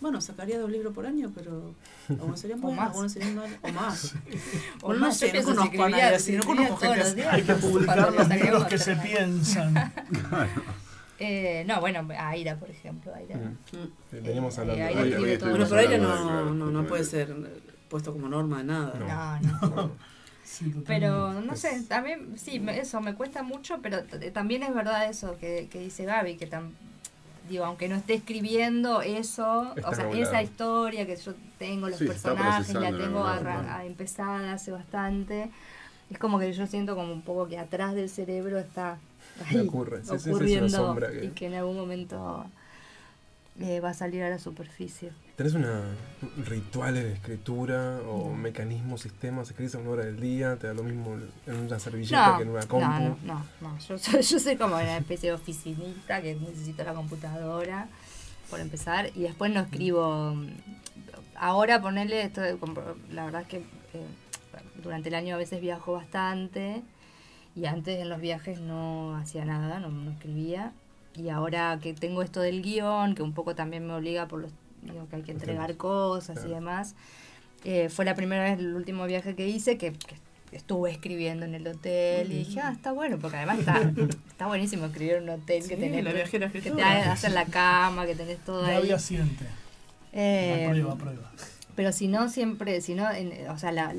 [0.00, 1.74] bueno, sacaría dos libros por año, pero
[2.08, 2.88] algunos serían O buenos, más.
[2.90, 4.14] algunos serían malos, o más.
[4.82, 7.20] O más, no sé, no conozco a nadie así, no conozco gente así.
[7.22, 9.74] Hay que publicar los libros que se piensan.
[11.18, 13.10] Eh, no, bueno, Aira, por ejemplo.
[13.14, 13.36] Aira.
[13.36, 13.56] Mm.
[13.70, 13.78] Sí,
[14.20, 14.84] Veníamos Eh, hablando.
[14.84, 15.50] Aira Hoy- escribe hoy todo.
[15.50, 17.34] Bueno, pero hablando no, no, no puede ser
[17.88, 19.40] puesto como norma de nada.
[19.40, 19.92] No, no.
[20.44, 20.74] Sí.
[20.86, 24.04] Pero no sé, también, sí, me- eso me cuesta mucho, pero
[24.34, 26.72] también es verdad eso que, que dice Gaby, que tam-
[27.48, 31.98] digo, aunque no esté escribiendo eso, Está o sea, esa historia que yo tengo, los
[31.98, 33.26] Sí, personajes, la tengo
[33.84, 35.50] empezada hace bastante,
[36.10, 38.98] es como que yo siento como un poco que atrás del cerebro está
[39.50, 42.46] ahí, ocurre, sí, sí, sí, ocurriendo sombra que- y que en algún momento
[43.60, 45.12] eh, va a salir a la superficie.
[45.36, 45.82] ¿Tenés una
[46.46, 49.48] rituales de escritura o mecanismos, sistemas?
[49.50, 50.56] ¿Escribís a una hora del día?
[50.56, 51.16] ¿Te da lo mismo
[51.46, 52.86] en una servilleta No, que en una compu?
[52.86, 53.78] no, no, no, no.
[53.78, 57.88] Yo, soy, yo soy como una especie de oficinista que necesito la computadora,
[58.50, 60.34] por empezar, y después no escribo.
[60.34, 60.48] mm,
[61.38, 62.56] Ahora ponerle, esto, de
[63.12, 64.06] la verdad es que eh,
[64.82, 66.82] durante el año a veces viajo bastante,
[67.54, 70.72] y antes en los viajes no hacía nada, no, no escribía.
[71.16, 74.52] Y ahora que tengo esto del guion, que un poco también me obliga por los
[74.82, 76.94] digo, que hay que entregar cosas y demás,
[77.64, 80.16] eh, fue la primera vez, el último viaje que hice, que, que
[80.52, 83.80] estuve escribiendo en el hotel y dije, ah, está bueno, porque además está,
[84.28, 87.12] está buenísimo escribir en un hotel que Sí, tenés la viajera que te escritora.
[87.12, 88.74] hacen la cama, que tenés todo ahí.
[88.76, 89.44] Gaby asiente.
[90.12, 91.32] Eh, Aprueba, aprueba.
[91.74, 93.92] pero si no, siempre, si no, en- o sea, la,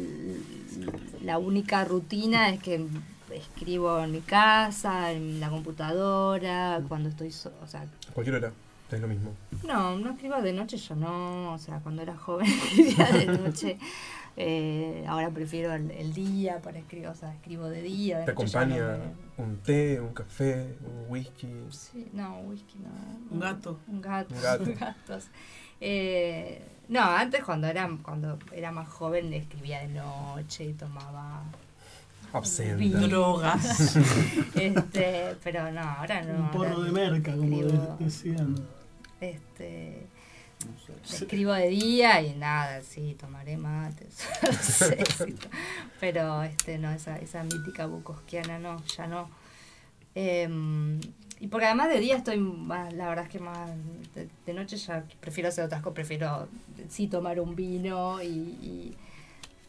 [1.21, 2.85] la única rutina es que
[3.37, 8.51] escribo en mi casa, en la computadora, cuando estoy, so- o sea, A cualquier hora,
[8.91, 9.31] es lo mismo.
[9.65, 13.77] no, no escribo de noche, yo no, o sea, cuando era joven escribía de noche.
[14.39, 18.19] Eh, ahora prefiero el, el día para escribir, o sea, escribo de día.
[18.19, 18.97] De ¿Te acompaña no
[19.37, 21.47] me- un té, un café, un whisky?
[21.71, 23.33] Sí, no, whisky no.
[23.33, 23.79] Un gato.
[23.87, 24.35] Un gato.
[24.35, 24.65] Un gato.
[24.79, 25.25] gatos.
[25.81, 31.41] Eh, no, antes cuando era, cuando era más joven escribía de noche y tomaba
[32.37, 32.99] Absenta.
[32.99, 33.95] Drogas.
[34.55, 36.33] este, pero no, ahora no.
[36.45, 38.55] Un porro ahora de merca, como escribo, decían.
[39.21, 40.07] Este,
[41.09, 44.27] escribo de día y nada, sí, tomaré mates.
[44.43, 45.49] no sé, sí, to-
[45.99, 49.29] pero este, no, esa, esa mítica bukowskiana no, ya no.
[50.15, 50.99] Em,
[51.39, 53.69] y porque además de día estoy más, la verdad es que más,
[54.15, 56.47] de, de noche ya prefiero hacer otras cosas, prefiero
[56.89, 58.97] sí tomar un vino y, y,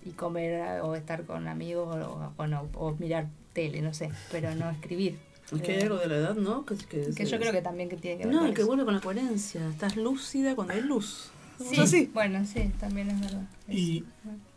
[0.05, 4.71] y comer o estar con amigos o, bueno, o mirar tele, no sé, pero no
[4.71, 5.19] escribir.
[5.51, 6.67] Es que hay Eh, algo de la edad, ¿no?
[6.67, 8.65] Que, que, que yo creo que también que tiene que ver No, con y que
[8.65, 9.67] vuelve con la coherencia.
[9.71, 11.31] Estás lúcida cuando hay luz.
[11.59, 12.11] Sí, Es así.
[12.13, 13.43] bueno, sí, también es verdad.
[13.67, 14.05] Y,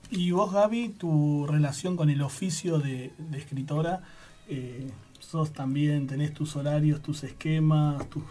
[0.10, 4.02] y vos, Gaby, tu relación con el oficio de, de escritora,
[4.50, 4.90] eh,
[5.20, 8.24] sos también, tenés tus horarios, tus esquemas, tus...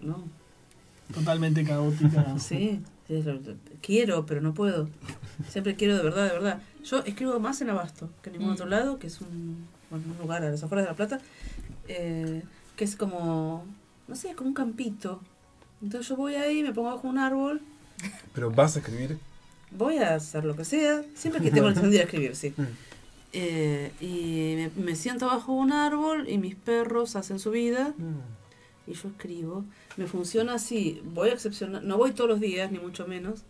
[0.00, 0.22] No.
[1.12, 2.36] Totalmente caótica.
[2.38, 3.22] Sí, sí,
[3.76, 4.88] quiero, pero no puedo.
[5.48, 6.62] Siempre quiero de verdad, de verdad.
[6.84, 8.54] Yo escribo más en Abasto que en ningún Mm.
[8.54, 11.20] otro lado, que es un, bueno, un lugar a las afueras de La Plata,
[11.88, 12.42] eh,
[12.76, 13.64] que es como,
[14.08, 15.20] no sé, como un campito.
[15.82, 17.60] Entonces yo voy ahí, me pongo bajo un árbol,
[18.34, 19.18] Pero vas a escribir.
[19.70, 22.54] voy a hacer lo que sea, siempre que tengo la intención de escribir, sí.
[22.56, 22.62] Mm.
[23.32, 28.90] Eh, y me, me siento bajo un árbol y mis perros hacen su vida Mm.
[28.90, 29.64] y yo escribo.
[29.96, 33.42] Me funciona así, voy a excepcionar, no voy todos los días, ni mucho menos.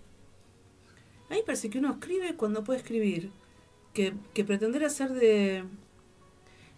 [1.31, 3.31] A mí parece que uno escribe cuando puede escribir.
[3.95, 5.65] Que, que pretender hacer de,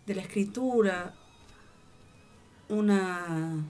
[0.07, 1.15] de la escritura
[2.69, 3.65] una,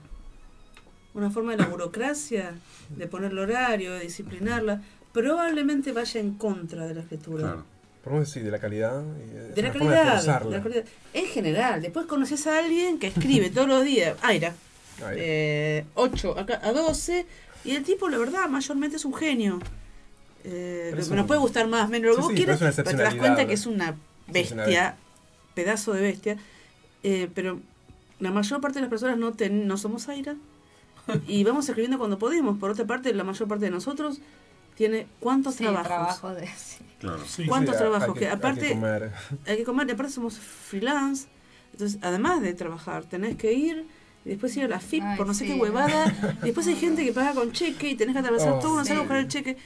[1.14, 2.54] una forma de la burocracia,
[2.90, 4.82] de ponerle horario, de disciplinarla,
[5.12, 7.64] probablemente vaya en contra de la escritura.
[8.04, 9.02] Podemos decir de la calidad.
[9.24, 10.84] Y de, De la calidad, de la calidad.
[11.14, 14.54] En general, después conoces a alguien que escribe todos los días, Aira,
[15.04, 15.14] Aira.
[15.16, 17.26] eh, 8 acá, a 12,
[17.64, 19.58] y el tipo, la verdad, mayormente es un genio.
[20.50, 22.70] Eh, Pero nos un- puede gustar más, menos lo Sí, que vos sí, quieras, pero
[22.70, 24.96] es una pero te das cuenta que es una es bestia,
[25.54, 26.36] pedazo de bestia.
[27.02, 27.60] Eh, pero
[28.18, 30.36] la mayor parte de las personas no, ten- no somos Aira
[31.28, 32.58] y vamos escribiendo cuando podemos.
[32.58, 34.20] Por otra parte, la mayor parte de nosotros
[34.74, 35.86] tiene cuántos Sí, trabajos.
[35.88, 36.46] trabajo de...
[36.46, 36.78] sí.
[36.98, 37.22] Claro.
[37.46, 38.08] ¿Cuántos Sí, trabajos?
[38.08, 39.12] hay que- que hay que aparte comer.
[39.46, 41.28] hay que comer, y aparte somos freelance.
[41.72, 43.86] Entonces, además de trabajar, tenés que ir
[44.24, 45.52] y después ir a la FIP Ay, por no sé sí.
[45.52, 46.06] qué huevada.
[46.42, 48.82] y después hay gente que paga con cheque y tenés que atravesar Oh, todo, no
[48.82, 48.88] sí.
[48.88, 49.56] sabes buscar el cheque.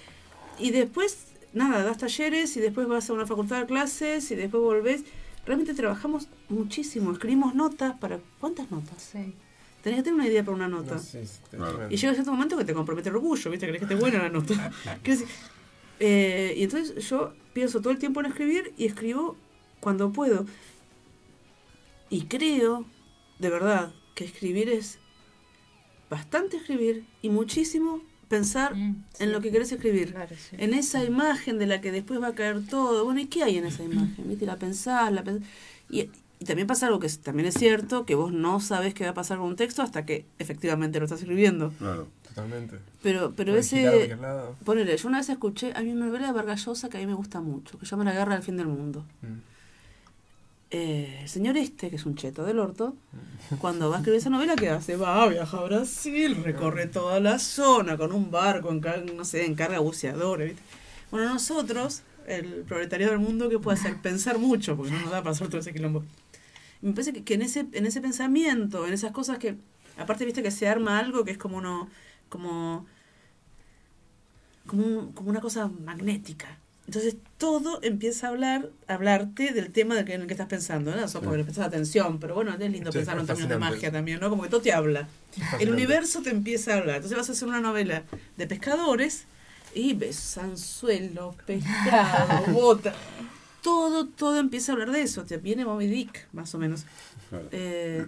[0.59, 1.19] Y después,
[1.53, 5.03] nada, das talleres y después vas a una facultad de clases y después volvés.
[5.45, 8.21] Realmente trabajamos muchísimo, escribimos notas para...
[8.39, 9.03] ¿Cuántas notas?
[9.03, 9.35] Sí.
[9.83, 10.95] Tenés que tener una idea para una nota.
[10.95, 11.89] No, sí, sí, Claro.
[11.91, 13.67] Y llega cierto momento que te compromete el orgullo, ¿viste?
[13.67, 14.71] Crees que esté buena la nota.
[16.05, 19.37] Eh, y entonces yo pienso todo el tiempo en escribir y escribo
[19.79, 20.47] cuando puedo.
[22.11, 22.85] Y creo,
[23.39, 24.99] de verdad, que escribir es
[26.11, 28.03] bastante escribir y muchísimo
[28.37, 29.23] pensar Mm, sí.
[29.25, 30.13] en lo que querés escribir.
[30.13, 30.57] Claro, sí.
[30.59, 33.05] En esa imagen de la que después va a caer todo.
[33.05, 34.25] Bueno, ¿y qué hay en esa imagen?
[34.29, 34.47] ¿Viste?
[34.47, 35.43] La pensás, la pens-
[35.91, 36.09] y,
[36.41, 39.11] y también pasa algo que es- también es cierto, que vos no sabés qué va
[39.11, 41.71] a pasar con un texto hasta que efectivamente lo estás escribiendo.
[41.79, 42.09] Claro.
[42.29, 42.79] Totalmente.
[43.03, 44.17] Pero, pero a ese...
[44.65, 47.13] Ponele, yo una vez escuché, hay una novela de Vargas Llosa que a mí me
[47.15, 49.05] gusta mucho, que se llama La Guerra del Fin del Mundo.
[49.21, 49.52] Mm.
[50.75, 52.97] Eh, el señor este, que es un cheto del orto,
[53.61, 54.97] cuando va a escribir esa novela, ¿qué hace?
[54.97, 59.45] Va, viaja a Brasil, recorre toda la zona con un barco, en, car- no sé,
[59.45, 60.53] encarga buceadores.
[60.53, 60.63] ¿viste?
[61.11, 63.97] Bueno, nosotros, el proletariado del mundo, ¿qué puede hacer?
[63.99, 66.05] Pensar mucho, porque no nos da para hacer todo ese quilombo.
[66.81, 69.57] Me parece que, que en, ese, en ese pensamiento, en esas cosas que,
[69.99, 71.91] aparte, viste que se arma algo que es como uno,
[72.31, 72.87] como,
[74.67, 76.57] como, un- como una cosa magnética.
[76.87, 80.49] Entonces todo empieza a hablar, a hablarte del tema del que, en el que estás
[80.49, 81.05] pensando, ¿no?
[81.05, 83.93] Eso porque le prestas atención, pero bueno, es lindo Sí, pensar en términos de magia
[83.93, 84.29] también, ¿no?
[84.29, 85.09] Como que todo te habla.
[85.61, 86.97] El universo te empieza a hablar.
[86.97, 88.03] Entonces vas a hacer una novela
[88.37, 89.25] de pescadores
[89.75, 92.93] y ves anzuelos, pescado, bota.
[93.63, 95.23] Todo, todo empieza a hablar de eso.
[95.25, 96.85] Te viene Moby Dick, más o menos.
[97.33, 97.49] Claro.
[97.51, 98.07] Eh,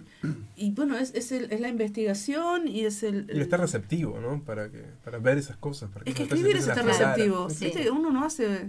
[0.55, 3.27] y bueno, es, es, el- es la investigación y es el...
[3.33, 4.43] Y estar receptivo, ¿no?
[4.43, 5.89] Para, que, para ver esas cosas.
[5.89, 7.49] Para Es que escribir es estar receptivo.
[7.49, 7.71] Sí.
[7.71, 8.65] Que uno no hace.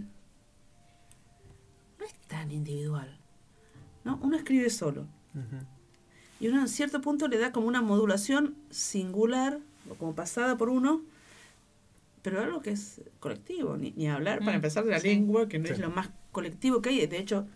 [1.98, 3.18] No es tan individual.
[4.04, 4.18] ¿no?
[4.22, 5.06] Uno escribe solo.
[6.40, 9.58] Y uno en cierto punto le da como una modulación singular,
[9.90, 11.02] o como pasada por uno,
[12.22, 13.76] pero algo que es colectivo.
[13.76, 15.08] Ni, ni hablar, para Mm, empezar, de la sí.
[15.08, 15.82] lengua, que no es Sí.
[15.82, 17.06] lo más colectivo que hay.
[17.06, 17.46] De hecho,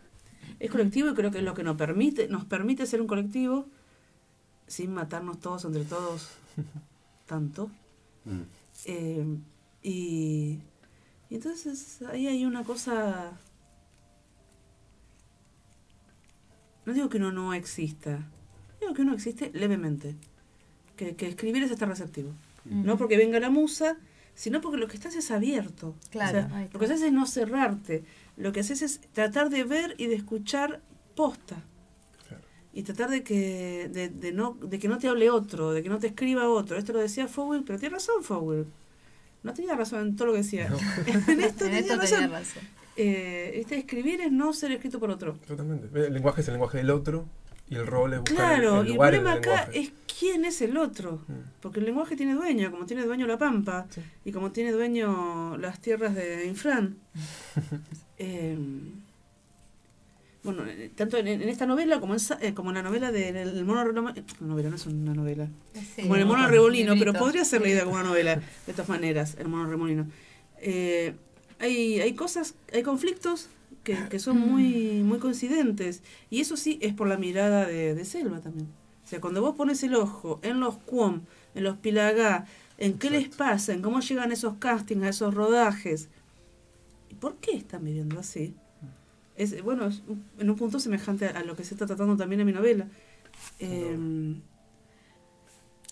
[0.60, 3.66] es colectivo y creo que es lo que nos permite, nos permite ser un colectivo
[4.66, 6.28] sin matarnos todos entre todos
[7.26, 7.70] tanto.
[8.24, 8.42] Mm.
[8.84, 9.26] Eh,
[9.82, 10.58] y,
[11.30, 13.32] y entonces ahí hay una cosa...
[16.86, 18.26] No digo que uno no exista,
[18.80, 20.14] digo que uno existe levemente.
[20.96, 22.32] Que, que escribir es estar receptivo.
[22.64, 23.96] No porque venga la musa,
[24.34, 25.94] sino porque lo que estás es abierto.
[26.10, 26.94] Claro, O sea, lo que está.
[26.94, 28.04] haces es no cerrarte.
[28.40, 30.80] Lo que haces es tratar de ver y de escuchar
[31.14, 31.62] posta.
[32.26, 32.42] Claro.
[32.72, 35.88] Y tratar de que, de, de no, de que no te hable otro, de que
[35.88, 36.76] no te escriba otro.
[36.78, 38.66] Esto lo decía Fowell, pero tiene razón Fowell.
[39.42, 40.66] No tenía razón en todo lo que decía.
[41.28, 42.18] en esto En tenía esto razón.
[42.20, 42.62] tenía razón.
[42.96, 45.34] Eh, este, escribir es no ser escrito por otro.
[45.46, 45.88] Totalmente.
[46.06, 47.26] El lenguaje es el lenguaje del otro
[47.68, 49.80] y el rol es buscar Claro, el, el y el lugar problema acá lenguaje.
[49.80, 51.22] es quién es el otro.
[51.28, 51.32] Mm.
[51.62, 54.02] Porque el lenguaje tiene dueño, como tiene dueño la Pampa, Sí.
[54.24, 56.98] y como tiene dueño las tierras de Infran.
[58.22, 58.56] Eh,
[60.42, 63.36] bueno, eh, tanto en, en esta novela como en, eh, como en la novela del
[63.36, 65.48] el mono Remo- eh, novela no es una novela.
[65.74, 66.32] Sí, como en el ¿no?
[66.34, 68.36] mono remolino pero podría ser leída como una novela
[68.66, 70.06] de todas maneras el mono remolino.
[70.62, 71.14] Eh,
[71.58, 73.48] hay hay cosas hay conflictos
[73.84, 78.04] que, que son muy muy coincidentes y eso sí es por la mirada de, de
[78.06, 78.68] Selva también.
[79.04, 81.20] O sea cuando vos pones el ojo en los Cuom
[81.54, 82.46] en los Pilagá
[82.78, 86.08] en qué les pasa en cómo llegan esos castings a esos rodajes
[87.10, 88.54] ¿Y por qué están viviendo así?
[89.36, 92.16] Es, bueno, es un- en un punto semejante a, a lo que se está tratando
[92.16, 92.86] también en mi novela.
[93.58, 93.98] Eh,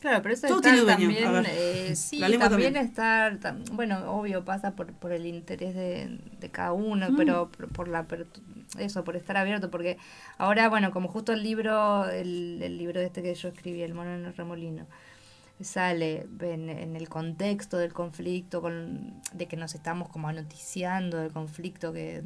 [0.00, 1.46] Claro, pero eso Todo está tiene también, ver.
[1.48, 2.76] eh, sí, también, también.
[2.76, 7.16] estar, tam- bueno, obvio pasa por, por el interés de, de cada uno, Mm.
[7.16, 8.40] pero por, por la apertu-
[8.78, 9.98] eso, por estar abierto, porque
[10.36, 14.14] ahora, bueno, como justo el libro, el, el libro este que yo escribí, El mono
[14.14, 14.86] en el remolino,
[15.60, 21.32] sale en, en el contexto del conflicto, con, de que nos estamos como anoticiando del
[21.32, 22.22] conflicto que,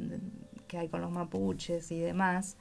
[0.67, 2.57] que hay con los mapuches y demás,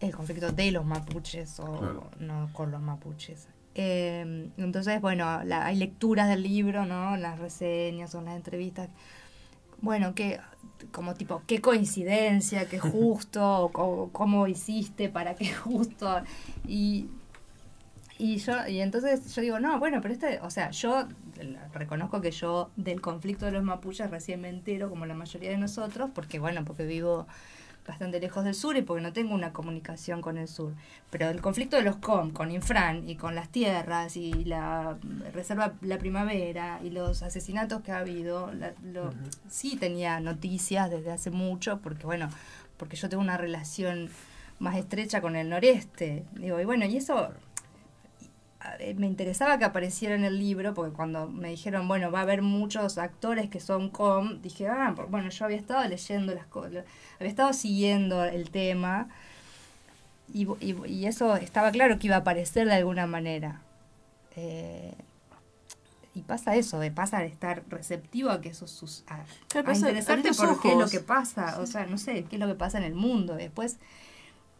[0.00, 2.10] el conflicto de los mapuches o Claro.
[2.20, 3.48] no con los mapuches.
[3.74, 7.16] Eh, entonces, bueno, la- hay lecturas del libro, ¿no?
[7.16, 8.88] Las reseñas o las entrevistas.
[9.80, 10.40] Bueno, que
[10.92, 16.22] como tipo, qué coincidencia, qué justo, o, cómo hiciste para que justo.
[16.66, 17.08] Y,
[18.18, 21.06] y yo, y entonces yo digo, no, bueno, pero este, o sea, yo
[21.72, 25.58] reconozco que yo del conflicto de los mapuches recién me entero, como la mayoría de
[25.58, 27.26] nosotros, porque bueno, porque vivo
[27.86, 30.72] bastante lejos del sur y porque no tengo una comunicación con el sur.
[31.10, 34.96] Pero el conflicto de los COM, con Infran y con las tierras y la
[35.32, 39.12] reserva La Primavera y los asesinatos que ha habido, la- lo-
[39.48, 42.28] sí tenía noticias desde hace mucho, porque bueno,
[42.76, 44.10] porque yo tengo una relación
[44.58, 46.24] más estrecha con el noreste.
[46.40, 47.30] Digo, y bueno, y eso
[48.96, 52.42] me interesaba que apareciera en el libro, porque cuando me dijeron, bueno, va a haber
[52.42, 56.84] muchos actores que son com, dije, ah, bueno, yo había estado leyendo las cosas,
[57.18, 59.08] había estado siguiendo el tema,
[60.32, 63.60] y, y, y eso estaba claro que iba a aparecer de alguna manera.
[64.36, 64.92] Eh,
[66.14, 69.74] y pasa eso, de pasa de estar receptivo a que eso sus a, Claro, a
[69.74, 72.54] interesarte por qué es lo que pasa, o sea, no sé, qué es lo que
[72.54, 73.34] pasa en el mundo.
[73.34, 73.76] Después,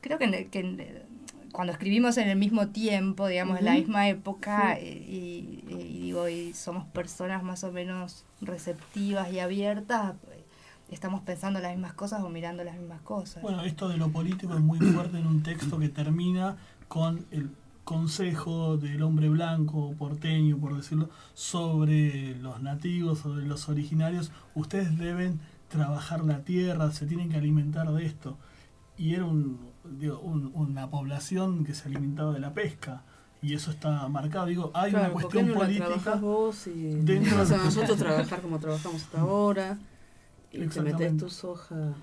[0.03, 1.16] creo que, que en-
[1.57, 4.85] cuando escribimos en el mismo tiempo, digamos, en la misma época, Sí.
[4.85, 10.45] eh, y, y- y digo, y somos personas más o menos receptivas y abiertas, eh,
[10.91, 13.43] estamos pensando las mismas cosas o mirando las mismas cosas.
[13.43, 16.59] Bueno, esto de lo político es muy fuerte en un texto que termina
[16.89, 17.49] con el
[17.85, 24.31] consejo del hombre blanco porteño, por decirlo, sobre los nativos, sobre los originarios.
[24.55, 28.37] Ustedes deben trabajar la tierra, se tienen que alimentar de esto.
[28.99, 33.03] Y era un, digo, un- una población que se alimentaba de la pesca.
[33.43, 34.47] Y eso está marcado.
[34.47, 36.15] Digo, hay Claro, una ¿por qué cuestión no política.
[36.17, 39.79] vos y dentro de- nosotros trabajar como trabajamos hasta ahora
[40.53, 41.95] y te metes tus hojas.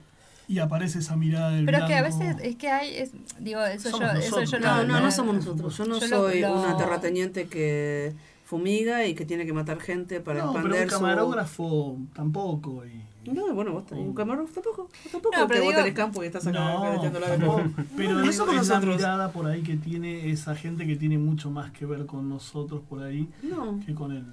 [0.47, 2.19] Y aparece esa mirada del Pero es que a blanco.
[2.19, 4.51] veces, es que hay, es, digo, eso Somos yo, eso nosotros.
[4.51, 5.77] yo No, no, no somos nosotros.
[5.77, 8.13] Yo no yo soy lo- una terrateniente que
[8.45, 10.95] fumiga y que tiene que matar gente para No, pero expandir un su...
[10.95, 12.85] camarógrafo tampoco.
[12.85, 13.02] Y...
[13.25, 14.89] No, bueno, vos tenés un camarógrafo tampoco.
[15.11, 17.57] Tampoco, No, pero vos digo- tenés campo y estás acá No, de tampoco.
[17.61, 17.73] nuevo.
[17.97, 18.97] pero no, no digo, somos es la nosotros.
[18.97, 22.81] mirada por ahí que tiene esa gente que tiene mucho más que ver con nosotros
[22.89, 23.79] por ahí No.
[23.85, 24.25] que con el...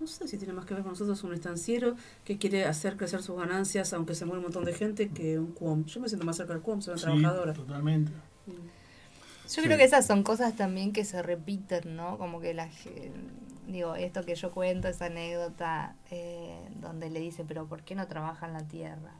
[0.00, 3.20] No sé si tiene más que ver con nosotros un estanciero que quiere hacer crecer
[3.20, 5.84] sus ganancias, aunque se muere un montón de gente, que un QOM.
[5.86, 7.52] Yo me siento más cerca del QOM, soy una Sí, trabajadora.
[7.52, 8.12] totalmente.
[9.54, 12.18] Yo creo que esas son cosas también que se repiten, ¿no?
[12.18, 13.12] Como que la gen-
[13.68, 18.06] digo, esto que yo cuento, esa anécdota eh, donde le dice, pero ¿por qué no
[18.06, 19.12] trabaja en la tierra?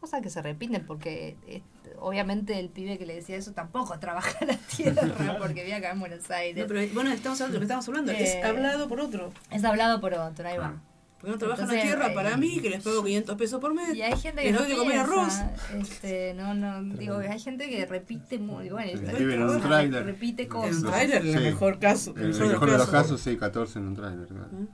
[0.00, 1.62] Cosas que se repiten porque eh,
[1.98, 5.90] obviamente el pibe que le decía eso tampoco trabaja en la tierra porque vive acá
[5.90, 6.62] en Buenos Aires.
[6.62, 9.32] No, pero bueno, estamos hablando, lo que estamos hablando es Eh, hablado por otro.
[9.50, 10.80] Es hablado por otro, ahí va.
[11.18, 13.60] Porque no trabaja en la Entonces, tierra eh, para mí, que les pago 500 pesos
[13.60, 13.94] por mes.
[13.96, 15.34] Y hay gente les que no doy de comer arroz.
[15.80, 19.60] este, no, no, digo, hay gente que repite muy, bueno, Sí, esta- vive en un
[19.60, 20.04] tráiler.
[20.04, 20.70] repite cosas.
[20.70, 22.10] En un tráiler, en el mejor caso.
[22.16, 24.26] En el mejor de los casos, sí, 14 en un claro.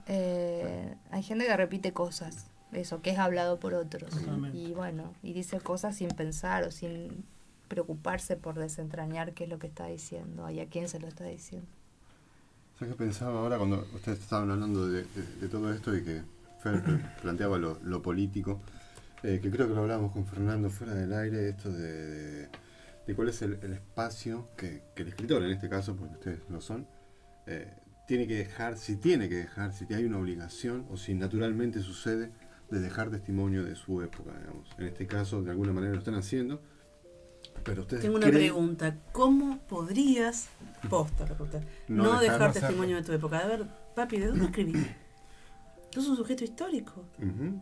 [0.07, 4.11] Eh, hay gente que repite cosas, eso, que es hablado por otros.
[4.53, 7.23] Y bueno, y dice cosas sin pensar o sin
[7.69, 11.23] preocuparse por desentrañar qué es lo que está diciendo y a quién se lo está
[11.23, 11.67] diciendo.
[12.77, 16.21] ¿Sabes qué pensaba ahora cuando ustedes estaban hablando de, de- de todo esto y que
[16.63, 16.81] Fer
[17.21, 18.61] planteaba lo, lo político?
[19.21, 21.81] Eh, que creo que lo hablábamos con Fernando fuera del aire, esto de,
[22.41, 22.49] de-
[23.07, 26.39] de cuál es el, el espacio que, que el escritor, en este caso, porque ustedes
[26.49, 26.87] lo son,
[27.47, 27.73] eh,
[28.07, 32.31] tiene que dejar, si tiene que dejar, si hay una obligación o si naturalmente sucede
[32.69, 34.69] de dejar testimonio de su época, digamos.
[34.77, 36.61] En este caso, de alguna manera lo están haciendo,
[37.63, 38.95] pero ustedes Tengo una creen- pregunta.
[39.11, 40.47] ¿Cómo podrías,
[40.89, 42.67] posta, la pregunta, No no, dejar hacerlo.
[42.67, 43.39] testimonio de tu época?
[43.39, 43.65] A ver,
[43.95, 44.85] papi, ¿de dónde escribís?
[45.93, 47.05] Sos un sujeto histórico.
[47.19, 47.61] Ujú.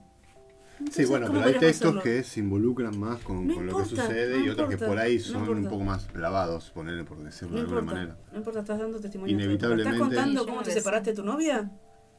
[0.79, 2.01] Sí, Entonces, bueno, ¿cómo pero hay textos hacerlo?
[2.01, 4.73] que se involucran más con, No con lo que importa, sucede no y otros que
[4.73, 5.69] importa, por ahí no son un importa.
[5.69, 8.17] poco más lavados, ponerle por decirlo No de alguna importa, manera.
[8.31, 9.53] no importa, estás dando testimonio de tu época.
[9.67, 11.71] Inevitablemente- ¿Estás contando Sí, cómo no te separaste de tu novia?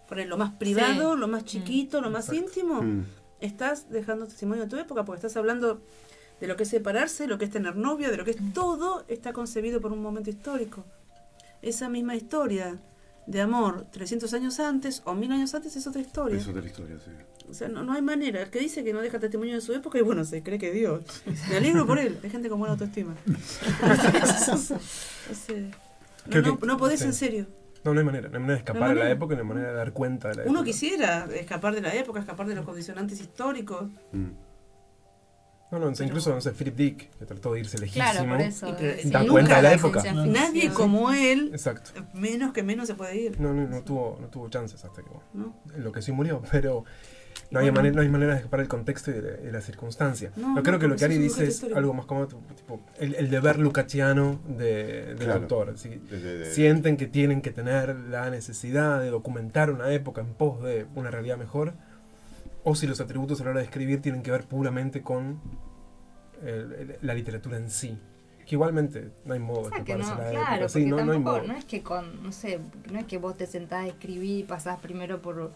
[0.09, 1.21] Por lo más privado, Sí.
[1.21, 2.83] lo más chiquito, lo más íntimo.
[2.83, 3.05] Mm.
[3.41, 5.83] Estás dejando testimonio de tu época porque estás hablando
[6.41, 9.05] de lo que es separarse, lo que es tener novia, de lo que es todo
[9.09, 10.85] está concebido por un momento histórico.
[11.63, 12.79] Esa misma historia
[13.27, 16.37] de amor 300 años antes o 1000 años antes es otra historia.
[16.39, 17.11] Es otra historia, sí.
[17.49, 18.41] O sea, no, no hay manera.
[18.43, 20.73] El que dice que no deja testimonio de su época, y bueno, se cree que
[20.73, 21.03] Dios.
[21.51, 22.19] Me alegro por él.
[22.23, 23.15] Hay gente con buena autoestima.
[26.27, 27.07] No, no, no podés sí.
[27.07, 27.47] en serio.
[27.85, 28.29] No, no hay manera.
[28.29, 30.29] No hay manera de escapar No a la época, no hay manera de dar cuenta
[30.29, 30.65] de la Uno época.
[30.67, 33.91] quisiera escapar de la época, escapar de los condicionantes históricos.
[35.73, 38.05] No, no, incluso, no sé, Philip Dick, que trató de irse lejísimo.
[38.05, 40.03] Claro, por eso, Y pero- sí, da cuenta de la la época.
[40.13, 41.91] Nadie como él, Exacto.
[42.13, 43.41] menos que menos se puede ir.
[43.41, 45.75] No, no, no tuvo, no tuvo chances hasta que bueno, No.
[45.75, 46.85] enloqueció y murió, pero
[47.51, 50.31] no, hay manera, no hay manera de escapar del contexto y de, de la circunstancia.
[50.37, 53.15] No, Pero creo no, que lo que Ari dice es algo más como tipo, el,
[53.15, 55.41] el deber lucatiano de, del Claro.
[55.41, 55.71] autor.
[55.75, 60.21] así, De- de- de- Sienten que tienen que tener la necesidad de documentar una época
[60.21, 61.73] en pos de una realidad mejor,
[62.65, 65.41] o si los atributos a la hora de escribir tienen que ver puramente con
[66.43, 67.99] el- el- la literatura en sí.
[68.47, 70.69] Que igualmente no hay modo de O sea, que no, la claro, época.
[70.69, 71.47] Sí, porque no, no hay tampoco, modo.
[71.49, 72.61] no es que con, no sé,
[72.91, 75.53] no es que vos te sentás a escribir y pasás primero por,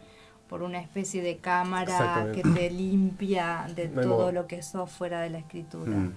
[0.49, 4.33] por una especie de cámara que te limpia de No todo modo.
[4.33, 5.91] lo que sos fuera de la escritura.
[5.91, 6.13] Mm.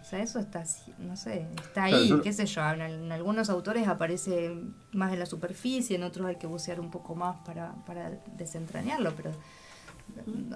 [0.00, 3.50] O sea, eso está, así, no sé, está ahí, qué sé yo, en, en algunos
[3.50, 4.54] autores aparece
[4.92, 9.12] más en la superficie, en otros hay que bucear un poco más para, para desentrañarlo,
[9.14, 9.30] pero,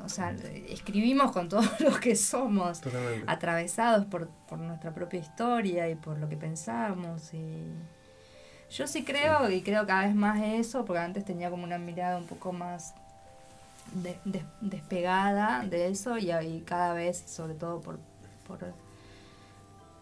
[0.05, 0.35] o sea,
[0.69, 3.25] escribimos con todos los que somos Totalmente.
[3.27, 7.65] atravesados por, por nuestra propia historia y por lo que pensamos y
[8.71, 12.19] yo sí creo y creo cada vez más eso porque antes tenía como una mirada
[12.19, 12.95] un poco más
[13.93, 17.99] de- de- despegada de eso y, y cada vez sobre todo por
[18.47, 18.59] por,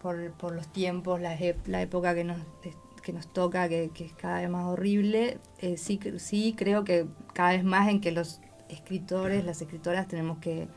[0.01, 2.37] por, por los tiempos la, la época que nos
[3.01, 7.07] que nos toca que, que es cada vez más horrible eh, sí sí creo que
[7.33, 10.67] cada vez más en que los escritores las escritoras tenemos que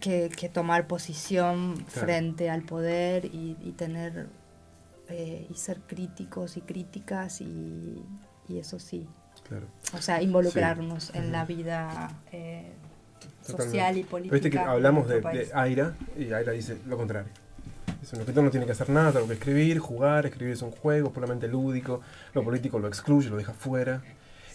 [0.00, 2.06] que, que tomar posición Claro.
[2.06, 4.28] frente al poder y, y tener
[5.08, 8.02] eh, y ser críticos y críticas y,
[8.48, 9.06] y eso sí
[9.48, 9.66] Claro.
[9.96, 11.18] o sea involucrarnos Sí.
[11.18, 12.70] en la vida eh,
[13.42, 15.50] social y Pero política Viste que hablamos de de.
[15.54, 17.30] Aira y Aira dice lo contrario.
[18.00, 20.70] Dice, un escritor no tiene que hacer nada, tengo que escribir, jugar, escribir es un
[20.70, 22.00] juego puramente lúdico,
[22.32, 24.02] lo político lo excluye, lo deja fuera.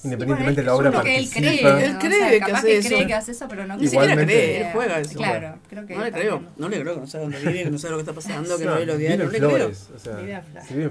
[0.04, 2.00] Independientemente de la obra que él cree, Él ¿no?
[2.00, 2.88] cree O sea, que hace que eso.
[2.90, 5.18] cree que hace eso, pero no Ni siquiera cree, él juega eso.
[5.18, 7.72] Claro, creo que No le creo, no le creo que no sabe dónde vive, que
[7.72, 9.72] no sabe lo que está pasando, que no, ve los diarios, no le creo.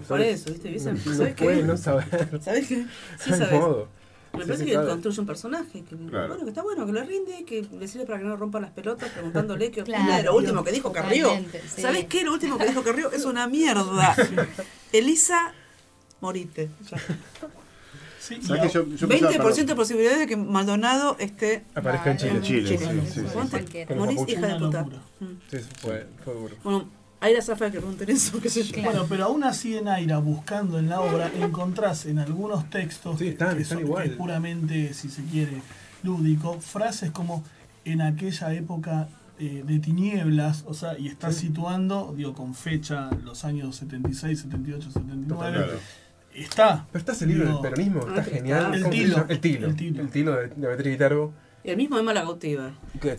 [0.09, 0.79] Por eso, ¿viste?
[0.79, 1.45] ¿sabes no qué?
[1.45, 2.41] puede no saber.
[2.43, 2.87] ¿Sabes qué?
[3.19, 3.53] Sí sabes.
[3.53, 3.89] modo.
[4.33, 4.89] Me Sí, parece sí que sabe.
[4.89, 6.29] construye un personaje que, Claro.
[6.29, 8.71] bueno, que está bueno, que le rinde, que le sirve para que no rompa las
[8.71, 10.17] pelotas preguntándole qué opina Claro.
[10.17, 11.37] de lo último que dijo Carrió.
[11.75, 11.83] Sí.
[11.83, 12.25] ¿Sabes qué?
[12.25, 14.17] Lo último que dijo Carrió es una mierda.
[14.93, 15.53] Elisa,
[16.23, 16.71] morite.
[16.91, 16.97] Ya.
[18.23, 22.13] Sí, y ¿Sabes que yo, yo 20% pensaba, de posibilidades de que Maldonado esté Aparezca
[22.13, 22.31] en Chile.
[22.31, 23.03] En Chile, sí, Chile.
[23.05, 23.21] sí, sí.
[23.23, 24.83] Los hija de puta.
[24.85, 25.25] Mm.
[25.51, 26.55] Sí, sí, fue, fue duro.
[26.63, 26.89] Bueno,
[27.19, 28.73] ahí la zafa que pregunten eso, qué sé yo.
[28.75, 28.91] Claro.
[28.93, 33.29] Bueno, pero aún así en Aira, buscando en la obra, encontrás en algunos textos Sí,
[33.29, 34.05] están- que están son igual.
[34.05, 35.61] que es puramente, si se quiere,
[36.05, 37.43] lúdico, frases como
[37.85, 39.09] en aquella época
[39.39, 44.91] eh, de tinieblas, o sea, y está situando, digo, con fecha los años 76, 78,
[44.93, 45.53] 79.
[45.57, 45.73] Claro.
[46.35, 46.87] Está.
[46.91, 48.75] Pero está ese libro del peronismo, Ah, está que genial.
[48.75, 48.79] está.
[48.79, 49.27] ¿Cómo El tilo.
[49.29, 49.67] El tilo.
[49.69, 50.01] El tilo.
[50.03, 51.33] El tilo de, de Beatriz Viterbo.
[51.65, 52.73] Y el mismo Emma la cautiva.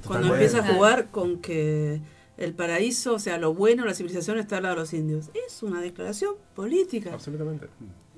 [0.06, 2.02] Cuando empieza a jugar con que
[2.38, 5.30] el paraíso, o sea, lo bueno, la civilización está al lado de los indios.
[5.48, 7.14] Es una declaración política.
[7.14, 7.68] Absolutamente.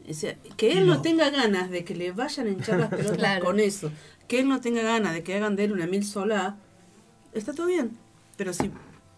[0.09, 3.17] O sea, que él no tenga ganas de que le vayan a hinchar las pelotas
[3.17, 3.43] Claro.
[3.45, 3.91] con eso,
[4.27, 6.57] que él no tenga ganas de que hagan de él una mil solá,
[7.33, 7.97] está todo bien.
[8.37, 8.71] Pero sí,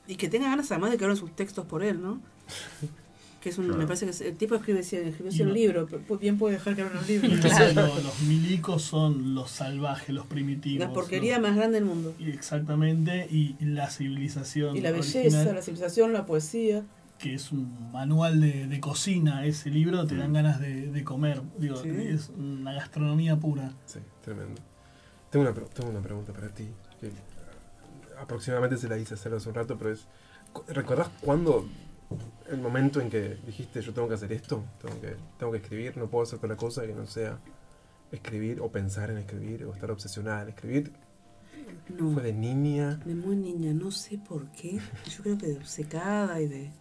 [0.08, 2.20] y que tenga ganas además de que abran sus textos por él, ¿no?
[3.48, 5.14] Que es un, me parece que es- el tipo escribe cien
[5.48, 7.32] no- libros, pu- bien puede dejar que abran los libros.
[7.32, 10.86] Entonces, lo- los milicos son los salvajes, los primitivos.
[10.86, 12.14] La porquería los- más grande del mundo.
[12.20, 14.76] y exactamente, y la civilización.
[14.76, 16.84] Y la original, belleza, la civilización, la poesía.
[17.20, 21.42] que es un manual de, de cocina, ese libro, te dan ganas de, de comer.
[21.58, 21.90] Digo, Sí.
[21.90, 23.72] es una gastronomía pura.
[23.86, 24.62] Sí, tremendo.
[25.32, 26.66] Tengo una, tengo una pregunta para ti.
[27.00, 27.10] que,
[28.22, 30.06] aproximadamente se la hice hace un rato, pero es.
[30.68, 31.68] ¿Recordás cuándo
[32.50, 34.64] el momento en que dijiste yo tengo que hacer esto?
[34.82, 37.40] Tengo que, tengo que escribir, no puedo hacer otra cosa que no sea
[38.12, 40.94] escribir o pensar en escribir o estar obsesionada en escribir?
[41.90, 42.12] No.
[42.14, 42.96] ¿Fue de niña?
[43.06, 44.80] De muy niña, no sé por qué.
[45.10, 46.72] Yo creo que de obcecada y de.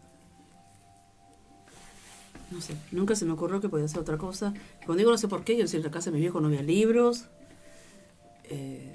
[2.50, 4.54] No sé, nunca se me ocurrió que podía hacer otra cosa.
[4.84, 6.46] Cuando digo no sé por qué, yo decía, en la casa de mi viejo no
[6.46, 7.28] había libros.
[8.44, 8.92] eh,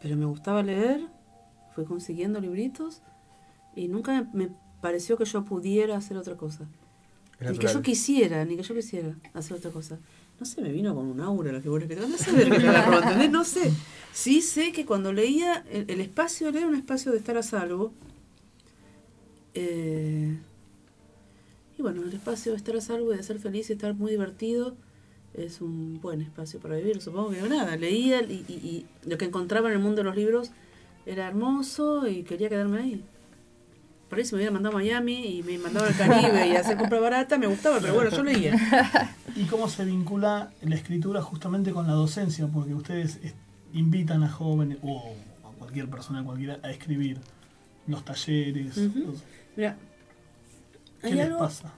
[0.00, 1.00] pero me gustaba leer,
[1.74, 3.02] fui consiguiendo libritos
[3.78, 4.48] y nunca me,
[4.80, 6.66] pareció que yo pudiera hacer otra cosa.
[7.40, 9.98] Ni que yo quisiera, ni que yo quisiera hacer otra cosa.
[10.40, 12.08] No sé, me vino con un aura la figura que tengo.
[12.08, 12.40] No sé qué
[12.96, 13.30] ¿entendés?
[13.30, 13.70] No sé.
[14.12, 17.92] Sí sé que cuando leía, el, el espacio era un espacio de estar a salvo.
[19.54, 20.36] Eh,
[21.78, 24.10] y bueno, el espacio de estar a salvo y de ser feliz y estar muy
[24.10, 24.76] divertido
[25.34, 27.00] es un buen espacio para vivir.
[27.00, 30.16] Supongo que nada, leía y, y- y lo que encontraba en el mundo de los
[30.16, 30.50] libros
[31.06, 33.04] era hermoso y quería quedarme ahí.
[34.08, 36.76] Por ahí si me hubiera mandado a Miami y me mandaba al Caribe y hacer
[36.78, 38.54] compra barata, me gustaba, pero bueno, yo leía.
[39.36, 42.46] ¿Y cómo se vincula la escritura justamente con la docencia?
[42.46, 43.34] Porque ustedes es-
[43.74, 45.14] invitan a jóvenes o
[45.44, 47.18] a cualquier persona cualquiera a escribir
[47.86, 48.76] los talleres.
[48.78, 49.22] Los-
[49.56, 49.76] Mira,
[51.02, 51.72] ¿Qué les algo, pasa?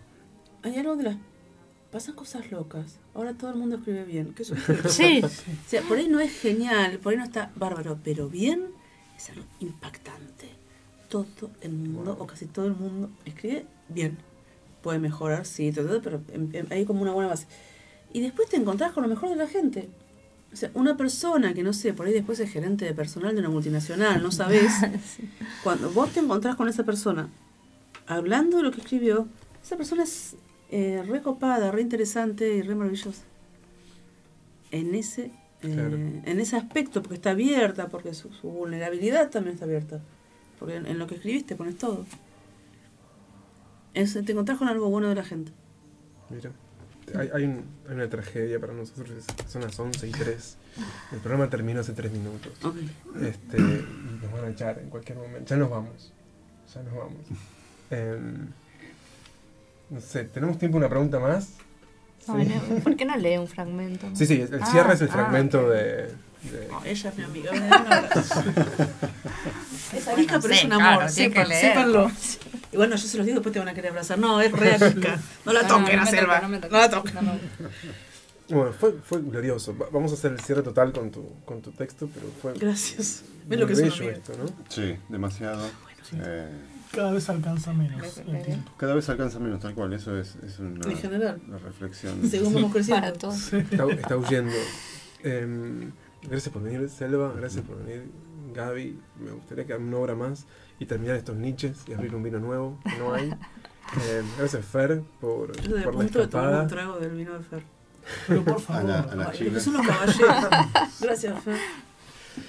[0.62, 1.16] hay algo de las...
[1.90, 2.98] Pasan cosas locas.
[3.14, 4.32] Ahora todo el mundo escribe bien.
[4.34, 4.44] ¿Qué
[4.88, 5.20] Sí.
[5.24, 5.28] O
[5.68, 8.66] sea, por ahí no es genial, por ahí no está bárbaro, pero bien
[9.16, 10.48] es algo impactante.
[11.10, 11.26] Todo
[11.60, 14.16] el mundo, o casi todo el mundo, escribe bien.
[14.82, 17.46] Puede mejorar, sí, todo, pero em- em- hay como una buena base.
[18.12, 19.88] Y después te encontrás con lo mejor de la gente.
[20.52, 23.40] O sea, una persona que no sé, por ahí después es gerente de personal de
[23.40, 24.72] una multinacional, no sabes.
[25.64, 27.28] Cuando vos te encontrás con esa persona
[28.06, 29.28] hablando de lo que escribió,
[29.62, 30.34] esa persona es
[30.70, 33.22] eh, re copada, re interesante y re maravillosa.
[34.70, 35.24] En ese,
[35.62, 35.96] eh, Claro.
[35.96, 40.00] en ese aspecto, porque está abierta, porque su, su vulnerabilidad también está abierta.
[40.60, 42.04] Porque en, en lo que escribiste pones todo.
[43.94, 45.50] Es, te encontrás con algo bueno de la gente.
[46.28, 46.50] Mira,
[47.18, 49.08] hay, hay, un- hay una tragedia para nosotros,
[49.48, 50.56] son las 11 y 3.
[51.12, 52.52] El programa terminó hace 3 minutos.
[52.64, 52.76] Ok.
[53.20, 55.44] Este, y nos van a echar en cualquier momento.
[55.50, 56.12] Ya nos vamos.
[56.72, 57.26] Ya nos vamos.
[57.90, 58.46] Em,
[59.90, 61.54] no sé, ¿tenemos tiempo para una pregunta más?
[62.28, 62.54] Ay, Sí.
[62.70, 64.06] no, ¿Por qué no lee un fragmento?
[64.14, 66.14] Sí, sí, el Ah, cierre es el ah, fragmento de, de-
[66.70, 67.50] No, ella es mi amiga.
[69.94, 71.10] es arisca, pero es un claro, amor.
[71.10, 71.60] sepan- leer.
[71.60, 72.10] sépanlo.
[72.72, 74.18] Y bueno, yo se los digo, después te van a querer abrazar.
[74.18, 75.18] No, es re arisca.
[75.44, 76.40] No la toquen no selva.
[76.40, 77.14] no la toquen.
[77.16, 77.32] No, no.
[78.48, 79.76] Bueno, fue, fue glorioso.
[79.76, 82.54] Va- Vamos a hacer el cierre total con tu, con tu texto, pero fue.
[82.54, 83.22] Gracias.
[83.46, 84.46] muy ¿Ves lo que es esto, ¿no?
[84.68, 85.68] Sí, demasiado.
[86.14, 86.48] Eh,
[86.92, 88.72] Cada vez alcanza menos el tiempo.
[88.76, 89.92] cada vez alcanza menos, tal cual.
[89.92, 91.40] Eso es, es una, En general.
[91.46, 92.28] una reflexión.
[92.28, 93.02] Según vamos creciendo.
[93.06, 93.52] Para todos.
[93.52, 94.52] Está, está huyendo.
[95.22, 95.92] Em,
[96.22, 97.32] gracias por venir, Selva.
[97.36, 98.04] Gracias por venir,
[98.54, 98.98] Gaby.
[99.24, 100.46] Me gustaría que haga una obra más
[100.78, 103.32] y terminar estos niches y abrir un vino nuevo que no hay.
[104.08, 106.62] Em, gracias, Fer, por, por la punto de escapada.
[106.62, 107.62] un trago del vino de Fer.
[108.28, 108.84] Pero por A favor.
[108.84, 109.44] la, a la Ay, chica.
[109.46, 110.44] porque son los caballeros.
[111.00, 111.56] Gracias, Fer.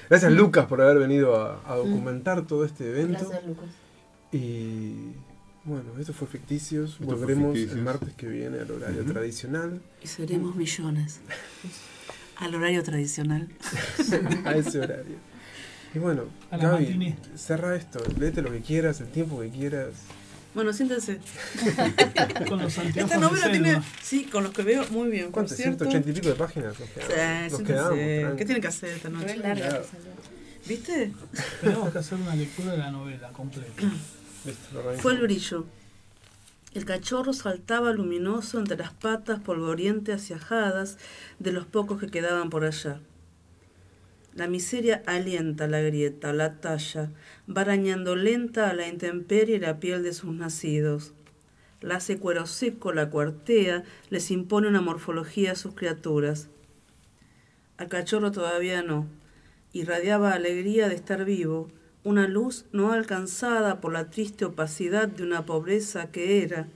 [0.08, 3.20] Gracias, Lucas, por haber venido a, a documentar todo este evento.
[3.28, 3.66] Gracias, Lucas.
[4.32, 5.14] Y
[5.64, 6.92] bueno, esto fue Ficticios.
[6.92, 7.76] Esto fue Volveremos Ficticios.
[7.78, 9.82] el martes que viene al horario tradicional.
[10.04, 11.22] Y seremos millones.
[12.42, 13.48] Al horario tradicional.
[14.46, 15.16] a ese horario.
[15.94, 18.00] Y bueno, A Gaby, cerra esto.
[18.20, 19.90] Léete lo que quieras, el tiempo que quieras.
[20.54, 21.20] Bueno, siéntense.
[22.50, 25.32] Con los Esta novela de tiene, sí, con los que veo muy bien.
[25.32, 25.54] ¿Cuánto?
[25.56, 25.86] cierto.
[25.86, 27.52] 180 y pico de páginas nos Sí, quedamos.
[27.52, 27.74] Nos siéntense.
[27.74, 29.38] quedamos, ¿Qué tienen que hacer esta noche?
[29.38, 29.86] Larga Claro.
[30.68, 31.12] ¿Viste?
[31.62, 33.92] Tenemos que hacer una lectura de la novela completa.
[34.98, 35.66] Fue el brillo.
[36.74, 40.98] El cachorro saltaba luminoso entre las patas polvorientas y ajadas
[41.38, 43.02] de los pocos que quedaban por allá.
[44.34, 47.12] La miseria alienta la grieta, la talla,
[47.50, 51.14] va arañando lenta a la intemperie la piel de sus nacidos.
[51.82, 56.48] La hace cuero seco, la cuartea, les impone una morfología a sus criaturas.
[57.76, 59.08] Al cachorro todavía no.
[59.74, 61.68] Irradiaba alegría de estar vivo,
[62.04, 66.68] una luz no alcanzada por la triste opacidad de una pobreza que era,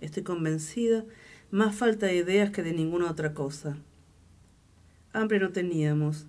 [0.00, 1.04] estoy convencida,
[1.50, 3.78] más falta de ideas que de ninguna otra cosa.
[5.12, 6.26] Hambre no teníamos,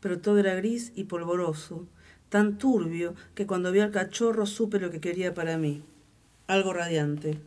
[0.00, 1.86] pero todo era gris y polvoroso,
[2.28, 5.82] tan turbio que cuando vi al cachorro supe lo que quería para mí,
[6.46, 7.38] algo radiante.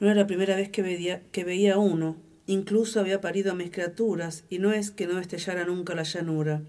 [0.00, 2.16] No era la primera vez que veía, que veía uno,
[2.46, 6.62] incluso había parido a mis criaturas, y no es que no estellara nunca la llanura.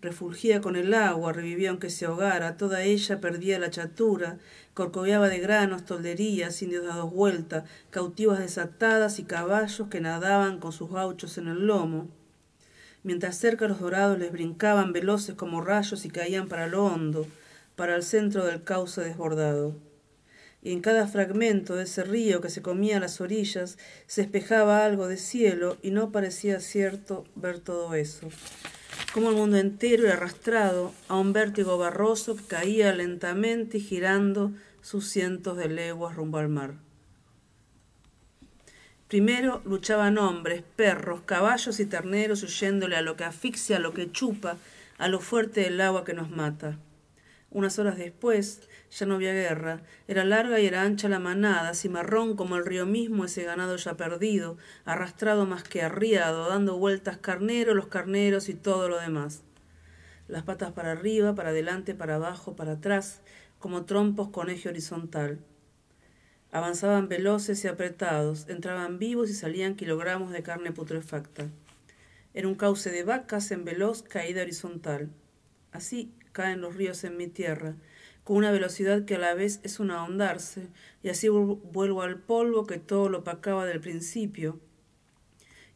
[0.00, 4.38] Refulgía con el agua, revivía aunque se ahogara, toda ella perdía la chatura,
[4.72, 10.88] corcoveaba de granos, tolderías, indios dados vuelta, cautivas desatadas y caballos que nadaban con sus
[10.92, 12.06] gauchos en el lomo.
[13.02, 17.26] Mientras cerca los dorados les brincaban veloces como rayos y caían para lo hondo,
[17.74, 19.74] para el centro del cauce desbordado.
[20.62, 24.84] Y en cada fragmento de ese río que se comía a las orillas se espejaba
[24.84, 28.28] algo de cielo y no parecía cierto ver todo eso
[29.12, 34.52] como el mundo entero era arrastrado a un vértigo barroso caía lentamente y girando
[34.82, 36.74] sus cientos de leguas rumbo al mar.
[39.08, 44.12] Primero luchaban hombres, perros, caballos y terneros huyéndole a lo que asfixia, a lo que
[44.12, 44.58] chupa,
[44.98, 46.78] a lo fuerte del agua que nos mata.
[47.50, 52.36] Unas horas después ya no había guerra, era larga y era ancha la manada, cimarrón
[52.36, 57.74] como el río mismo ese ganado ya perdido, arrastrado más que arriado, dando vueltas carnero,
[57.74, 59.42] los carneros y todo lo demás.
[60.26, 63.20] Las patas para arriba, para adelante, para abajo, para atrás,
[63.58, 65.38] como trompos con eje horizontal.
[66.50, 71.48] Avanzaban veloces y apretados, entraban vivos y salían kilogramos de carne putrefacta.
[72.32, 75.10] Era un cauce de vacas en veloz caída horizontal.
[75.72, 77.74] Así caen los ríos en mi tierra,
[78.28, 80.68] con una velocidad que a la vez es un ahondarse,
[81.02, 84.60] y así vuelvo al polvo que todo lo opacaba del principio,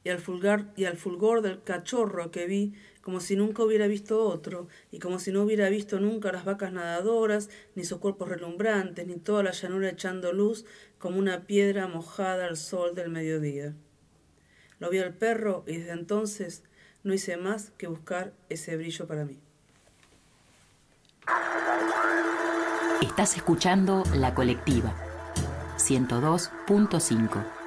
[0.05, 4.23] y al, fulgar, y al fulgor del cachorro que vi como si nunca hubiera visto
[4.23, 9.07] otro, y como si no hubiera visto nunca las vacas nadadoras, ni sus cuerpos relumbrantes,
[9.07, 10.66] ni toda la llanura echando luz
[10.99, 13.74] como una piedra mojada al sol del mediodía.
[14.79, 16.65] Lo vi al perro y desde entonces
[17.03, 19.41] no hice más que buscar ese brillo para mí.
[23.01, 24.93] Estás escuchando La Colectiva
[25.77, 27.61] 102.5